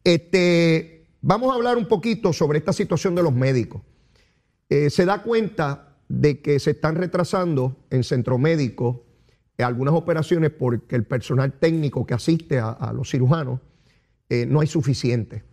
este, 0.02 1.06
vamos 1.20 1.52
a 1.52 1.56
hablar 1.56 1.76
un 1.76 1.86
poquito 1.86 2.32
sobre 2.32 2.58
esta 2.60 2.72
situación 2.72 3.14
de 3.14 3.22
los 3.22 3.34
médicos. 3.34 3.82
Eh, 4.70 4.88
se 4.88 5.04
da 5.04 5.22
cuenta 5.22 5.98
de 6.08 6.40
que 6.40 6.58
se 6.60 6.70
están 6.70 6.94
retrasando 6.94 7.76
en 7.90 8.04
centro 8.04 8.38
médico 8.38 9.04
eh, 9.58 9.64
algunas 9.64 9.92
operaciones 9.92 10.50
porque 10.50 10.96
el 10.96 11.04
personal 11.04 11.52
técnico 11.52 12.06
que 12.06 12.14
asiste 12.14 12.58
a, 12.58 12.70
a 12.70 12.94
los 12.94 13.10
cirujanos 13.10 13.60
eh, 14.30 14.46
no 14.46 14.60
hay 14.60 14.66
suficiente. 14.66 15.44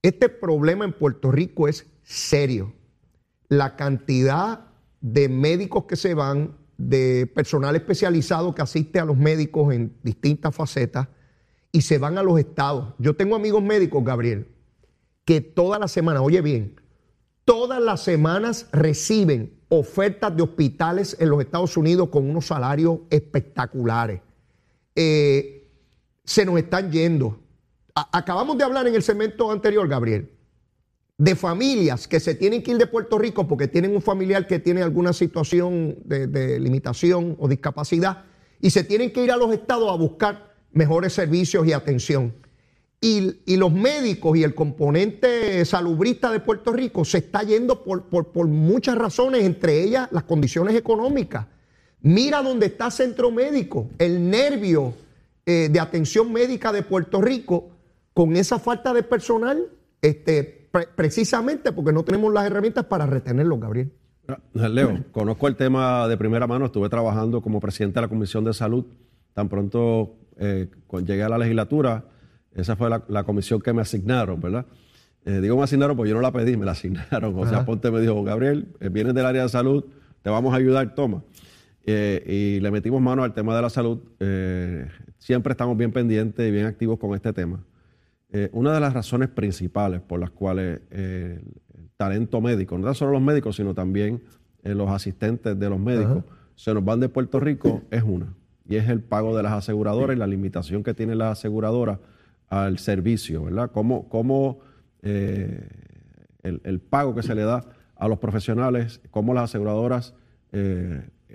Este 0.00 0.30
problema 0.30 0.86
en 0.86 0.94
Puerto 0.94 1.30
Rico 1.30 1.68
es 1.68 1.86
serio. 2.04 2.72
La 3.48 3.76
cantidad 3.76 4.68
de 5.02 5.28
médicos 5.28 5.84
que 5.84 5.96
se 5.96 6.14
van, 6.14 6.56
de 6.78 7.26
personal 7.26 7.76
especializado 7.76 8.54
que 8.54 8.62
asiste 8.62 8.98
a 9.00 9.04
los 9.04 9.16
médicos 9.16 9.74
en 9.74 9.94
distintas 10.02 10.54
facetas 10.54 11.08
y 11.72 11.82
se 11.82 11.98
van 11.98 12.16
a 12.16 12.22
los 12.22 12.38
estados. 12.38 12.94
Yo 12.98 13.14
tengo 13.14 13.36
amigos 13.36 13.62
médicos, 13.62 14.02
Gabriel, 14.04 14.48
que 15.24 15.40
toda 15.40 15.78
la 15.78 15.88
semana, 15.88 16.22
oye 16.22 16.40
bien, 16.40 16.80
todas 17.44 17.82
las 17.82 18.02
semanas 18.02 18.68
reciben 18.72 19.58
ofertas 19.68 20.34
de 20.34 20.42
hospitales 20.42 21.16
en 21.20 21.28
los 21.28 21.40
Estados 21.40 21.76
Unidos 21.76 22.08
con 22.08 22.30
unos 22.30 22.46
salarios 22.46 23.00
espectaculares. 23.10 24.22
Eh, 24.94 25.68
se 26.24 26.44
nos 26.44 26.58
están 26.58 26.90
yendo. 26.90 27.40
Acabamos 27.94 28.56
de 28.56 28.64
hablar 28.64 28.86
en 28.86 28.94
el 28.94 29.02
segmento 29.02 29.50
anterior, 29.50 29.86
Gabriel, 29.88 30.30
de 31.18 31.34
familias 31.34 32.06
que 32.06 32.20
se 32.20 32.36
tienen 32.36 32.62
que 32.62 32.70
ir 32.70 32.78
de 32.78 32.86
Puerto 32.86 33.18
Rico 33.18 33.48
porque 33.48 33.66
tienen 33.66 33.94
un 33.94 34.00
familiar 34.02 34.46
que 34.46 34.60
tiene 34.60 34.82
alguna 34.82 35.12
situación 35.12 35.96
de, 36.04 36.60
limitación 36.60 37.36
o 37.40 37.48
discapacidad 37.48 38.24
y 38.60 38.70
se 38.70 38.84
tienen 38.84 39.12
que 39.12 39.24
ir 39.24 39.32
a 39.32 39.36
los 39.36 39.52
estados 39.52 39.90
a 39.90 39.96
buscar 39.96 40.54
mejores 40.72 41.12
servicios 41.12 41.66
y 41.66 41.72
atención. 41.72 42.32
Y, 43.00 43.40
y 43.46 43.56
los 43.56 43.72
médicos 43.72 44.36
y 44.36 44.42
el 44.44 44.54
componente 44.54 45.64
salubrista 45.64 46.30
de 46.32 46.40
Puerto 46.40 46.72
Rico 46.72 47.04
se 47.04 47.18
está 47.18 47.42
yendo 47.42 47.82
por, 47.84 48.04
por- 48.04 48.28
por 48.32 48.46
muchas 48.46 48.96
razones, 48.96 49.44
entre 49.44 49.82
ellas 49.82 50.08
las 50.12 50.24
condiciones 50.24 50.74
económicas. 50.76 51.46
Mira 52.00 52.42
dónde 52.42 52.66
está 52.66 52.90
Centro 52.92 53.30
Médico, 53.32 53.88
el 53.98 54.30
nervio 54.30 54.94
eh, 55.46 55.68
de 55.70 55.80
atención 55.80 56.32
médica 56.32 56.72
de 56.72 56.82
Puerto 56.82 57.20
Rico, 57.20 57.70
con 58.14 58.36
esa 58.36 58.58
falta 58.58 58.92
de 58.92 59.02
personal, 59.04 59.64
este, 60.02 60.57
pre- 60.70 60.88
precisamente 60.94 61.72
porque 61.72 61.92
no 61.92 62.02
tenemos 62.04 62.32
las 62.32 62.46
herramientas 62.46 62.84
para 62.84 63.06
retenerlo, 63.06 63.58
Gabriel. 63.58 63.92
Leo, 64.52 65.04
conozco 65.10 65.48
el 65.48 65.56
tema 65.56 66.06
de 66.06 66.16
primera 66.18 66.46
mano, 66.46 66.66
estuve 66.66 66.88
trabajando 66.88 67.40
como 67.40 67.60
presidente 67.60 67.94
de 67.94 68.02
la 68.02 68.08
Comisión 68.08 68.44
de 68.44 68.52
Salud. 68.52 68.84
Tan 69.32 69.48
pronto 69.48 70.16
eh, 70.36 70.68
cuando 70.86 71.10
llegué 71.10 71.22
a 71.22 71.28
la 71.28 71.38
legislatura, 71.38 72.04
esa 72.54 72.76
fue 72.76 72.90
la, 72.90 73.02
la 73.08 73.24
comisión 73.24 73.60
que 73.60 73.72
me 73.72 73.80
asignaron, 73.82 74.40
¿verdad? 74.40 74.66
Eh, 75.24 75.40
digo 75.40 75.56
me 75.56 75.62
asignaron 75.62 75.96
porque 75.96 76.10
yo 76.10 76.16
no 76.16 76.20
la 76.22 76.32
pedí, 76.32 76.56
me 76.56 76.66
la 76.66 76.72
asignaron. 76.72 77.34
José 77.34 77.54
Ajá. 77.54 77.64
Ponte 77.64 77.90
me 77.90 78.00
dijo, 78.00 78.22
Gabriel, 78.22 78.68
eh, 78.80 78.88
vienes 78.90 79.14
del 79.14 79.24
área 79.26 79.42
de 79.42 79.48
salud, 79.48 79.84
te 80.22 80.28
vamos 80.30 80.52
a 80.52 80.56
ayudar, 80.56 80.94
toma. 80.94 81.22
Eh, 81.86 82.22
y 82.58 82.60
le 82.60 82.70
metimos 82.70 83.00
mano 83.00 83.24
al 83.24 83.32
tema 83.32 83.56
de 83.56 83.62
la 83.62 83.70
salud. 83.70 83.98
Siempre 85.18 85.52
estamos 85.52 85.76
bien 85.76 85.90
pendientes 85.90 86.46
y 86.46 86.50
bien 86.50 86.66
activos 86.66 86.98
con 86.98 87.14
este 87.14 87.32
tema. 87.32 87.64
Eh, 88.30 88.50
una 88.52 88.74
de 88.74 88.80
las 88.80 88.92
razones 88.92 89.28
principales 89.30 90.00
por 90.02 90.20
las 90.20 90.30
cuales 90.30 90.80
eh, 90.90 91.40
el 91.74 91.88
talento 91.96 92.40
médico, 92.40 92.76
no 92.76 92.84
tan 92.84 92.94
solo 92.94 93.12
los 93.12 93.22
médicos, 93.22 93.56
sino 93.56 93.72
también 93.74 94.22
eh, 94.64 94.74
los 94.74 94.90
asistentes 94.90 95.58
de 95.58 95.70
los 95.70 95.78
médicos, 95.80 96.24
se 96.54 96.74
nos 96.74 96.84
van 96.84 97.00
de 97.00 97.08
Puerto 97.08 97.40
Rico, 97.40 97.82
es 97.90 98.02
una. 98.02 98.34
Y 98.68 98.76
es 98.76 98.88
el 98.88 99.00
pago 99.00 99.34
de 99.36 99.42
las 99.42 99.52
aseguradoras 99.52 100.14
y 100.14 100.18
la 100.18 100.26
limitación 100.26 100.82
que 100.82 100.92
tienen 100.92 101.16
las 101.18 101.38
aseguradoras 101.38 102.00
al 102.50 102.78
servicio, 102.78 103.44
¿verdad? 103.44 103.70
Cómo, 103.72 104.08
cómo 104.08 104.58
el, 105.02 106.60
el 106.64 106.80
pago 106.80 107.14
que 107.14 107.22
se 107.22 107.34
le 107.34 107.42
da 107.42 107.64
a 107.96 108.08
los 108.08 108.18
profesionales, 108.18 109.00
cómo 109.10 109.32
las 109.34 109.44
aseguradoras 109.44 110.14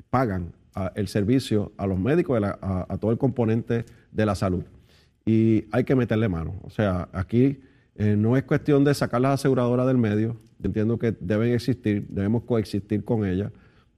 pagan 0.10 0.54
a- 0.76 0.92
el 0.96 1.08
servicio 1.08 1.72
a 1.78 1.88
los 1.88 2.00
médicos, 2.00 2.42
a- 2.44 2.86
a 2.88 2.98
todo 2.98 3.12
el 3.12 3.18
componente 3.18 3.86
de 4.12 4.26
la 4.26 4.36
salud. 4.36 4.64
Y 5.26 5.66
hay 5.72 5.84
que 5.84 5.96
meterle 5.96 6.28
mano. 6.30 6.56
O 6.64 6.70
sea, 6.70 7.10
aquí 7.14 7.60
eh, 7.96 8.16
no 8.18 8.36
es 8.36 8.44
cuestión 8.44 8.84
de 8.84 8.94
sacar 8.94 9.22
las 9.22 9.36
aseguradoras 9.36 9.88
del 9.88 9.98
medio. 9.98 10.38
Yo 10.60 10.68
entiendo 10.68 10.98
que 11.00 11.16
deben 11.20 11.54
existir, 11.54 12.06
debemos 12.10 12.44
coexistir 12.44 13.04
con 13.06 13.26
ellas. 13.26 13.52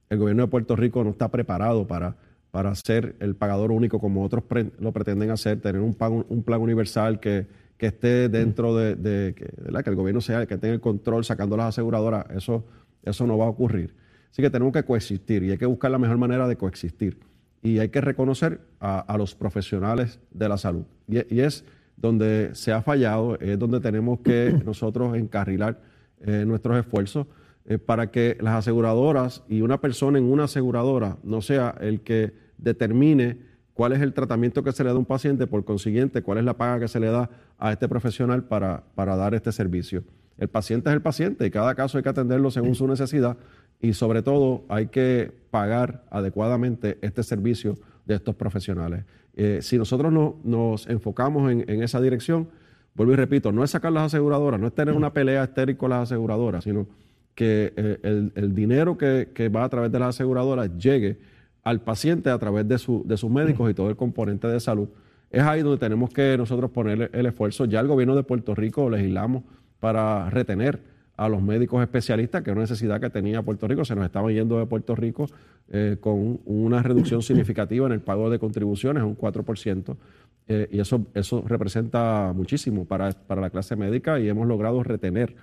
El 0.08 0.18
gobierno 0.18 0.44
de 0.44 0.48
Puerto 0.48 0.76
Rico 0.76 1.02
no 1.02 1.10
está 1.10 1.30
preparado 1.30 1.86
para, 1.86 2.16
para 2.52 2.74
ser 2.76 3.16
el 3.20 3.34
pagador 3.34 3.72
único 3.72 3.98
como 3.98 4.22
otros 4.24 4.44
lo 4.78 4.92
pretenden 4.92 5.30
hacer, 5.30 5.60
tener 5.60 5.80
un, 5.82 5.96
un 6.28 6.42
plan 6.44 6.60
universal 6.60 7.18
que, 7.18 7.46
que 7.76 7.86
esté 7.86 8.28
dentro 8.28 8.76
de, 8.76 8.94
de- 8.94 9.34
que, 9.34 9.48
¿verdad? 9.62 9.82
que 9.82 9.90
el 9.90 9.96
gobierno 9.96 10.20
sea 10.20 10.40
el 10.42 10.46
que 10.46 10.56
tenga 10.58 10.74
el 10.74 10.80
control 10.80 11.24
sacando 11.24 11.56
las 11.56 11.66
aseguradoras. 11.70 12.26
Eso 12.30 12.64
Eso 13.02 13.26
no 13.26 13.36
va 13.36 13.46
a 13.46 13.48
ocurrir. 13.48 13.94
Así 14.30 14.42
que 14.42 14.50
tenemos 14.50 14.72
que 14.72 14.84
coexistir 14.84 15.42
y 15.42 15.50
hay 15.50 15.58
que 15.58 15.66
buscar 15.66 15.90
la 15.90 15.98
mejor 15.98 16.18
manera 16.18 16.46
de 16.46 16.56
coexistir. 16.56 17.18
Y 17.62 17.78
hay 17.78 17.88
que 17.88 18.00
reconocer 18.00 18.60
a, 18.80 19.16
los 19.18 19.34
profesionales 19.34 20.20
de 20.30 20.48
la 20.48 20.58
salud. 20.58 20.84
Y, 21.08 21.40
es 21.40 21.64
donde 21.96 22.50
se 22.54 22.72
ha 22.72 22.82
fallado, 22.82 23.38
es 23.40 23.58
donde 23.58 23.80
tenemos 23.80 24.20
que 24.20 24.54
nosotros 24.64 25.16
encarrilar 25.16 25.80
eh, 26.20 26.44
nuestros 26.46 26.78
esfuerzos 26.78 27.26
eh, 27.64 27.78
para 27.78 28.10
que 28.10 28.36
las 28.40 28.54
aseguradoras 28.54 29.42
y 29.48 29.62
una 29.62 29.80
persona 29.80 30.18
en 30.18 30.24
una 30.24 30.44
aseguradora 30.44 31.16
no 31.24 31.40
sea 31.42 31.74
el 31.80 32.02
que 32.02 32.32
determine 32.58 33.38
cuál 33.74 33.92
es 33.92 34.00
el 34.00 34.12
tratamiento 34.12 34.62
que 34.62 34.72
se 34.72 34.84
le 34.84 34.90
da 34.90 34.94
a 34.94 34.98
un 34.98 35.04
paciente, 35.04 35.46
por 35.46 35.64
consiguiente, 35.64 36.22
cuál 36.22 36.38
es 36.38 36.44
la 36.44 36.56
paga 36.56 36.80
que 36.80 36.88
se 36.88 37.00
le 37.00 37.08
da 37.08 37.28
a 37.58 37.72
este 37.72 37.88
profesional 37.88 38.44
para, 38.44 38.84
para 38.94 39.16
dar 39.16 39.34
este 39.34 39.52
servicio. 39.52 40.04
El 40.38 40.48
paciente 40.48 40.90
es 40.90 40.94
el 40.94 41.02
paciente 41.02 41.46
y 41.46 41.50
cada 41.50 41.74
caso 41.74 41.98
hay 41.98 42.02
que 42.02 42.10
atenderlo 42.10 42.50
según 42.50 42.74
su 42.74 42.86
necesidad 42.86 43.36
y 43.80 43.92
sobre 43.92 44.22
todo 44.22 44.64
hay 44.68 44.86
que 44.86 45.32
pagar 45.50 46.04
adecuadamente 46.10 46.98
este 47.02 47.22
servicio 47.22 47.76
de 48.04 48.14
estos 48.14 48.34
profesionales. 48.34 49.04
Eh, 49.34 49.58
si 49.62 49.76
nosotros 49.78 50.12
no, 50.12 50.36
nos 50.44 50.86
enfocamos 50.86 51.50
en, 51.50 51.82
esa 51.82 52.00
dirección, 52.00 52.48
vuelvo 52.94 53.12
y 53.12 53.16
repito, 53.16 53.52
no 53.52 53.62
es 53.64 53.70
sacar 53.70 53.92
las 53.92 54.04
aseguradoras, 54.04 54.58
no 54.58 54.66
es 54.66 54.74
tener 54.74 54.94
una 54.94 55.12
pelea 55.12 55.44
estéril 55.44 55.76
con 55.76 55.90
las 55.90 56.04
aseguradoras, 56.04 56.64
sino 56.64 56.86
que 57.34 57.72
eh, 57.76 58.30
el, 58.34 58.54
dinero 58.54 58.96
que, 58.96 59.30
que 59.34 59.50
va 59.50 59.64
a 59.64 59.68
través 59.68 59.92
de 59.92 59.98
las 59.98 60.10
aseguradoras 60.10 60.70
llegue 60.78 61.18
al 61.66 61.80
paciente 61.80 62.30
a 62.30 62.38
través 62.38 62.66
de, 62.68 62.78
su, 62.78 63.02
de 63.06 63.16
sus 63.16 63.28
médicos 63.30 63.68
y 63.70 63.74
todo 63.74 63.90
el 63.90 63.96
componente 63.96 64.46
de 64.46 64.60
salud. 64.60 64.88
Es 65.30 65.42
ahí 65.42 65.62
donde 65.62 65.78
tenemos 65.78 66.10
que 66.10 66.38
nosotros 66.38 66.70
poner 66.70 67.10
el 67.12 67.26
esfuerzo. 67.26 67.64
Ya 67.64 67.80
el 67.80 67.88
gobierno 67.88 68.14
de 68.14 68.22
Puerto 68.22 68.54
Rico 68.54 68.88
legislamos 68.88 69.42
para 69.80 70.30
retener 70.30 70.80
a 71.16 71.28
los 71.28 71.42
médicos 71.42 71.82
especialistas, 71.82 72.42
que 72.42 72.50
es 72.50 72.52
una 72.52 72.62
necesidad 72.62 73.00
que 73.00 73.10
tenía 73.10 73.42
Puerto 73.42 73.66
Rico. 73.66 73.84
Se 73.84 73.94
nos 73.94 74.04
estaba 74.04 74.30
yendo 74.30 74.58
de 74.58 74.66
Puerto 74.66 74.94
Rico 74.94 75.26
eh, 75.68 75.96
con 76.00 76.40
una 76.44 76.82
reducción 76.82 77.22
significativa 77.22 77.86
en 77.86 77.92
el 77.92 78.00
pago 78.00 78.28
de 78.30 78.38
contribuciones, 78.38 79.02
un 79.02 79.16
4%. 79.16 79.96
Eh, 80.48 80.68
y 80.70 80.80
eso, 80.80 81.06
eso 81.14 81.42
representa 81.46 82.32
muchísimo 82.34 82.84
para, 82.84 83.10
para 83.12 83.40
la 83.40 83.50
clase 83.50 83.76
médica 83.76 84.20
y 84.20 84.28
hemos 84.28 84.46
logrado 84.46 84.82
retener 84.82 85.34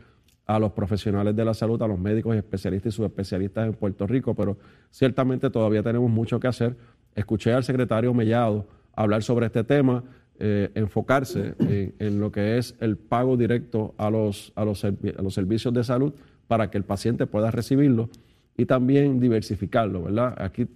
a 0.45 0.59
los 0.59 0.73
profesionales 0.73 1.35
de 1.35 1.45
la 1.45 1.53
salud, 1.53 1.81
a 1.81 1.87
los 1.87 1.99
médicos 1.99 2.35
especialistas 2.35 2.93
y 2.93 2.95
subespecialistas 2.95 3.67
en 3.67 3.73
Puerto 3.73 4.05
Rico, 4.05 4.35
pero 4.35 4.57
ciertamente 4.91 5.49
todavía 5.49 5.83
tenemos 5.83 6.09
mucho 6.09 6.39
que 6.39 6.47
hacer. 6.47 6.75
Escuché 7.15 7.53
al 7.53 7.63
secretario 7.63 8.13
Mellado 8.13 8.67
hablar 8.95 9.23
sobre 9.23 9.47
este 9.47 9.63
tema, 9.63 10.03
eh, 10.45 10.71
enfocarse 10.75 11.55
en, 11.99 12.19
lo 12.19 12.29
que 12.29 12.57
es 12.57 12.75
el 12.81 12.97
pago 12.97 13.37
directo 13.37 13.93
a 13.97 14.09
los, 14.09 14.51
a, 14.57 14.65
los, 14.65 14.85
los 15.21 15.33
servicios 15.33 15.73
de 15.73 15.85
salud 15.85 16.11
para 16.49 16.69
que 16.69 16.77
el 16.77 16.83
paciente 16.83 17.25
pueda 17.27 17.49
recibirlo 17.49 18.09
y 18.57 18.65
también 18.65 19.21
diversificarlo, 19.21 20.03
¿verdad? 20.03 20.35
Aquí 20.37 20.67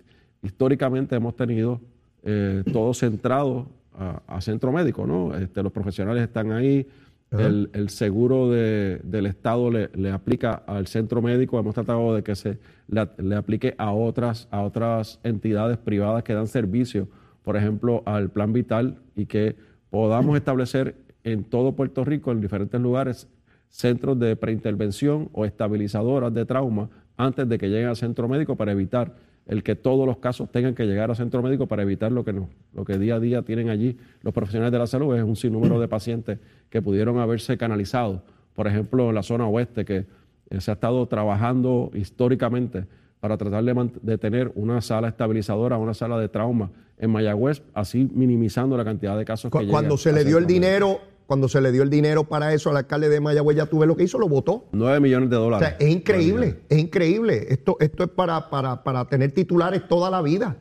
históricamente 0.42 1.18
hemos 1.18 1.36
tenido 1.36 1.82
eh, 2.24 2.64
todo 2.72 2.94
centrado 2.94 3.68
a, 4.00 4.40
centro 4.40 4.72
médico, 4.72 5.06
¿no? 5.06 5.36
Este, 5.36 5.62
los 5.62 5.74
profesionales 5.74 6.24
están 6.24 6.54
ahí, 6.54 6.88
el, 7.32 7.90
seguro 7.90 8.50
del 8.50 9.26
Estado 9.26 9.70
le, 9.70 10.12
aplica 10.12 10.64
al 10.66 10.88
centro 10.88 11.22
médico. 11.22 11.60
Hemos 11.60 11.76
tratado 11.76 12.16
de 12.16 12.24
que 12.24 12.36
se 12.36 12.58
le, 12.88 13.36
aplique 13.36 13.76
a 13.78 13.92
otras, 13.92 14.48
a 14.50 14.62
otras 14.62 15.20
entidades 15.24 15.78
privadas 15.78 16.24
que 16.24 16.34
dan 16.34 16.48
servicio, 16.48 17.10
por 17.48 17.56
ejemplo, 17.56 18.04
al 18.06 18.30
plan 18.30 18.52
vital 18.52 18.98
y 19.16 19.26
que 19.26 19.56
podamos 19.90 20.36
establecer 20.36 20.96
en 21.24 21.46
todo 21.46 21.78
Puerto 21.78 22.04
Rico, 22.04 22.34
en 22.34 22.42
diferentes 22.42 22.82
lugares, 22.82 23.30
centros 23.70 24.20
de 24.20 24.36
preintervención 24.36 25.30
o 25.32 25.46
estabilizadoras 25.46 26.34
de 26.34 26.46
trauma 26.46 26.90
antes 27.16 27.48
de 27.48 27.58
que 27.58 27.70
lleguen 27.70 27.88
al 27.88 27.96
centro 27.96 28.28
médico 28.28 28.58
para 28.58 28.74
evitar 28.74 29.16
el 29.46 29.64
que 29.64 29.76
todos 29.78 30.06
los 30.06 30.18
casos 30.18 30.52
tengan 30.52 30.76
que 30.76 30.86
llegar 30.86 31.10
al 31.10 31.16
centro 31.16 31.42
médico 31.42 31.68
para 31.68 31.84
evitar 31.84 32.12
lo 32.12 32.26
que, 32.26 32.34
no, 32.34 32.50
lo 32.74 32.84
que 32.84 32.98
día 32.98 33.16
a 33.16 33.20
día 33.22 33.42
tienen 33.44 33.70
allí 33.70 33.98
los 34.24 34.34
profesionales 34.34 34.74
de 34.74 34.80
la 34.80 34.88
salud, 34.88 35.16
es 35.16 35.24
un 35.24 35.38
sinnúmero 35.38 35.80
de 35.80 35.88
pacientes 35.88 36.40
que 36.70 36.82
pudieron 36.82 37.18
haberse 37.18 37.58
canalizado. 37.58 38.24
Por 38.56 38.68
ejemplo, 38.68 39.08
en 39.08 39.16
la 39.16 39.24
zona 39.24 39.48
oeste, 39.48 39.86
que 39.86 40.06
eh, 40.50 40.60
se 40.60 40.70
ha 40.70 40.74
estado 40.74 41.08
trabajando 41.08 41.92
históricamente 41.94 42.88
para 43.20 43.38
tratar 43.38 43.64
de, 43.64 44.18
tener 44.18 44.52
una 44.56 44.82
sala 44.82 45.08
estabilizadora, 45.08 45.78
una 45.78 45.94
sala 45.94 46.20
de 46.20 46.30
trauma 46.30 46.72
en 46.98 47.12
Mayagüez, 47.12 47.62
así 47.74 48.10
minimizando 48.14 48.78
la 48.78 48.86
cantidad 48.86 49.18
de 49.18 49.26
casos 49.26 49.52
que 49.52 49.68
Cuando 49.68 49.98
se 49.98 50.12
le 50.12 50.24
dio 50.24 50.38
el 50.38 50.46
dinero 50.46 51.00
cuando 51.28 51.50
se 51.50 51.60
le 51.60 51.74
dio 51.74 51.84
el 51.84 51.90
dinero 51.90 52.24
para 52.24 52.54
eso 52.54 52.70
al 52.70 52.78
alcalde 52.78 53.10
de 53.10 53.20
Mayagüez, 53.20 53.58
ya 53.58 53.66
tuve 53.66 53.86
lo 53.86 53.98
que 53.98 54.04
hizo, 54.04 54.18
lo 54.18 54.30
votó. 54.30 54.64
Nueve 54.72 55.02
millones 55.02 55.30
de 55.30 55.36
dólares. 55.36 55.76
es 55.78 55.90
increíble, 55.90 56.62
es 56.70 56.78
increíble. 56.78 57.48
Esto, 57.50 57.76
esto 57.82 58.06
es 58.06 58.10
para, 58.10 58.50
para, 58.50 58.82
para 58.82 59.06
tener 59.10 59.34
titulares 59.34 59.90
toda 59.90 60.10
la 60.10 60.22
vida. 60.22 60.56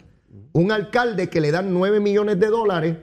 Un 0.52 0.72
alcalde 0.72 1.28
que 1.28 1.40
le 1.40 1.52
dan 1.52 1.72
nueve 1.72 2.00
millones 2.00 2.40
de 2.40 2.48
dólares 2.48 2.96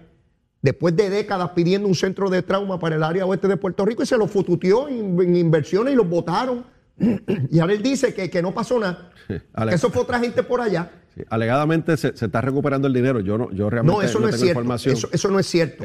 después 0.61 0.95
de 0.95 1.09
décadas 1.09 1.51
pidiendo 1.51 1.87
un 1.87 1.93
centro 1.93 2.29
de 2.29 2.41
trauma 2.41 2.79
para 2.79 2.95
el 2.95 3.03
área 3.03 3.25
oeste 3.25 3.47
de 3.47 3.57
Puerto 3.57 3.85
Rico 3.85 4.01
y 4.01 4.05
se 4.07 4.17
lo 4.17 4.27
fututeó 4.27 4.87
en, 4.87 5.35
inversiones 5.35 5.93
y 5.93 5.95
los 5.95 6.09
votaron. 6.09 6.65
Y 7.51 7.59
ahora 7.59 7.73
él 7.73 7.81
dice 7.81 8.13
que, 8.13 8.29
que 8.29 8.41
no 8.41 8.53
pasó 8.53 8.79
nada. 8.79 9.11
que 9.27 9.75
eso 9.75 9.89
fue 9.89 10.01
otra 10.01 10.19
gente 10.19 10.43
por 10.43 10.61
allá. 10.61 10.91
alegadamente 11.29 11.97
se, 11.97 12.09
está 12.09 12.41
recuperando 12.41 12.87
el 12.87 12.93
dinero. 12.93 13.19
Yo 13.19 13.37
no, 13.37 13.51
yo 13.51 13.69
realmente 13.69 13.97
no, 13.97 14.01
eso 14.01 14.19
no, 14.19 14.29
es 14.29 14.39
cierto. 14.39 15.11
Eso, 15.11 15.29
no 15.29 15.39
es 15.39 15.47
cierto. 15.47 15.83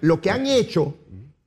lo, 0.00 0.20
que, 0.20 0.30
han 0.30 0.46
hecho 0.46 0.96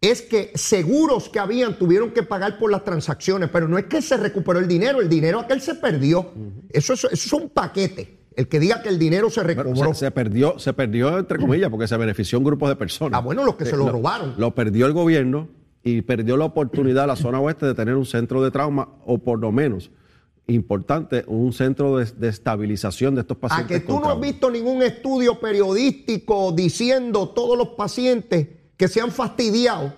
es 0.02 0.22
que 0.22 0.52
seguros 0.56 1.30
que 1.30 1.40
habían 1.40 1.78
tuvieron 1.78 2.12
que 2.12 2.24
pagar 2.24 2.58
por 2.58 2.72
las 2.72 2.84
transacciones, 2.84 3.50
pero 3.50 3.68
no 3.68 3.78
es 3.78 3.86
que 3.86 4.02
se 4.02 4.18
recuperó 4.18 4.60
el 4.60 4.68
dinero, 4.68 5.02
el 5.02 5.10
dinero 5.10 5.40
aquel 5.40 5.62
se 5.62 5.76
perdió. 5.76 6.34
eso, 6.70 6.94
eso, 6.94 7.10
es 7.10 7.34
un 7.34 7.50
paquete. 7.50 8.24
El 8.36 8.48
que 8.48 8.60
diga 8.60 8.82
que 8.82 8.90
el 8.90 8.98
dinero 8.98 9.30
se 9.30 9.44
recobró. 9.44 9.94
se, 9.94 10.10
perdió, 10.10 10.58
se 10.58 10.74
perdió 10.74 11.20
entre 11.20 11.38
comillas, 11.38 11.70
porque 11.70 11.88
se 11.88 11.96
benefició 11.98 12.40
un 12.40 12.46
grupo 12.46 12.68
de 12.68 12.76
personas. 12.76 13.20
Ah, 13.20 13.22
bueno, 13.22 13.46
los 13.46 13.56
que 13.56 13.66
se 13.66 13.78
lo, 13.78 13.92
robaron. 13.92 14.34
Lo 14.38 14.56
perdió 14.56 14.88
el 14.88 14.94
gobierno 14.94 15.50
y 15.84 16.02
perdió 16.02 16.38
la 16.38 16.46
oportunidad 16.46 17.08
la 17.08 17.16
zona 17.16 17.40
oeste 17.40 17.66
de 17.66 17.74
tener 17.74 17.96
un 17.96 18.06
centro 18.06 18.42
de 18.42 18.52
trauma, 18.52 18.90
o 19.06 19.18
por 19.18 19.40
lo 19.40 19.52
menos 19.52 19.92
importante, 20.48 21.24
un 21.28 21.54
centro 21.54 21.98
de, 21.98 22.28
estabilización 22.28 23.16
de 23.16 23.22
estos 23.22 23.38
pacientes. 23.38 23.78
A 23.78 23.80
que 23.80 23.86
tú 23.86 24.00
no 24.00 24.10
has 24.10 24.20
visto 24.20 24.50
ningún 24.50 24.82
estudio 24.82 25.40
periodístico 25.40 26.52
diciendo 26.52 27.30
todos 27.30 27.58
los 27.58 27.70
pacientes 27.70 28.48
que 28.76 28.88
se 28.88 29.02
han 29.02 29.12
fastidiado 29.12 29.94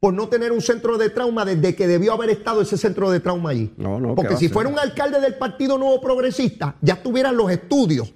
por 0.00 0.12
no 0.12 0.28
tener 0.28 0.52
un 0.52 0.60
centro 0.60 0.98
de 0.98 1.10
trauma 1.10 1.44
desde 1.44 1.74
que 1.74 1.86
debió 1.86 2.12
haber 2.12 2.30
estado 2.30 2.60
ese 2.60 2.76
centro 2.76 3.10
de 3.10 3.20
trauma 3.20 3.50
allí. 3.50 3.72
No, 3.76 3.98
no, 4.00 4.14
Porque 4.14 4.36
si 4.36 4.48
fuera 4.48 4.68
un 4.68 4.78
alcalde 4.78 5.20
del 5.20 5.36
Partido 5.36 5.78
Nuevo 5.78 6.00
Progresista, 6.00 6.76
ya 6.82 7.02
tuvieran 7.02 7.36
los 7.36 7.50
estudios, 7.50 8.12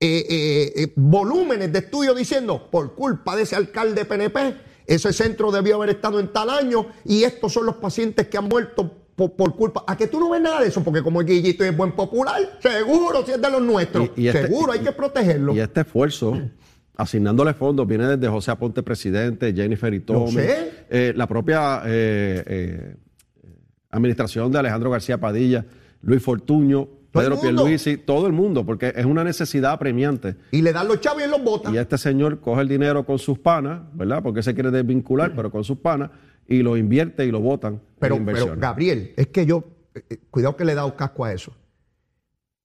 eh, 0.00 0.26
eh, 0.28 0.72
eh, 0.76 0.92
volúmenes 0.96 1.72
de 1.72 1.78
estudios 1.78 2.16
diciendo, 2.16 2.68
por 2.68 2.94
culpa 2.94 3.36
de 3.36 3.42
ese 3.42 3.54
alcalde 3.54 4.04
PNP, 4.04 4.56
ese 4.86 5.12
centro 5.12 5.50
debió 5.50 5.76
haber 5.76 5.90
estado 5.90 6.20
en 6.20 6.28
tal 6.28 6.50
año 6.50 6.86
y 7.04 7.24
estos 7.24 7.52
son 7.52 7.66
los 7.66 7.76
pacientes 7.76 8.28
que 8.28 8.38
han 8.38 8.48
muerto 8.48 8.90
por, 9.16 9.54
culpa. 9.54 9.84
¿A 9.86 9.96
que 9.96 10.08
tú 10.08 10.18
no 10.18 10.30
ves 10.30 10.40
nada 10.40 10.60
de 10.60 10.68
eso? 10.68 10.82
Porque 10.82 11.02
como 11.02 11.20
el 11.20 11.26
Guillito 11.26 11.64
es 11.64 11.76
buen 11.76 11.92
popular, 11.92 12.58
seguro 12.60 13.24
si 13.24 13.32
es 13.32 13.40
de 13.40 13.50
los 13.50 13.62
nuestros, 13.62 14.10
este 14.16 14.32
seguro 14.32 14.72
hay 14.72 14.80
que 14.80 14.92
protegerlo. 14.92 15.54
Y 15.54 15.60
este 15.60 15.82
esfuerzo 15.82 16.40
asignándole 16.96 17.54
fondos, 17.54 17.86
viene 17.86 18.06
desde 18.06 18.28
José 18.28 18.50
Aponte, 18.50 18.82
presidente, 18.82 19.52
Jennifer 19.52 19.92
y 19.92 20.04
eh, 20.06 21.12
la 21.16 21.26
propia 21.26 21.82
eh, 21.84 22.42
eh, 22.46 22.96
administración 23.90 24.52
de 24.52 24.58
Alejandro 24.58 24.90
García 24.90 25.18
Padilla, 25.18 25.64
Luis 26.02 26.22
Fortuño, 26.22 26.88
Pedro 27.14 27.40
Pierluisi, 27.40 27.96
todo 27.96 28.26
el 28.26 28.32
mundo, 28.32 28.66
porque 28.66 28.92
es 28.94 29.04
una 29.04 29.24
necesidad 29.24 29.72
apremiante. 29.72 30.36
Y 30.50 30.62
le 30.62 30.72
dan 30.72 30.88
los 30.88 31.00
chavos 31.00 31.22
y 31.24 31.28
los 31.28 31.42
botan. 31.42 31.74
Y 31.74 31.78
este 31.78 31.96
señor 31.96 32.40
coge 32.40 32.62
el 32.62 32.68
dinero 32.68 33.06
con 33.06 33.18
sus 33.18 33.38
panas, 33.38 33.82
¿verdad? 33.94 34.22
Porque 34.22 34.42
se 34.42 34.52
quiere 34.54 34.70
desvincular, 34.70 35.32
pero 35.34 35.50
con 35.50 35.64
sus 35.64 35.78
panas, 35.78 36.10
y 36.46 36.62
lo 36.62 36.76
invierte 36.76 37.24
y 37.24 37.30
lo 37.30 37.40
votan. 37.40 37.80
Pero, 37.98 38.18
pero 38.24 38.56
Gabriel, 38.56 39.14
es 39.16 39.28
que 39.28 39.46
yo, 39.46 39.64
cuidado 40.30 40.56
que 40.56 40.64
le 40.64 40.72
he 40.72 40.74
dado 40.74 40.94
casco 40.96 41.24
a 41.24 41.32
eso. 41.32 41.56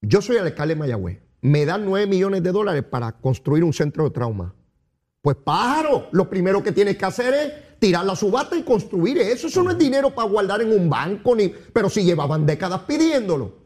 Yo 0.02 0.20
soy 0.20 0.36
el 0.36 0.44
alcalde 0.44 0.74
de 0.74 0.80
Mayagüez 0.80 1.30
me 1.42 1.64
dan 1.64 1.84
9 1.84 2.06
millones 2.06 2.42
de 2.42 2.52
dólares 2.52 2.84
para 2.84 3.12
construir 3.12 3.64
un 3.64 3.72
centro 3.72 4.04
de 4.04 4.10
trauma. 4.10 4.54
Pues 5.22 5.36
pájaro, 5.36 6.08
lo 6.12 6.28
primero 6.28 6.62
que 6.62 6.72
tienes 6.72 6.96
que 6.96 7.04
hacer 7.04 7.34
es 7.34 7.78
tirar 7.78 8.04
la 8.04 8.16
subasta 8.16 8.56
y 8.56 8.62
construir 8.62 9.18
eso. 9.18 9.46
Eso 9.46 9.62
no 9.62 9.70
es 9.70 9.78
dinero 9.78 10.14
para 10.14 10.28
guardar 10.28 10.62
en 10.62 10.72
un 10.72 10.88
banco, 10.88 11.34
ni, 11.34 11.48
pero 11.48 11.88
si 11.88 12.04
llevaban 12.04 12.46
décadas 12.46 12.82
pidiéndolo. 12.82 13.59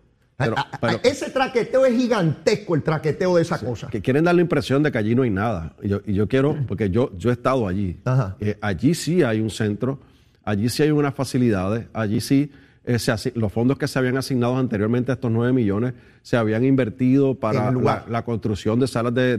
Ese 1.02 1.30
traqueteo 1.30 1.86
es 1.86 1.96
gigantesco, 1.96 2.74
el 2.74 2.82
traqueteo 2.82 3.36
de 3.36 3.42
esa 3.42 3.58
cosa. 3.58 3.88
Que 3.88 4.00
quieren 4.00 4.24
dar 4.24 4.34
la 4.34 4.40
impresión 4.40 4.82
de 4.82 4.90
que 4.90 4.98
allí 4.98 5.14
no 5.14 5.22
hay 5.22 5.30
nada. 5.30 5.74
Y 5.82 6.14
yo, 6.14 6.28
quiero, 6.28 6.56
porque 6.66 6.90
yo, 6.90 7.10
yo 7.16 7.30
he 7.30 7.32
estado 7.32 7.68
allí. 7.68 8.00
Eh, 8.40 8.56
allí 8.60 8.94
sí 8.94 9.22
hay 9.22 9.40
un 9.40 9.50
centro, 9.50 10.00
allí 10.44 10.68
sí 10.68 10.82
hay 10.82 10.90
unas 10.90 11.14
facilidades, 11.14 11.86
allí 11.92 12.20
sí 12.20 12.50
eh, 12.86 12.98
los 13.34 13.50
fondos 13.50 13.78
que 13.78 13.88
se 13.88 13.98
habían 13.98 14.18
asignado 14.18 14.58
anteriormente 14.58 15.10
a 15.10 15.14
estos 15.14 15.30
9 15.30 15.54
millones 15.54 15.94
se 16.20 16.36
habían 16.36 16.64
invertido 16.64 17.34
para 17.34 17.72
la, 17.72 18.24
construcción 18.24 18.78
de 18.78 18.86
salas 18.86 19.14
de, 19.14 19.38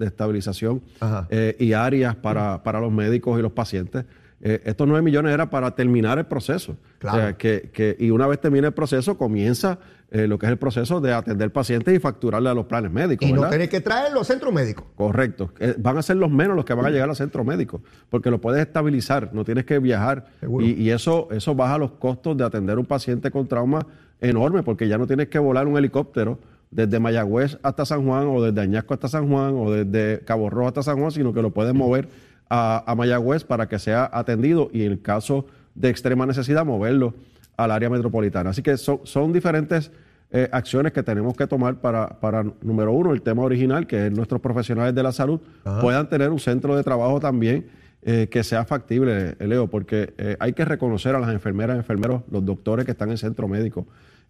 estabilización 0.00 0.82
eh, 1.30 1.56
y 1.60 1.72
áreas 1.72 2.16
para, 2.16 2.80
los 2.80 2.92
médicos 2.92 3.38
y 3.38 3.42
los 3.42 3.52
pacientes. 3.52 4.04
eh, 4.40 4.60
estos 4.64 4.88
9 4.88 5.02
millones 5.02 5.32
era 5.32 5.50
para 5.50 5.72
terminar 5.76 6.18
el 6.18 6.26
proceso. 6.26 6.76
Claro. 6.98 7.16
O 7.16 7.20
sea, 7.20 7.36
que, 7.36 7.70
que- 7.72 7.96
y 7.98 8.10
una 8.10 8.26
vez 8.26 8.40
termine 8.40 8.66
el 8.66 8.74
proceso, 8.74 9.16
comienza 9.16 9.78
eh, 10.10 10.26
lo 10.26 10.38
que 10.38 10.46
es 10.46 10.52
el 10.52 10.58
proceso 10.58 11.00
de 11.00 11.12
atender 11.12 11.52
pacientes 11.52 11.94
y 11.94 11.98
facturarle 11.98 12.48
a 12.48 12.54
los 12.54 12.66
planes 12.66 12.92
médicos. 12.92 13.28
Y 13.28 13.32
no 13.32 13.40
¿verdad? 13.40 13.52
tener 13.52 13.68
que 13.68 13.80
traerlo 13.80 14.20
al 14.20 14.24
centro 14.24 14.52
médico. 14.52 14.86
Correcto. 14.94 15.52
Eh, 15.58 15.74
van 15.78 15.98
a 15.98 16.02
ser 16.02 16.16
los 16.16 16.30
menos 16.30 16.54
los 16.56 16.64
que 16.64 16.74
van 16.74 16.86
a 16.86 16.90
llegar 16.90 17.08
al 17.08 17.16
centro 17.16 17.44
médico, 17.44 17.82
porque 18.10 18.30
lo 18.30 18.40
puedes 18.40 18.60
estabilizar, 18.60 19.30
no 19.32 19.44
tienes 19.44 19.64
que 19.64 19.78
viajar. 19.78 20.26
Y, 20.60 20.72
y 20.72 20.90
eso, 20.90 21.28
eso 21.30 21.54
baja 21.54 21.78
los 21.78 21.92
costos 21.92 22.36
de 22.36 22.44
atender 22.44 22.78
un 22.78 22.86
paciente 22.86 23.30
con 23.30 23.48
trauma 23.48 23.86
enorme, 24.20 24.62
porque 24.62 24.88
ya 24.88 24.98
no 24.98 25.06
tienes 25.06 25.28
que 25.28 25.38
volar 25.38 25.66
un 25.66 25.76
helicóptero 25.76 26.38
desde 26.70 26.98
Mayagüez 26.98 27.58
hasta 27.62 27.84
San 27.84 28.06
Juan, 28.06 28.26
o 28.28 28.42
desde 28.42 28.60
Añasco 28.60 28.94
hasta 28.94 29.08
San 29.08 29.28
Juan, 29.28 29.54
o 29.56 29.70
desde 29.70 30.24
Cabo 30.24 30.50
Rojo 30.50 30.68
hasta 30.68 30.82
San 30.82 30.98
Juan, 30.98 31.10
sino 31.10 31.32
que 31.32 31.42
lo 31.42 31.50
puedes 31.50 31.74
mover 31.74 32.08
a, 32.48 32.84
a 32.86 32.94
Mayagüez 32.94 33.44
para 33.44 33.68
que 33.68 33.78
sea 33.78 34.08
atendido 34.12 34.70
y 34.72 34.84
en 34.84 34.92
el 34.92 35.02
caso 35.02 35.46
de 35.74 35.88
extrema 35.88 36.26
necesidad, 36.26 36.64
moverlo 36.64 37.14
al 37.56 37.70
área 37.70 37.88
metropolitana. 37.90 38.50
Así 38.50 38.62
que 38.62 38.76
son, 38.76 39.00
son 39.04 39.32
diferentes 39.32 39.90
eh, 40.30 40.48
acciones 40.50 40.92
que 40.92 41.02
tenemos 41.02 41.36
que 41.36 41.46
tomar 41.46 41.80
para, 41.80 42.08
para, 42.20 42.42
número 42.62 42.92
uno, 42.92 43.12
el 43.12 43.22
tema 43.22 43.42
original, 43.42 43.86
que 43.86 44.06
es 44.06 44.12
nuestros 44.12 44.40
profesionales 44.40 44.94
de 44.94 45.02
la 45.02 45.12
salud 45.12 45.40
puedan 45.80 46.08
tener 46.08 46.30
un 46.30 46.40
centro 46.40 46.74
de 46.76 46.82
trabajo 46.82 47.20
también 47.20 47.66
eh, 48.02 48.28
que 48.30 48.42
sea 48.42 48.64
factible, 48.64 49.36
eh, 49.38 49.46
Leo, 49.46 49.68
porque 49.68 50.12
eh, 50.18 50.36
hay 50.40 50.52
que 50.52 50.64
reconocer 50.64 51.14
a 51.14 51.18
las 51.20 51.30
enfermeras, 51.32 51.76
enfermeros, 51.76 52.22
los 52.30 52.44
doctores 52.44 52.84
que 52.84 52.90
están 52.90 53.10
en 53.10 53.18
centro 53.18 53.46
médico. 53.48 53.86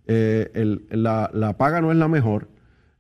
El- 0.06 0.84
la, 0.90 1.30
la 1.32 1.56
paga 1.56 1.80
no 1.80 1.90
es 1.90 1.96
la 1.96 2.08
mejor 2.08 2.48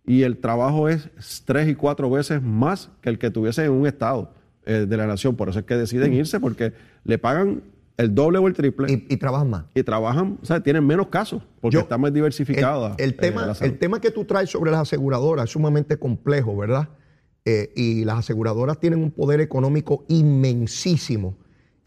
y 0.06 0.22
el 0.22 0.38
trabajo 0.38 0.88
es 0.88 1.10
tres 1.44 1.68
y 1.68 1.74
cuatro 1.74 2.10
veces 2.10 2.42
más 2.42 2.90
que 3.02 3.10
el 3.10 3.18
que 3.18 3.30
tuviese 3.30 3.64
en 3.64 3.72
un 3.72 3.86
estado 3.86 4.32
de 4.64 4.96
la 4.96 5.06
nación. 5.06 5.36
Por 5.36 5.48
eso 5.50 5.58
es 5.58 5.64
que 5.66 5.76
deciden 5.76 6.14
irse, 6.14 6.40
porque 6.40 6.72
le 7.04 7.18
pagan 7.18 7.60
el 7.96 8.14
doble 8.14 8.38
o 8.38 8.48
el 8.48 8.54
triple 8.54 8.90
y, 8.90 8.94
Y, 8.94 9.06
y 9.14 9.16
trabajan 9.16 9.50
más. 9.50 9.64
trabajan, 9.84 10.38
o 10.42 10.44
sea, 10.44 10.60
tienen 10.60 10.84
menos 10.86 11.06
casos, 11.08 11.42
porque 11.60 11.74
Yo- 11.76 11.80
está 11.80 11.96
más 11.98 12.12
diversificada. 12.12 12.94
El, 12.98 13.04
el 13.04 13.10
eh, 13.10 13.16
tema, 13.16 13.52
el 13.60 13.78
tema 13.78 14.00
que 14.00 14.10
tú 14.10 14.24
traes 14.24 14.50
sobre 14.50 14.70
las 14.72 14.80
aseguradoras 14.80 15.44
es 15.44 15.50
sumamente 15.52 15.96
complejo, 15.98 16.56
¿verdad? 16.56 16.88
Eh, 17.44 17.72
y 17.76 18.04
las 18.04 18.18
aseguradoras 18.20 18.80
tienen 18.80 19.02
un 19.02 19.10
poder 19.10 19.40
económico 19.40 20.04
inmensísimo 20.08 21.36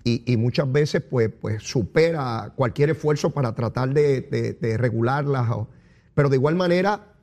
y, 0.03 0.24
y 0.32 0.38
muchas 0.38 0.72
veces 0.72 1.01
pues, 1.01 1.30
pues 1.41 1.64
supera 1.64 2.53
cualquier 2.55 2.91
esfuerzo 2.91 3.32
para 3.32 3.53
tratar 3.55 3.93
de, 3.93 4.22
de- 4.22 4.53
de 4.53 4.78
regularlas. 4.78 5.49
pero 6.14 6.30
de 6.30 6.36
igual 6.38 6.55
manera, 6.55 7.14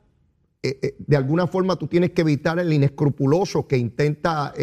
eh, 0.61 0.95
de 0.99 1.15
alguna 1.17 1.47
forma 1.47 1.75
tú 1.77 1.87
tienes 1.87 2.11
que 2.11 2.21
evitar 2.21 2.59
el 2.59 2.71
inescrupuloso 2.73 3.67
que 3.67 3.77
intenta 3.77 4.53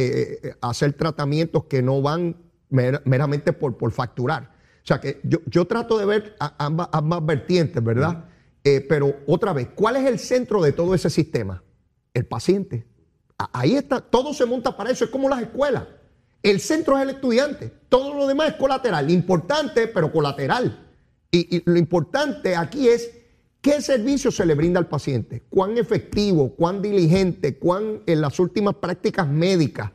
hacer 0.60 0.92
tratamientos 0.92 1.64
que 1.64 1.80
no 1.82 2.02
van 2.02 2.36
mer- 2.72 3.02
meramente 3.04 3.52
por, 3.52 3.76
por 3.76 3.92
facturar. 3.92 4.50
O 4.82 4.86
sea 4.86 5.00
que 5.00 5.20
yo, 5.22 5.38
yo 5.46 5.64
trato 5.66 5.96
de 5.98 6.04
ver 6.06 6.36
a- 6.40 6.54
ambas, 6.64 6.88
ambas 6.92 7.24
vertientes, 7.24 7.82
¿verdad? 7.82 8.24
Eh, 8.64 8.80
pero 8.88 9.14
otra 9.26 9.52
vez, 9.52 9.68
¿cuál 9.74 9.96
es 9.96 10.06
el 10.06 10.18
centro 10.18 10.60
de 10.62 10.72
todo 10.72 10.94
ese 10.94 11.10
sistema? 11.10 11.62
El 12.14 12.26
paciente. 12.26 12.86
Ahí 13.52 13.74
está, 13.74 14.00
todo 14.00 14.32
se 14.34 14.46
monta 14.46 14.76
para 14.76 14.90
eso, 14.90 15.04
es 15.04 15.10
como 15.10 15.28
las 15.28 15.42
escuelas. 15.42 15.84
El 16.42 16.60
centro 16.60 16.96
es 16.96 17.02
el 17.04 17.10
estudiante, 17.10 17.72
todo 17.88 18.14
lo 18.14 18.26
demás 18.26 18.50
es 18.50 18.54
colateral, 18.54 19.10
importante, 19.10 19.86
pero 19.88 20.12
colateral. 20.12 20.88
Y, 21.30 21.56
y 21.56 21.62
lo 21.64 21.76
importante 21.76 22.54
aquí 22.56 22.88
es 22.88 23.10
qué 23.60 23.80
servicio 23.80 24.30
se 24.30 24.44
le 24.44 24.54
brinda 24.54 24.78
al 24.80 24.88
paciente, 24.88 25.42
cuán 25.48 25.78
efectivo, 25.78 26.54
cuán 26.54 26.82
diligente, 26.82 27.58
cuán 27.58 28.02
en 28.06 28.20
las 28.20 28.38
últimas 28.40 28.74
prácticas 28.74 29.26
médicas. 29.28 29.90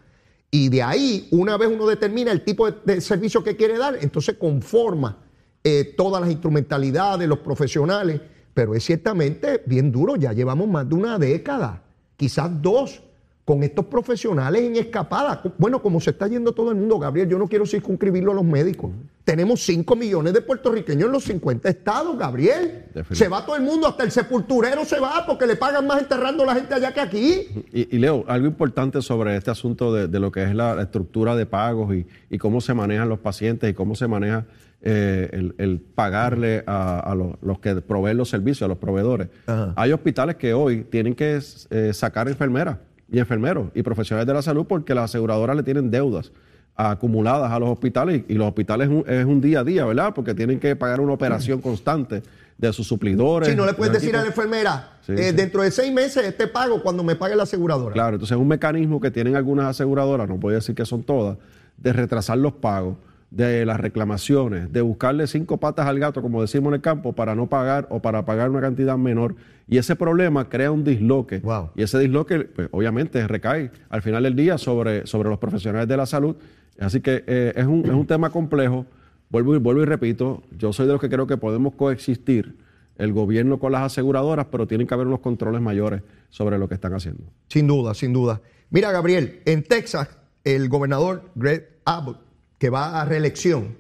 Y 0.50 0.70
de 0.70 0.82
ahí, 0.82 1.28
una 1.32 1.58
vez 1.58 1.70
uno 1.70 1.86
determina 1.86 2.32
el 2.32 2.44
tipo 2.44 2.70
de, 2.72 3.02
servicio 3.02 3.44
que 3.44 3.56
quiere 3.56 3.78
dar, 3.78 3.98
entonces 4.02 4.36
conforma 4.38 5.18
eh, 5.64 5.94
todas 5.98 6.22
las 6.22 6.32
instrumentalidades, 6.32 7.28
los 7.28 7.40
profesionales. 7.40 8.22
Pero 8.54 8.74
es 8.74 8.84
ciertamente 8.84 9.62
bien 9.66 9.92
duro, 9.92 10.16
ya 10.16 10.34
llevamos 10.34 10.68
más 10.68 10.88
de 10.88 10.96
una 10.96 11.20
década, 11.20 11.84
quizás 12.16 12.50
dos, 12.62 13.04
con 13.48 13.64
estos 13.64 13.86
profesionales 13.86 14.62
en 14.62 14.76
escapada. 14.76 15.42
Bueno, 15.58 15.82
como 15.82 16.02
se 16.02 16.10
está 16.10 16.28
yendo 16.28 16.52
todo 16.52 16.72
el 16.72 16.76
mundo, 16.76 17.00
Gabriel, 17.00 17.30
yo 17.30 17.40
no 17.40 17.48
quiero 17.48 17.66
circunscribirlo 17.66 18.34
a 18.34 18.36
los 18.36 18.44
médicos. 18.44 18.92
Tenemos 19.24 19.64
5 19.64 19.96
millones 19.96 20.34
de 20.34 20.42
puertorriqueños 20.42 21.06
en 21.06 21.14
los 21.14 21.24
50 21.24 21.70
estados, 21.70 22.18
Gabriel. 22.20 22.88
Se 23.12 23.30
va 23.30 23.46
todo 23.46 23.56
el 23.56 23.62
mundo, 23.62 23.88
hasta 23.88 24.04
el 24.04 24.12
sepulturero 24.12 24.84
se 24.84 25.00
va 25.00 25.26
porque 25.26 25.48
le 25.48 25.56
pagan 25.56 25.88
más 25.88 26.02
enterrando 26.02 26.44
a 26.44 26.48
la 26.48 26.56
gente 26.56 26.74
allá 26.74 26.94
que 26.94 27.00
aquí. 27.00 27.64
Y, 27.72 27.96
y 27.96 28.00
Leo, 28.00 28.26
algo 28.28 28.48
importante 28.48 29.02
sobre 29.02 29.38
este 29.38 29.50
asunto 29.50 29.94
de, 29.94 30.10
de 30.10 30.20
lo 30.20 30.30
que 30.30 30.44
es 30.44 30.54
la, 30.54 30.76
la 30.76 30.82
estructura 30.82 31.34
de 31.38 31.46
pagos 31.46 31.96
y, 31.96 32.06
y 32.30 32.38
cómo 32.40 32.60
se 32.60 32.74
manejan 32.74 33.08
los 33.08 33.20
pacientes 33.20 33.70
y 33.70 33.74
cómo 33.74 33.96
se 33.96 34.10
maneja 34.10 34.46
eh, 34.82 35.30
el, 35.32 35.56
el 35.58 35.80
pagarle 35.80 36.66
a, 36.68 37.00
a 37.00 37.16
los, 37.16 37.36
los 37.42 37.60
que 37.60 37.76
proveen 37.76 38.18
los 38.18 38.28
servicios, 38.28 38.64
a 38.64 38.68
los 38.68 38.78
proveedores. 38.78 39.30
Ajá. 39.46 39.74
Hay 39.78 39.94
hospitales 39.94 40.36
que 40.36 40.54
hoy 40.54 40.84
tienen 40.84 41.16
que 41.16 41.40
eh, 41.70 41.94
sacar 41.94 42.28
enfermeras 42.28 42.80
y 43.10 43.20
enfermeros 43.20 43.70
y 43.74 43.84
profesionales 43.84 44.28
de 44.28 44.34
la 44.34 44.42
salud 44.42 44.66
porque 44.68 44.94
las 44.94 45.06
aseguradoras 45.06 45.56
le 45.56 45.64
tienen 45.64 45.90
deudas 45.90 46.32
acumuladas 46.78 47.52
a 47.52 47.60
los 47.60 47.70
hospitales 47.70 48.24
y, 48.28 48.36
los 48.36 48.48
hospitales 48.48 48.90
es 49.08 49.26
un, 49.26 49.42
día 49.42 49.62
a 49.62 49.64
día, 49.64 49.84
¿verdad? 49.86 50.14
Porque 50.14 50.36
tienen 50.36 50.60
que 50.60 50.76
pagar 50.76 51.02
una 51.02 51.14
operación 51.14 51.60
constante 51.60 52.22
de 52.58 52.72
sus 52.72 52.88
suplidores. 52.88 53.50
Si 53.50 53.56
no 53.56 53.66
le 53.66 53.74
puedes 53.74 53.94
de 53.94 54.00
decir 54.00 54.16
a 54.16 54.22
la 54.22 54.28
enfermera, 54.28 54.92
Sí, 55.02 55.14
eh, 55.14 55.30
sí. 55.30 55.36
dentro 55.36 55.64
de 55.64 55.72
seis 55.72 55.92
meses 55.92 56.38
te 56.38 56.48
pago 56.48 56.84
cuando 56.84 57.04
me 57.04 57.16
pague 57.16 57.36
la 57.36 57.44
aseguradora. 57.44 57.94
Claro, 57.94 58.16
entonces 58.16 58.36
es 58.36 58.42
un 58.42 58.48
mecanismo 58.48 59.02
que 59.02 59.10
tienen 59.10 59.36
algunas 59.36 59.66
aseguradoras, 59.66 60.28
no 60.28 60.38
voy 60.38 60.54
a 60.54 60.56
decir 60.58 60.76
que 60.76 60.86
son 60.86 61.02
todas, 61.02 61.38
de 61.78 61.94
retrasar 61.94 62.38
los 62.38 62.54
pagos, 62.54 62.98
de 63.30 63.66
las 63.66 63.80
reclamaciones, 63.80 64.72
de 64.72 64.82
buscarle 64.82 65.28
cinco 65.28 65.58
patas 65.58 65.86
al 65.88 66.00
gato, 66.00 66.22
como 66.22 66.42
decimos 66.42 66.70
en 66.70 66.76
el 66.76 66.82
campo, 66.82 67.14
para 67.14 67.36
no 67.36 67.48
pagar 67.48 67.88
o 67.90 68.02
para 68.02 68.26
pagar 68.26 68.50
una 68.50 68.62
cantidad 68.62 68.98
menor. 68.98 69.36
Y 69.68 69.78
ese 69.78 69.96
problema 69.96 70.48
crea 70.48 70.72
un 70.72 70.84
disloque. 70.84 71.40
Wow. 71.40 71.72
Y 71.76 71.84
ese 71.84 72.00
disloque, 72.00 72.40
pues, 72.40 72.70
obviamente, 72.72 73.28
recae 73.28 73.72
al 73.90 74.02
final 74.02 74.24
del 74.24 74.36
día 74.36 74.58
sobre, 74.58 75.06
sobre 75.06 75.30
los 75.30 75.40
profesionales 75.40 75.88
de 75.88 75.98
la 75.98 76.06
salud. 76.06 76.38
Así 76.80 77.02
que 77.02 77.24
eh, 77.28 77.54
es, 77.56 77.66
un, 77.66 77.86
es 77.86 77.92
un 77.92 78.08
tema 78.08 78.30
complejo. 78.30 78.86
Vuelvo 79.30 79.56
y, 79.56 79.60
vuelvo 79.60 79.82
y 79.82 79.86
repito, 79.86 80.44
yo 80.58 80.72
soy 80.72 80.88
de 80.88 80.94
los 80.94 81.02
que 81.02 81.10
creo 81.10 81.28
que 81.28 81.36
podemos 81.36 81.74
coexistir 81.74 82.56
el 82.98 83.12
gobierno 83.12 83.60
con 83.60 83.74
las 83.74 83.82
aseguradoras, 83.82 84.48
pero 84.50 84.68
tienen 84.68 84.88
que 84.88 84.94
haber 84.94 85.08
unos 85.08 85.20
controles 85.20 85.62
mayores 85.62 86.02
sobre 86.30 86.58
lo 86.58 86.70
que 86.70 86.76
están 86.76 86.94
haciendo. 86.94 87.24
Sin 87.50 87.68
duda, 87.68 87.94
sin 87.94 88.14
duda. 88.14 88.42
Mira, 88.70 88.92
Gabriel, 88.92 89.42
en 89.46 89.64
Texas, 89.64 90.10
el 90.44 90.70
gobernador 90.70 91.24
Greg 91.36 91.78
Abbott, 91.86 92.20
que 92.58 92.70
va 92.70 93.02
a 93.02 93.06
reelección, 93.06 93.78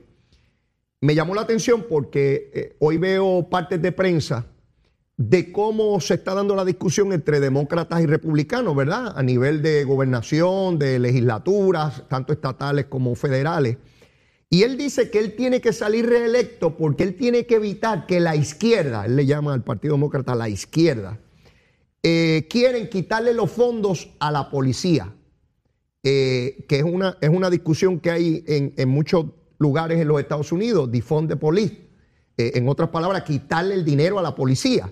me 1.01 1.15
llamó 1.15 1.35
la 1.35 1.41
atención 1.41 1.85
porque 1.87 2.51
eh, 2.53 2.75
hoy 2.79 2.97
veo 2.97 3.47
partes 3.49 3.81
de 3.81 3.91
prensa 3.91 4.47
de 5.17 5.51
cómo 5.51 5.99
se 5.99 6.13
está 6.13 6.35
dando 6.35 6.55
la 6.55 6.63
discusión 6.63 7.11
entre 7.11 7.39
demócratas 7.39 8.01
y 8.01 8.05
republicanos, 8.05 8.75
¿verdad? 8.75 9.13
A 9.15 9.23
nivel 9.23 9.63
de 9.63 9.83
gobernación, 9.83 10.77
de 10.77 10.99
legislaturas, 10.99 12.07
tanto 12.07 12.33
estatales 12.33 12.85
como 12.85 13.15
federales. 13.15 13.77
Y 14.49 14.63
él 14.63 14.77
dice 14.77 15.09
que 15.09 15.19
él 15.19 15.35
tiene 15.35 15.59
que 15.59 15.73
salir 15.73 16.07
reelecto 16.07 16.77
porque 16.77 17.03
él 17.03 17.15
tiene 17.15 17.45
que 17.45 17.55
evitar 17.55 18.05
que 18.05 18.19
la 18.19 18.35
izquierda, 18.35 19.05
él 19.05 19.15
le 19.15 19.25
llama 19.25 19.53
al 19.53 19.63
Partido 19.63 19.95
Demócrata 19.95 20.35
la 20.35 20.49
izquierda, 20.49 21.19
eh, 22.03 22.47
quieren 22.49 22.87
quitarle 22.87 23.33
los 23.33 23.51
fondos 23.51 24.09
a 24.19 24.31
la 24.31 24.49
policía, 24.49 25.13
eh, 26.09 26.63
que 26.69 26.77
es 26.77 26.83
una, 26.83 27.17
es 27.19 27.29
una 27.29 27.49
discusión 27.49 27.99
que 27.99 28.09
hay 28.09 28.41
en, 28.47 28.73
en 28.77 28.87
muchos 28.87 29.25
lugares 29.57 29.99
en 29.99 30.07
los 30.07 30.21
Estados 30.21 30.53
Unidos, 30.53 30.89
defund 30.89 31.27
the 31.27 31.35
police. 31.35 31.75
Eh, 32.37 32.53
en 32.55 32.69
otras 32.69 32.91
palabras, 32.91 33.23
quitarle 33.23 33.73
el 33.73 33.83
dinero 33.83 34.17
a 34.17 34.21
la 34.21 34.33
policía. 34.33 34.89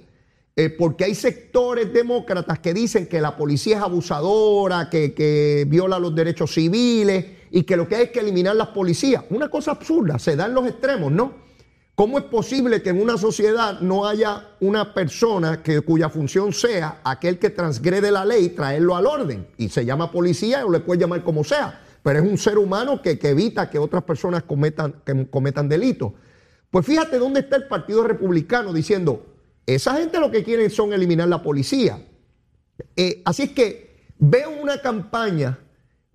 Eh, 0.58 0.70
porque 0.70 1.06
hay 1.06 1.16
sectores 1.16 1.94
demócratas 1.94 2.60
que 2.60 2.74
dicen 2.74 3.08
que 3.08 3.22
la 3.22 3.38
policía 3.38 3.78
es 3.78 3.84
abusadora, 3.84 4.90
que, 4.90 5.14
que 5.14 5.66
viola 5.66 6.00
los 6.00 6.14
derechos 6.14 6.54
civiles 6.54 7.26
y 7.50 7.64
que 7.64 7.78
lo 7.78 7.88
que 7.88 7.96
hay 7.96 8.04
es 8.04 8.10
que 8.12 8.20
eliminar 8.20 8.58
las 8.58 8.70
policías. 8.70 9.24
Una 9.30 9.48
cosa 9.48 9.72
absurda, 9.72 10.20
se 10.20 10.36
da 10.36 10.48
en 10.48 10.54
los 10.54 10.68
extremos, 10.68 11.14
¿no? 11.14 11.45
¿Cómo 11.96 12.18
es 12.18 12.26
posible 12.26 12.82
que 12.82 12.90
en 12.90 13.02
una 13.02 13.18
sociedad 13.18 13.80
no 13.80 14.06
haya 14.06 14.50
una 14.60 14.94
persona 14.94 15.64
que, 15.64 15.80
cuya 15.80 16.10
función 16.10 16.52
sea 16.52 17.00
aquel 17.06 17.40
que 17.40 17.50
transgrede 17.50 18.12
la 18.12 18.26
ley, 18.26 18.50
traerlo 18.50 18.98
al 18.98 19.08
orden? 19.08 19.48
Y 19.58 19.70
se 19.70 19.86
llama 19.86 20.12
policía 20.12 20.66
o 20.66 20.72
le 20.72 20.82
puedes 20.82 21.00
llamar 21.00 21.24
como 21.24 21.46
sea, 21.46 21.82
pero 22.04 22.20
es 22.20 22.26
un 22.30 22.38
ser 22.38 22.58
humano 22.58 23.02
que, 23.02 23.18
evita 23.22 23.70
que 23.70 23.80
otras 23.80 24.04
personas 24.04 24.44
cometan, 24.44 24.96
cometan 25.32 25.70
delitos. 25.70 26.12
Pues 26.70 26.86
fíjate 26.86 27.18
dónde 27.18 27.40
está 27.40 27.56
el 27.56 27.68
Partido 27.70 28.04
Republicano 28.04 28.74
diciendo, 28.74 29.26
esa 29.66 29.96
gente 29.96 30.20
lo 30.20 30.30
que 30.30 30.44
quieren 30.44 30.70
son 30.70 30.92
eliminar 30.92 31.30
la 31.30 31.42
policía. 31.42 32.06
Eh, 32.98 33.22
así 33.24 33.44
es 33.44 33.52
que 33.52 34.10
veo 34.20 34.50
una 34.62 34.82
campaña 34.82 35.60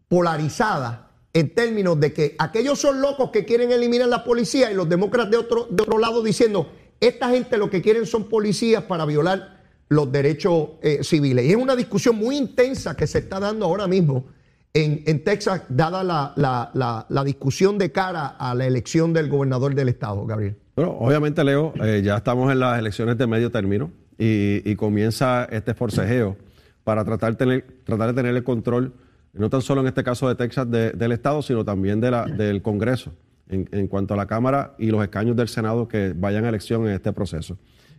polarizada 0.09 1.10
en 1.33 1.55
términos 1.55 1.99
de 2.01 2.13
que 2.13 2.35
aquellos 2.39 2.79
son 2.81 3.01
locos 3.01 3.31
que 3.31 3.45
quieren 3.45 3.71
eliminar 3.71 4.09
la 4.09 4.25
policía 4.25 4.71
y 4.71 4.75
los 4.75 4.89
demócratas 4.89 5.31
de 5.31 5.37
otro, 5.37 5.67
de 5.71 5.83
otro 5.83 5.99
lado 5.99 6.23
diciendo, 6.23 6.71
esta 7.01 7.31
gente 7.31 7.57
lo 7.57 7.71
que 7.71 7.81
quieren 7.83 8.05
son 8.07 8.29
policías 8.29 8.83
para 8.85 9.05
violar 9.05 9.61
los 9.89 10.11
derechos 10.13 10.71
eh, 10.83 11.01
civiles. 11.03 11.45
Y 11.47 11.51
es 11.51 11.57
una 11.57 11.77
discusión 11.77 12.17
muy 12.17 12.37
intensa 12.37 12.97
que 12.97 13.07
se 13.07 13.19
está 13.19 13.41
dando 13.41 13.65
ahora 13.67 13.87
mismo 13.87 14.27
en, 14.73 15.03
en 15.07 15.25
Texas, 15.25 15.63
dada 15.69 16.05
la, 16.05 16.33
la- 16.37 17.07
la- 17.09 17.25
discusión 17.25 17.77
de 17.79 17.91
cara 17.91 18.27
a 18.27 18.55
la 18.55 18.67
elección 18.67 19.13
del 19.13 19.29
gobernador 19.29 19.75
del 19.75 19.89
estado, 19.89 20.25
Gabriel? 20.27 20.57
Bueno, 20.77 20.93
obviamente, 21.01 21.43
Leo, 21.43 21.73
eh, 21.83 22.03
ya 22.05 22.17
estamos 22.19 22.53
en 22.53 22.61
las 22.61 22.79
elecciones 22.79 23.19
de 23.19 23.27
medio 23.27 23.51
término 23.51 23.91
y, 24.17 24.63
y 24.65 24.77
comienza 24.77 25.45
este 25.51 25.75
forcejeo 25.75 26.37
para 26.85 27.05
tratar, 27.05 27.35
tener, 27.35 27.67
tratar 27.85 28.09
de 28.09 28.15
tener 28.15 28.37
el 28.37 28.45
control, 28.45 28.93
no 29.33 29.49
tan 29.51 29.63
solo 29.63 29.81
en 29.81 29.87
este 29.87 30.03
caso 30.03 30.29
de 30.29 30.35
Texas 30.35 30.71
de- 30.71 30.93
del 30.93 31.13
Estado, 31.13 31.43
sino 31.43 31.65
también 31.65 32.01
de 32.01 32.11
la, 32.11 32.25
del 32.27 32.63
Congreso, 32.63 33.13
en, 33.49 33.69
en 33.73 33.87
cuanto 33.87 34.15
a 34.15 34.17
la 34.17 34.27
Cámara 34.27 34.75
y 34.79 34.91
los 34.91 35.03
escaños 35.03 35.37
del 35.37 35.49
Senado 35.49 35.87
que 35.89 36.13
vayan 36.17 36.45
a 36.45 36.49
elección 36.49 36.87
en 36.87 36.95
este 36.95 37.13
proceso. 37.13 37.57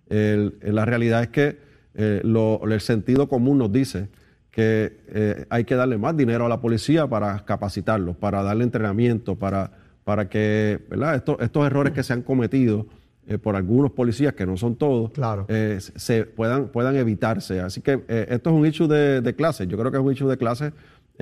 El- 0.09 0.55
la 0.61 0.85
realidad 0.85 1.21
es 1.23 1.29
que 1.29 1.57
eh, 1.93 2.21
lo- 2.23 2.61
el 2.63 2.81
sentido 2.81 3.27
común 3.27 3.57
nos 3.57 3.71
dice 3.71 4.09
que 4.49 4.97
eh, 5.07 5.45
hay 5.49 5.63
que 5.63 5.75
darle 5.75 5.97
más 5.97 6.15
dinero 6.17 6.45
a 6.45 6.49
la 6.49 6.59
policía 6.59 7.07
para 7.07 7.43
capacitarlos, 7.45 8.17
para 8.17 8.43
darle 8.43 8.63
entrenamiento, 8.65 9.35
para, 9.37 9.71
para 10.03 10.27
que 10.27 10.79
¿verdad? 10.89 11.15
Estos, 11.15 11.37
estos 11.39 11.65
errores 11.65 11.93
que 11.93 12.03
se 12.03 12.11
han 12.13 12.21
cometido 12.21 12.85
eh, 13.27 13.37
por 13.37 13.55
algunos 13.55 13.91
policías, 13.91 14.33
que 14.33 14.45
no 14.45 14.57
son 14.57 14.75
todos, 14.75 15.11
Claro. 15.11 15.45
eh, 15.47 15.77
se- 15.79 16.25
puedan, 16.25 16.67
puedan 16.69 16.95
evitarse. 16.97 17.61
Así 17.61 17.79
que 17.81 18.01
eh, 18.09 18.25
esto 18.29 18.49
es 18.49 18.55
un 18.55 18.65
issue 18.65 18.87
de, 18.87 19.21
de 19.21 19.35
clase. 19.35 19.67
Yo 19.67 19.77
creo 19.77 19.91
que 19.91 19.97
es 19.97 20.03
un 20.03 20.11
issue 20.11 20.27
de 20.29 20.37
clase 20.37 20.73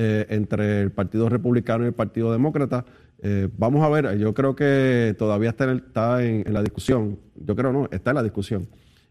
eh, 0.01 0.25
entre 0.29 0.81
el 0.81 0.91
Partido 0.91 1.27
Republicano 1.27 1.83
y 1.83 1.87
el 1.87 1.93
Partido 1.93 2.31
Demócrata. 2.31 2.85
Eh, 3.21 3.49
vamos 3.57 3.83
a 3.83 3.89
ver, 3.89 4.17
yo 4.17 4.33
creo 4.33 4.55
que 4.55 5.13
todavía 5.19 5.49
está 5.49 5.65
en, 5.65 5.69
el- 5.71 5.83
está 5.85 6.23
en- 6.23 6.45
la 6.53 6.63
discusión, 6.63 7.19
yo 7.35 7.53
creo 7.53 7.73
no, 7.73 7.89
está 7.91 8.11
en 8.11 8.15
la 8.15 8.23
discusión 8.23 8.67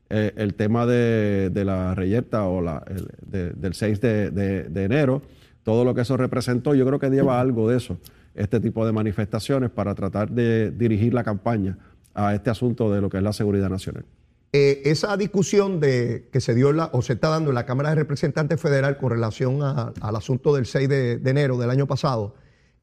eh, 0.09 0.33
el 0.37 0.55
tema 0.55 0.87
de, 0.87 1.51
la 1.67 1.95
reyerta 1.95 2.47
o 2.47 2.63
la, 2.63 2.83
el- 2.89 3.09
de- 3.31 3.51
del 3.51 3.75
6 3.75 4.01
de, 4.01 4.31
de- 4.31 4.63
de 4.65 4.85
enero, 4.85 5.21
todo 5.63 5.85
lo 5.85 5.95
que 5.95 6.01
eso 6.01 6.17
representó, 6.17 6.75
yo 6.75 6.87
creo 6.87 6.99
que 6.99 7.11
lleva 7.11 7.39
algo 7.39 7.69
de 7.69 7.77
eso, 7.77 7.99
este 8.35 8.59
tipo 8.61 8.87
de 8.87 8.93
manifestaciones 8.93 9.69
para 9.69 9.95
tratar 9.95 10.31
de 10.31 10.71
dirigir 10.71 11.13
la 11.13 11.23
campaña 11.23 11.77
a 12.15 12.35
este 12.35 12.49
asunto 12.49 12.91
de 12.91 13.03
lo 13.03 13.11
que 13.11 13.19
es 13.19 13.23
la 13.23 13.35
seguridad 13.35 13.69
nacional. 13.69 14.05
Eh, 14.53 14.83
esa 14.87 15.17
discusión 15.19 15.79
de, 15.79 16.29
que 16.33 16.41
se 16.41 16.55
dio 16.55 16.73
la, 16.73 16.87
o 16.95 17.03
se 17.03 17.13
está 17.15 17.29
dando 17.29 17.51
en 17.51 17.55
la 17.55 17.67
Cámara 17.67 17.91
de 17.91 17.97
Representantes 17.97 18.59
Federal 18.61 18.97
con 18.97 19.11
relación 19.11 19.63
a- 19.63 19.93
al 20.01 20.17
asunto 20.17 20.55
del 20.55 20.65
6 20.65 20.89
de, 20.89 21.13
enero 21.25 21.59
del 21.59 21.69
año 21.69 21.87
pasado 21.87 22.35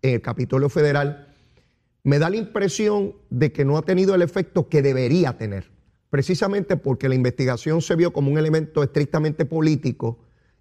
en 0.04 0.14
el 0.16 0.22
Capitolio 0.22 0.70
Federal, 0.70 1.34
me 2.04 2.20
da 2.20 2.30
la 2.30 2.36
impresión 2.38 3.16
de 3.32 3.52
que 3.52 3.66
no 3.66 3.78
ha 3.78 3.82
tenido 3.82 4.14
el 4.14 4.22
efecto 4.22 4.70
que 4.70 4.84
debería 4.84 5.40
tener, 5.40 5.72
precisamente 6.12 6.78
porque 6.78 7.10
la 7.10 7.16
investigación 7.16 7.82
se 7.82 7.96
vio 7.96 8.14
como 8.14 8.32
un 8.32 8.38
elemento 8.38 8.84
estrictamente 8.84 9.46
político 9.46 10.20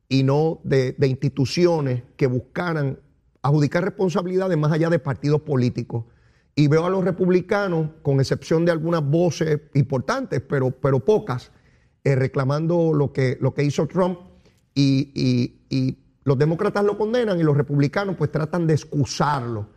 y 0.08 0.22
no 0.22 0.60
de 0.64 0.94
instituciones 1.06 2.02
que 2.16 2.26
buscaran 2.28 2.98
adjudicar 3.42 3.84
responsabilidades 3.84 4.56
más 4.56 4.72
allá 4.72 4.88
de 4.88 4.98
partidos 4.98 5.42
políticos. 5.42 6.06
Y 6.56 6.68
veo 6.68 6.86
a 6.86 6.90
los 6.90 7.04
republicanos, 7.04 7.88
con 8.02 8.20
excepción 8.20 8.64
de 8.64 8.72
algunas 8.72 9.02
voces 9.04 9.60
importantes, 9.74 10.40
pero, 10.40 10.70
pero 10.70 11.00
pocas, 11.00 11.50
eh, 12.04 12.14
reclamando 12.14 12.92
lo 12.94 13.12
que, 13.12 13.38
lo 13.40 13.52
que 13.54 13.64
hizo 13.64 13.86
Trump 13.88 14.18
y, 14.74 15.10
y- 15.14 15.66
y 15.76 15.98
los 16.24 16.38
demócratas 16.38 16.84
lo 16.84 16.96
condenan 16.96 17.38
y 17.40 17.42
los 17.42 17.56
republicanos 17.56 18.16
pues 18.16 18.30
tratan 18.30 18.66
de 18.66 18.74
excusarlo. 18.74 19.68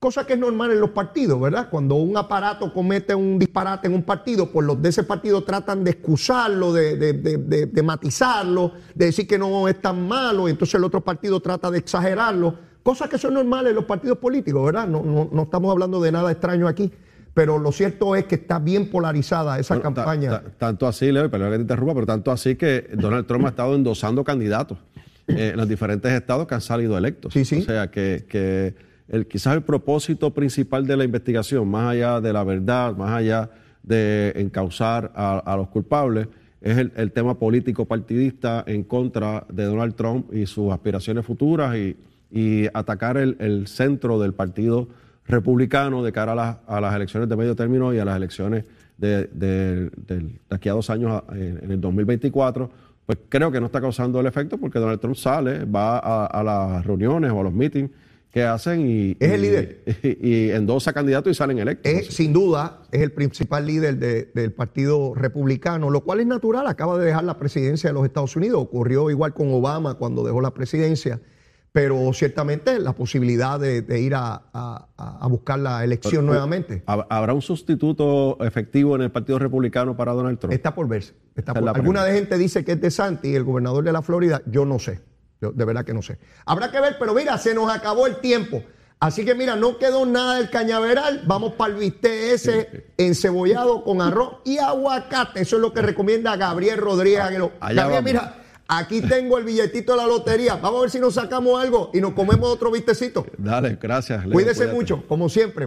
Cosa 0.00 0.24
que 0.26 0.34
es 0.34 0.38
normal 0.38 0.70
en 0.70 0.80
los 0.80 0.90
partidos, 0.90 1.40
¿verdad? 1.40 1.68
Cuando 1.70 1.96
un 1.96 2.16
aparato 2.16 2.72
comete 2.72 3.14
un 3.16 3.36
disparate 3.38 3.88
en 3.88 3.94
un 3.94 4.04
partido, 4.04 4.50
pues 4.50 4.64
los 4.66 4.80
de 4.80 4.90
ese 4.90 5.02
partido 5.02 5.42
tratan 5.44 5.82
de 5.82 5.90
excusarlo, 5.90 6.72
de, 6.72 6.96
de- 6.96 7.12
de- 7.14 7.66
de- 7.66 7.82
matizarlo, 7.82 8.72
de 8.94 9.06
decir 9.06 9.26
que 9.26 9.38
no 9.38 9.66
es 9.66 9.80
tan 9.80 10.06
malo, 10.06 10.46
y 10.46 10.52
entonces 10.52 10.74
el 10.76 10.84
otro 10.84 11.00
partido 11.02 11.40
trata 11.40 11.70
de 11.70 11.78
exagerarlo. 11.78 12.54
Cosas 12.88 13.10
que 13.10 13.18
son 13.18 13.34
normales 13.34 13.68
en 13.68 13.76
los 13.76 13.84
partidos 13.84 14.16
políticos, 14.16 14.64
¿verdad? 14.64 14.88
No, 14.88 15.02
no- 15.02 15.28
no 15.30 15.42
estamos 15.42 15.70
hablando 15.70 16.00
de 16.00 16.10
nada 16.10 16.32
extraño 16.32 16.66
aquí, 16.66 16.90
pero 17.34 17.58
lo 17.58 17.70
cierto 17.70 18.16
es 18.16 18.24
que 18.24 18.36
está 18.36 18.58
bien 18.58 18.88
polarizada 18.88 19.58
esa 19.58 19.74
Bueno, 19.74 19.94
campaña. 19.94 20.30
ta- 20.30 20.42
tanto 20.56 20.86
así, 20.86 21.12
Leo, 21.12 21.26
y 21.26 21.28
perdón 21.28 21.50
que 21.50 21.56
te 21.56 21.62
interrumpa, 21.64 21.92
pero 21.92 22.06
tanto 22.06 22.32
así 22.32 22.56
que 22.56 22.88
Donald 22.94 23.26
Trump 23.26 23.44
ha 23.44 23.50
estado 23.50 23.74
endosando 23.74 24.24
candidatos 24.24 24.78
eh, 25.26 25.50
en 25.52 25.58
los 25.58 25.68
diferentes 25.68 26.10
estados 26.10 26.46
que 26.46 26.54
han 26.54 26.62
salido 26.62 26.96
electos. 26.96 27.34
Sí, 27.34 27.44
sí. 27.44 27.58
O 27.58 27.62
sea, 27.64 27.90
que, 27.90 28.24
que 28.26 28.74
el, 29.08 29.26
quizás 29.26 29.52
el 29.54 29.60
propósito 29.64 30.32
principal 30.32 30.86
de 30.86 30.96
la 30.96 31.04
investigación, 31.04 31.68
más 31.68 31.90
allá 31.92 32.22
de 32.22 32.32
la 32.32 32.42
verdad, 32.42 32.96
más 32.96 33.10
allá 33.10 33.50
de 33.82 34.32
encauzar 34.36 35.12
a, 35.14 35.40
a 35.40 35.56
los 35.58 35.68
culpables, 35.68 36.26
es 36.62 36.78
el, 36.78 36.90
el 36.96 37.12
tema 37.12 37.38
político 37.38 37.84
partidista 37.84 38.64
en 38.66 38.82
contra 38.82 39.44
de 39.52 39.64
Donald 39.64 39.94
Trump 39.94 40.32
y 40.32 40.46
sus 40.46 40.72
aspiraciones 40.72 41.26
futuras 41.26 41.76
y, 41.76 41.94
y 42.30 42.66
atacar 42.74 43.16
el, 43.16 43.36
el 43.40 43.66
centro 43.66 44.18
del 44.20 44.34
partido 44.34 44.88
republicano 45.26 46.02
de 46.02 46.12
cara 46.12 46.32
a, 46.32 46.34
las- 46.34 46.56
a 46.66 46.80
las 46.80 46.94
elecciones 46.94 47.28
de 47.28 47.36
medio 47.36 47.54
término 47.54 47.92
y 47.94 47.98
a 47.98 48.04
las 48.04 48.16
elecciones 48.16 48.64
de, 48.96 49.24
de- 49.32 49.90
de 50.06 50.30
aquí 50.50 50.68
a 50.68 50.72
dos 50.72 50.90
años, 50.90 51.22
en, 51.32 51.60
en 51.62 51.70
el 51.72 51.80
2024, 51.80 52.70
pues 53.06 53.18
creo 53.28 53.50
que 53.52 53.60
no 53.60 53.66
está 53.66 53.80
causando 53.80 54.20
el 54.20 54.26
efecto 54.26 54.58
porque 54.58 54.78
Donald 54.78 55.00
Trump 55.00 55.16
sale, 55.16 55.64
va 55.64 55.98
a, 55.98 56.26
a 56.26 56.42
las 56.42 56.84
reuniones 56.86 57.30
o 57.30 57.40
a 57.40 57.42
los 57.44 57.52
meetings 57.52 57.90
que 58.30 58.42
hacen 58.44 58.80
y, 58.86 59.16
Es 59.18 59.32
el 59.32 59.40
y- 59.40 59.42
líder. 59.48 59.82
y, 60.02 60.28
y 60.46 60.50
endosa 60.50 60.92
candidatos 60.92 61.30
y 61.30 61.34
salen 61.34 61.58
electos. 61.58 61.90
Es, 61.90 62.08
sin 62.08 62.32
duda, 62.32 62.80
es 62.92 63.00
el 63.00 63.12
principal 63.12 63.66
líder 63.66 63.96
de- 63.98 64.30
del 64.34 64.52
Partido 64.52 65.14
Republicano, 65.14 65.88
lo 65.90 66.02
cual 66.02 66.20
es 66.20 66.26
natural. 66.26 66.66
Acaba 66.66 66.98
de 66.98 67.06
dejar 67.06 67.24
la 67.24 67.38
presidencia 67.38 67.88
de 67.88 67.94
los 67.94 68.04
Estados 68.04 68.36
Unidos. 68.36 68.60
Ocurrió 68.62 69.08
igual 69.10 69.32
con 69.32 69.50
Obama 69.52 69.94
cuando 69.94 70.22
dejó 70.24 70.40
la 70.42 70.52
presidencia. 70.52 71.20
Pero 71.72 72.10
ciertamente 72.14 72.78
la 72.80 72.92
posibilidad 72.94 73.60
de, 73.60 73.82
de 73.82 74.00
ir 74.00 74.14
a, 74.14 74.42
a- 74.52 74.86
a 74.96 75.26
buscar 75.28 75.58
la 75.58 75.84
elección 75.84 76.24
nuevamente 76.26 76.82
¿Hab- 76.86 77.06
¿Habrá 77.10 77.34
un 77.34 77.42
sustituto 77.42 78.38
efectivo 78.40 78.96
en 78.96 79.02
el 79.02 79.10
Partido 79.10 79.38
Republicano 79.38 79.96
para 79.96 80.12
Donald 80.12 80.38
Trump? 80.38 80.54
está 80.54 80.74
por 80.74 80.88
verse. 80.88 81.12
Está 81.36 81.54
por- 81.54 81.68
Alguna 81.68 82.04
de 82.04 82.14
gente 82.14 82.36
dice 82.38 82.64
que 82.64 82.72
es 82.72 82.80
de 82.80 82.90
Santi, 82.90 83.34
el 83.34 83.44
gobernador 83.44 83.84
de 83.84 83.92
la 83.92 84.02
Florida. 84.02 84.40
Yo 84.46 84.64
no 84.64 84.78
sé. 84.78 85.00
Yo 85.40 85.52
de 85.52 85.64
verdad 85.64 85.84
que 85.84 85.94
no 85.94 86.02
sé. 86.02 86.18
Habrá 86.46 86.70
que 86.70 86.80
ver, 86.80 86.96
pero 86.98 87.14
mira, 87.14 87.38
se 87.38 87.54
nos 87.54 87.70
acabó 87.72 88.06
el 88.06 88.16
tiempo. 88.16 88.62
Así 88.98 89.24
que 89.24 89.36
mira, 89.36 89.54
no 89.54 89.78
quedó 89.78 90.04
nada 90.06 90.36
del 90.38 90.50
cañaveral. 90.50 91.22
Vamos 91.26 91.52
para 91.52 91.72
el 91.74 91.78
bistec 91.78 92.10
ese 92.32 92.86
encebollado 92.96 93.84
con 93.84 94.00
arroz 94.02 94.38
y 94.44 94.58
aguacate. 94.58 95.42
Eso 95.42 95.56
es 95.56 95.62
lo 95.62 95.72
que 95.72 95.82
recomienda 95.82 96.34
Gabriel 96.36 96.78
Rodríguez 96.78 97.20
Aguiló. 97.20 97.52
Allá 97.60 97.82
Gabriel, 97.88 98.16
vamos. 98.16 98.30
mira, 98.32 98.44
aquí 98.68 99.00
tengo 99.00 99.38
el 99.38 99.44
billetito 99.44 99.92
de 99.92 99.98
la 99.98 100.06
lotería. 100.06 100.56
Vamos 100.56 100.78
a 100.78 100.80
ver 100.82 100.90
si 100.90 101.00
nos 101.00 101.14
sacamos 101.14 101.60
algo 101.60 101.90
y 101.92 102.00
nos 102.00 102.12
comemos 102.12 102.48
otro 102.48 102.70
vistecito. 102.70 103.26
Dale, 103.36 103.78
gracias. 103.80 104.24
Leo, 104.24 104.32
Cuídese 104.34 104.60
cuídate. 104.60 104.76
mucho, 104.76 105.04
como 105.08 105.28
siempre. 105.28 105.66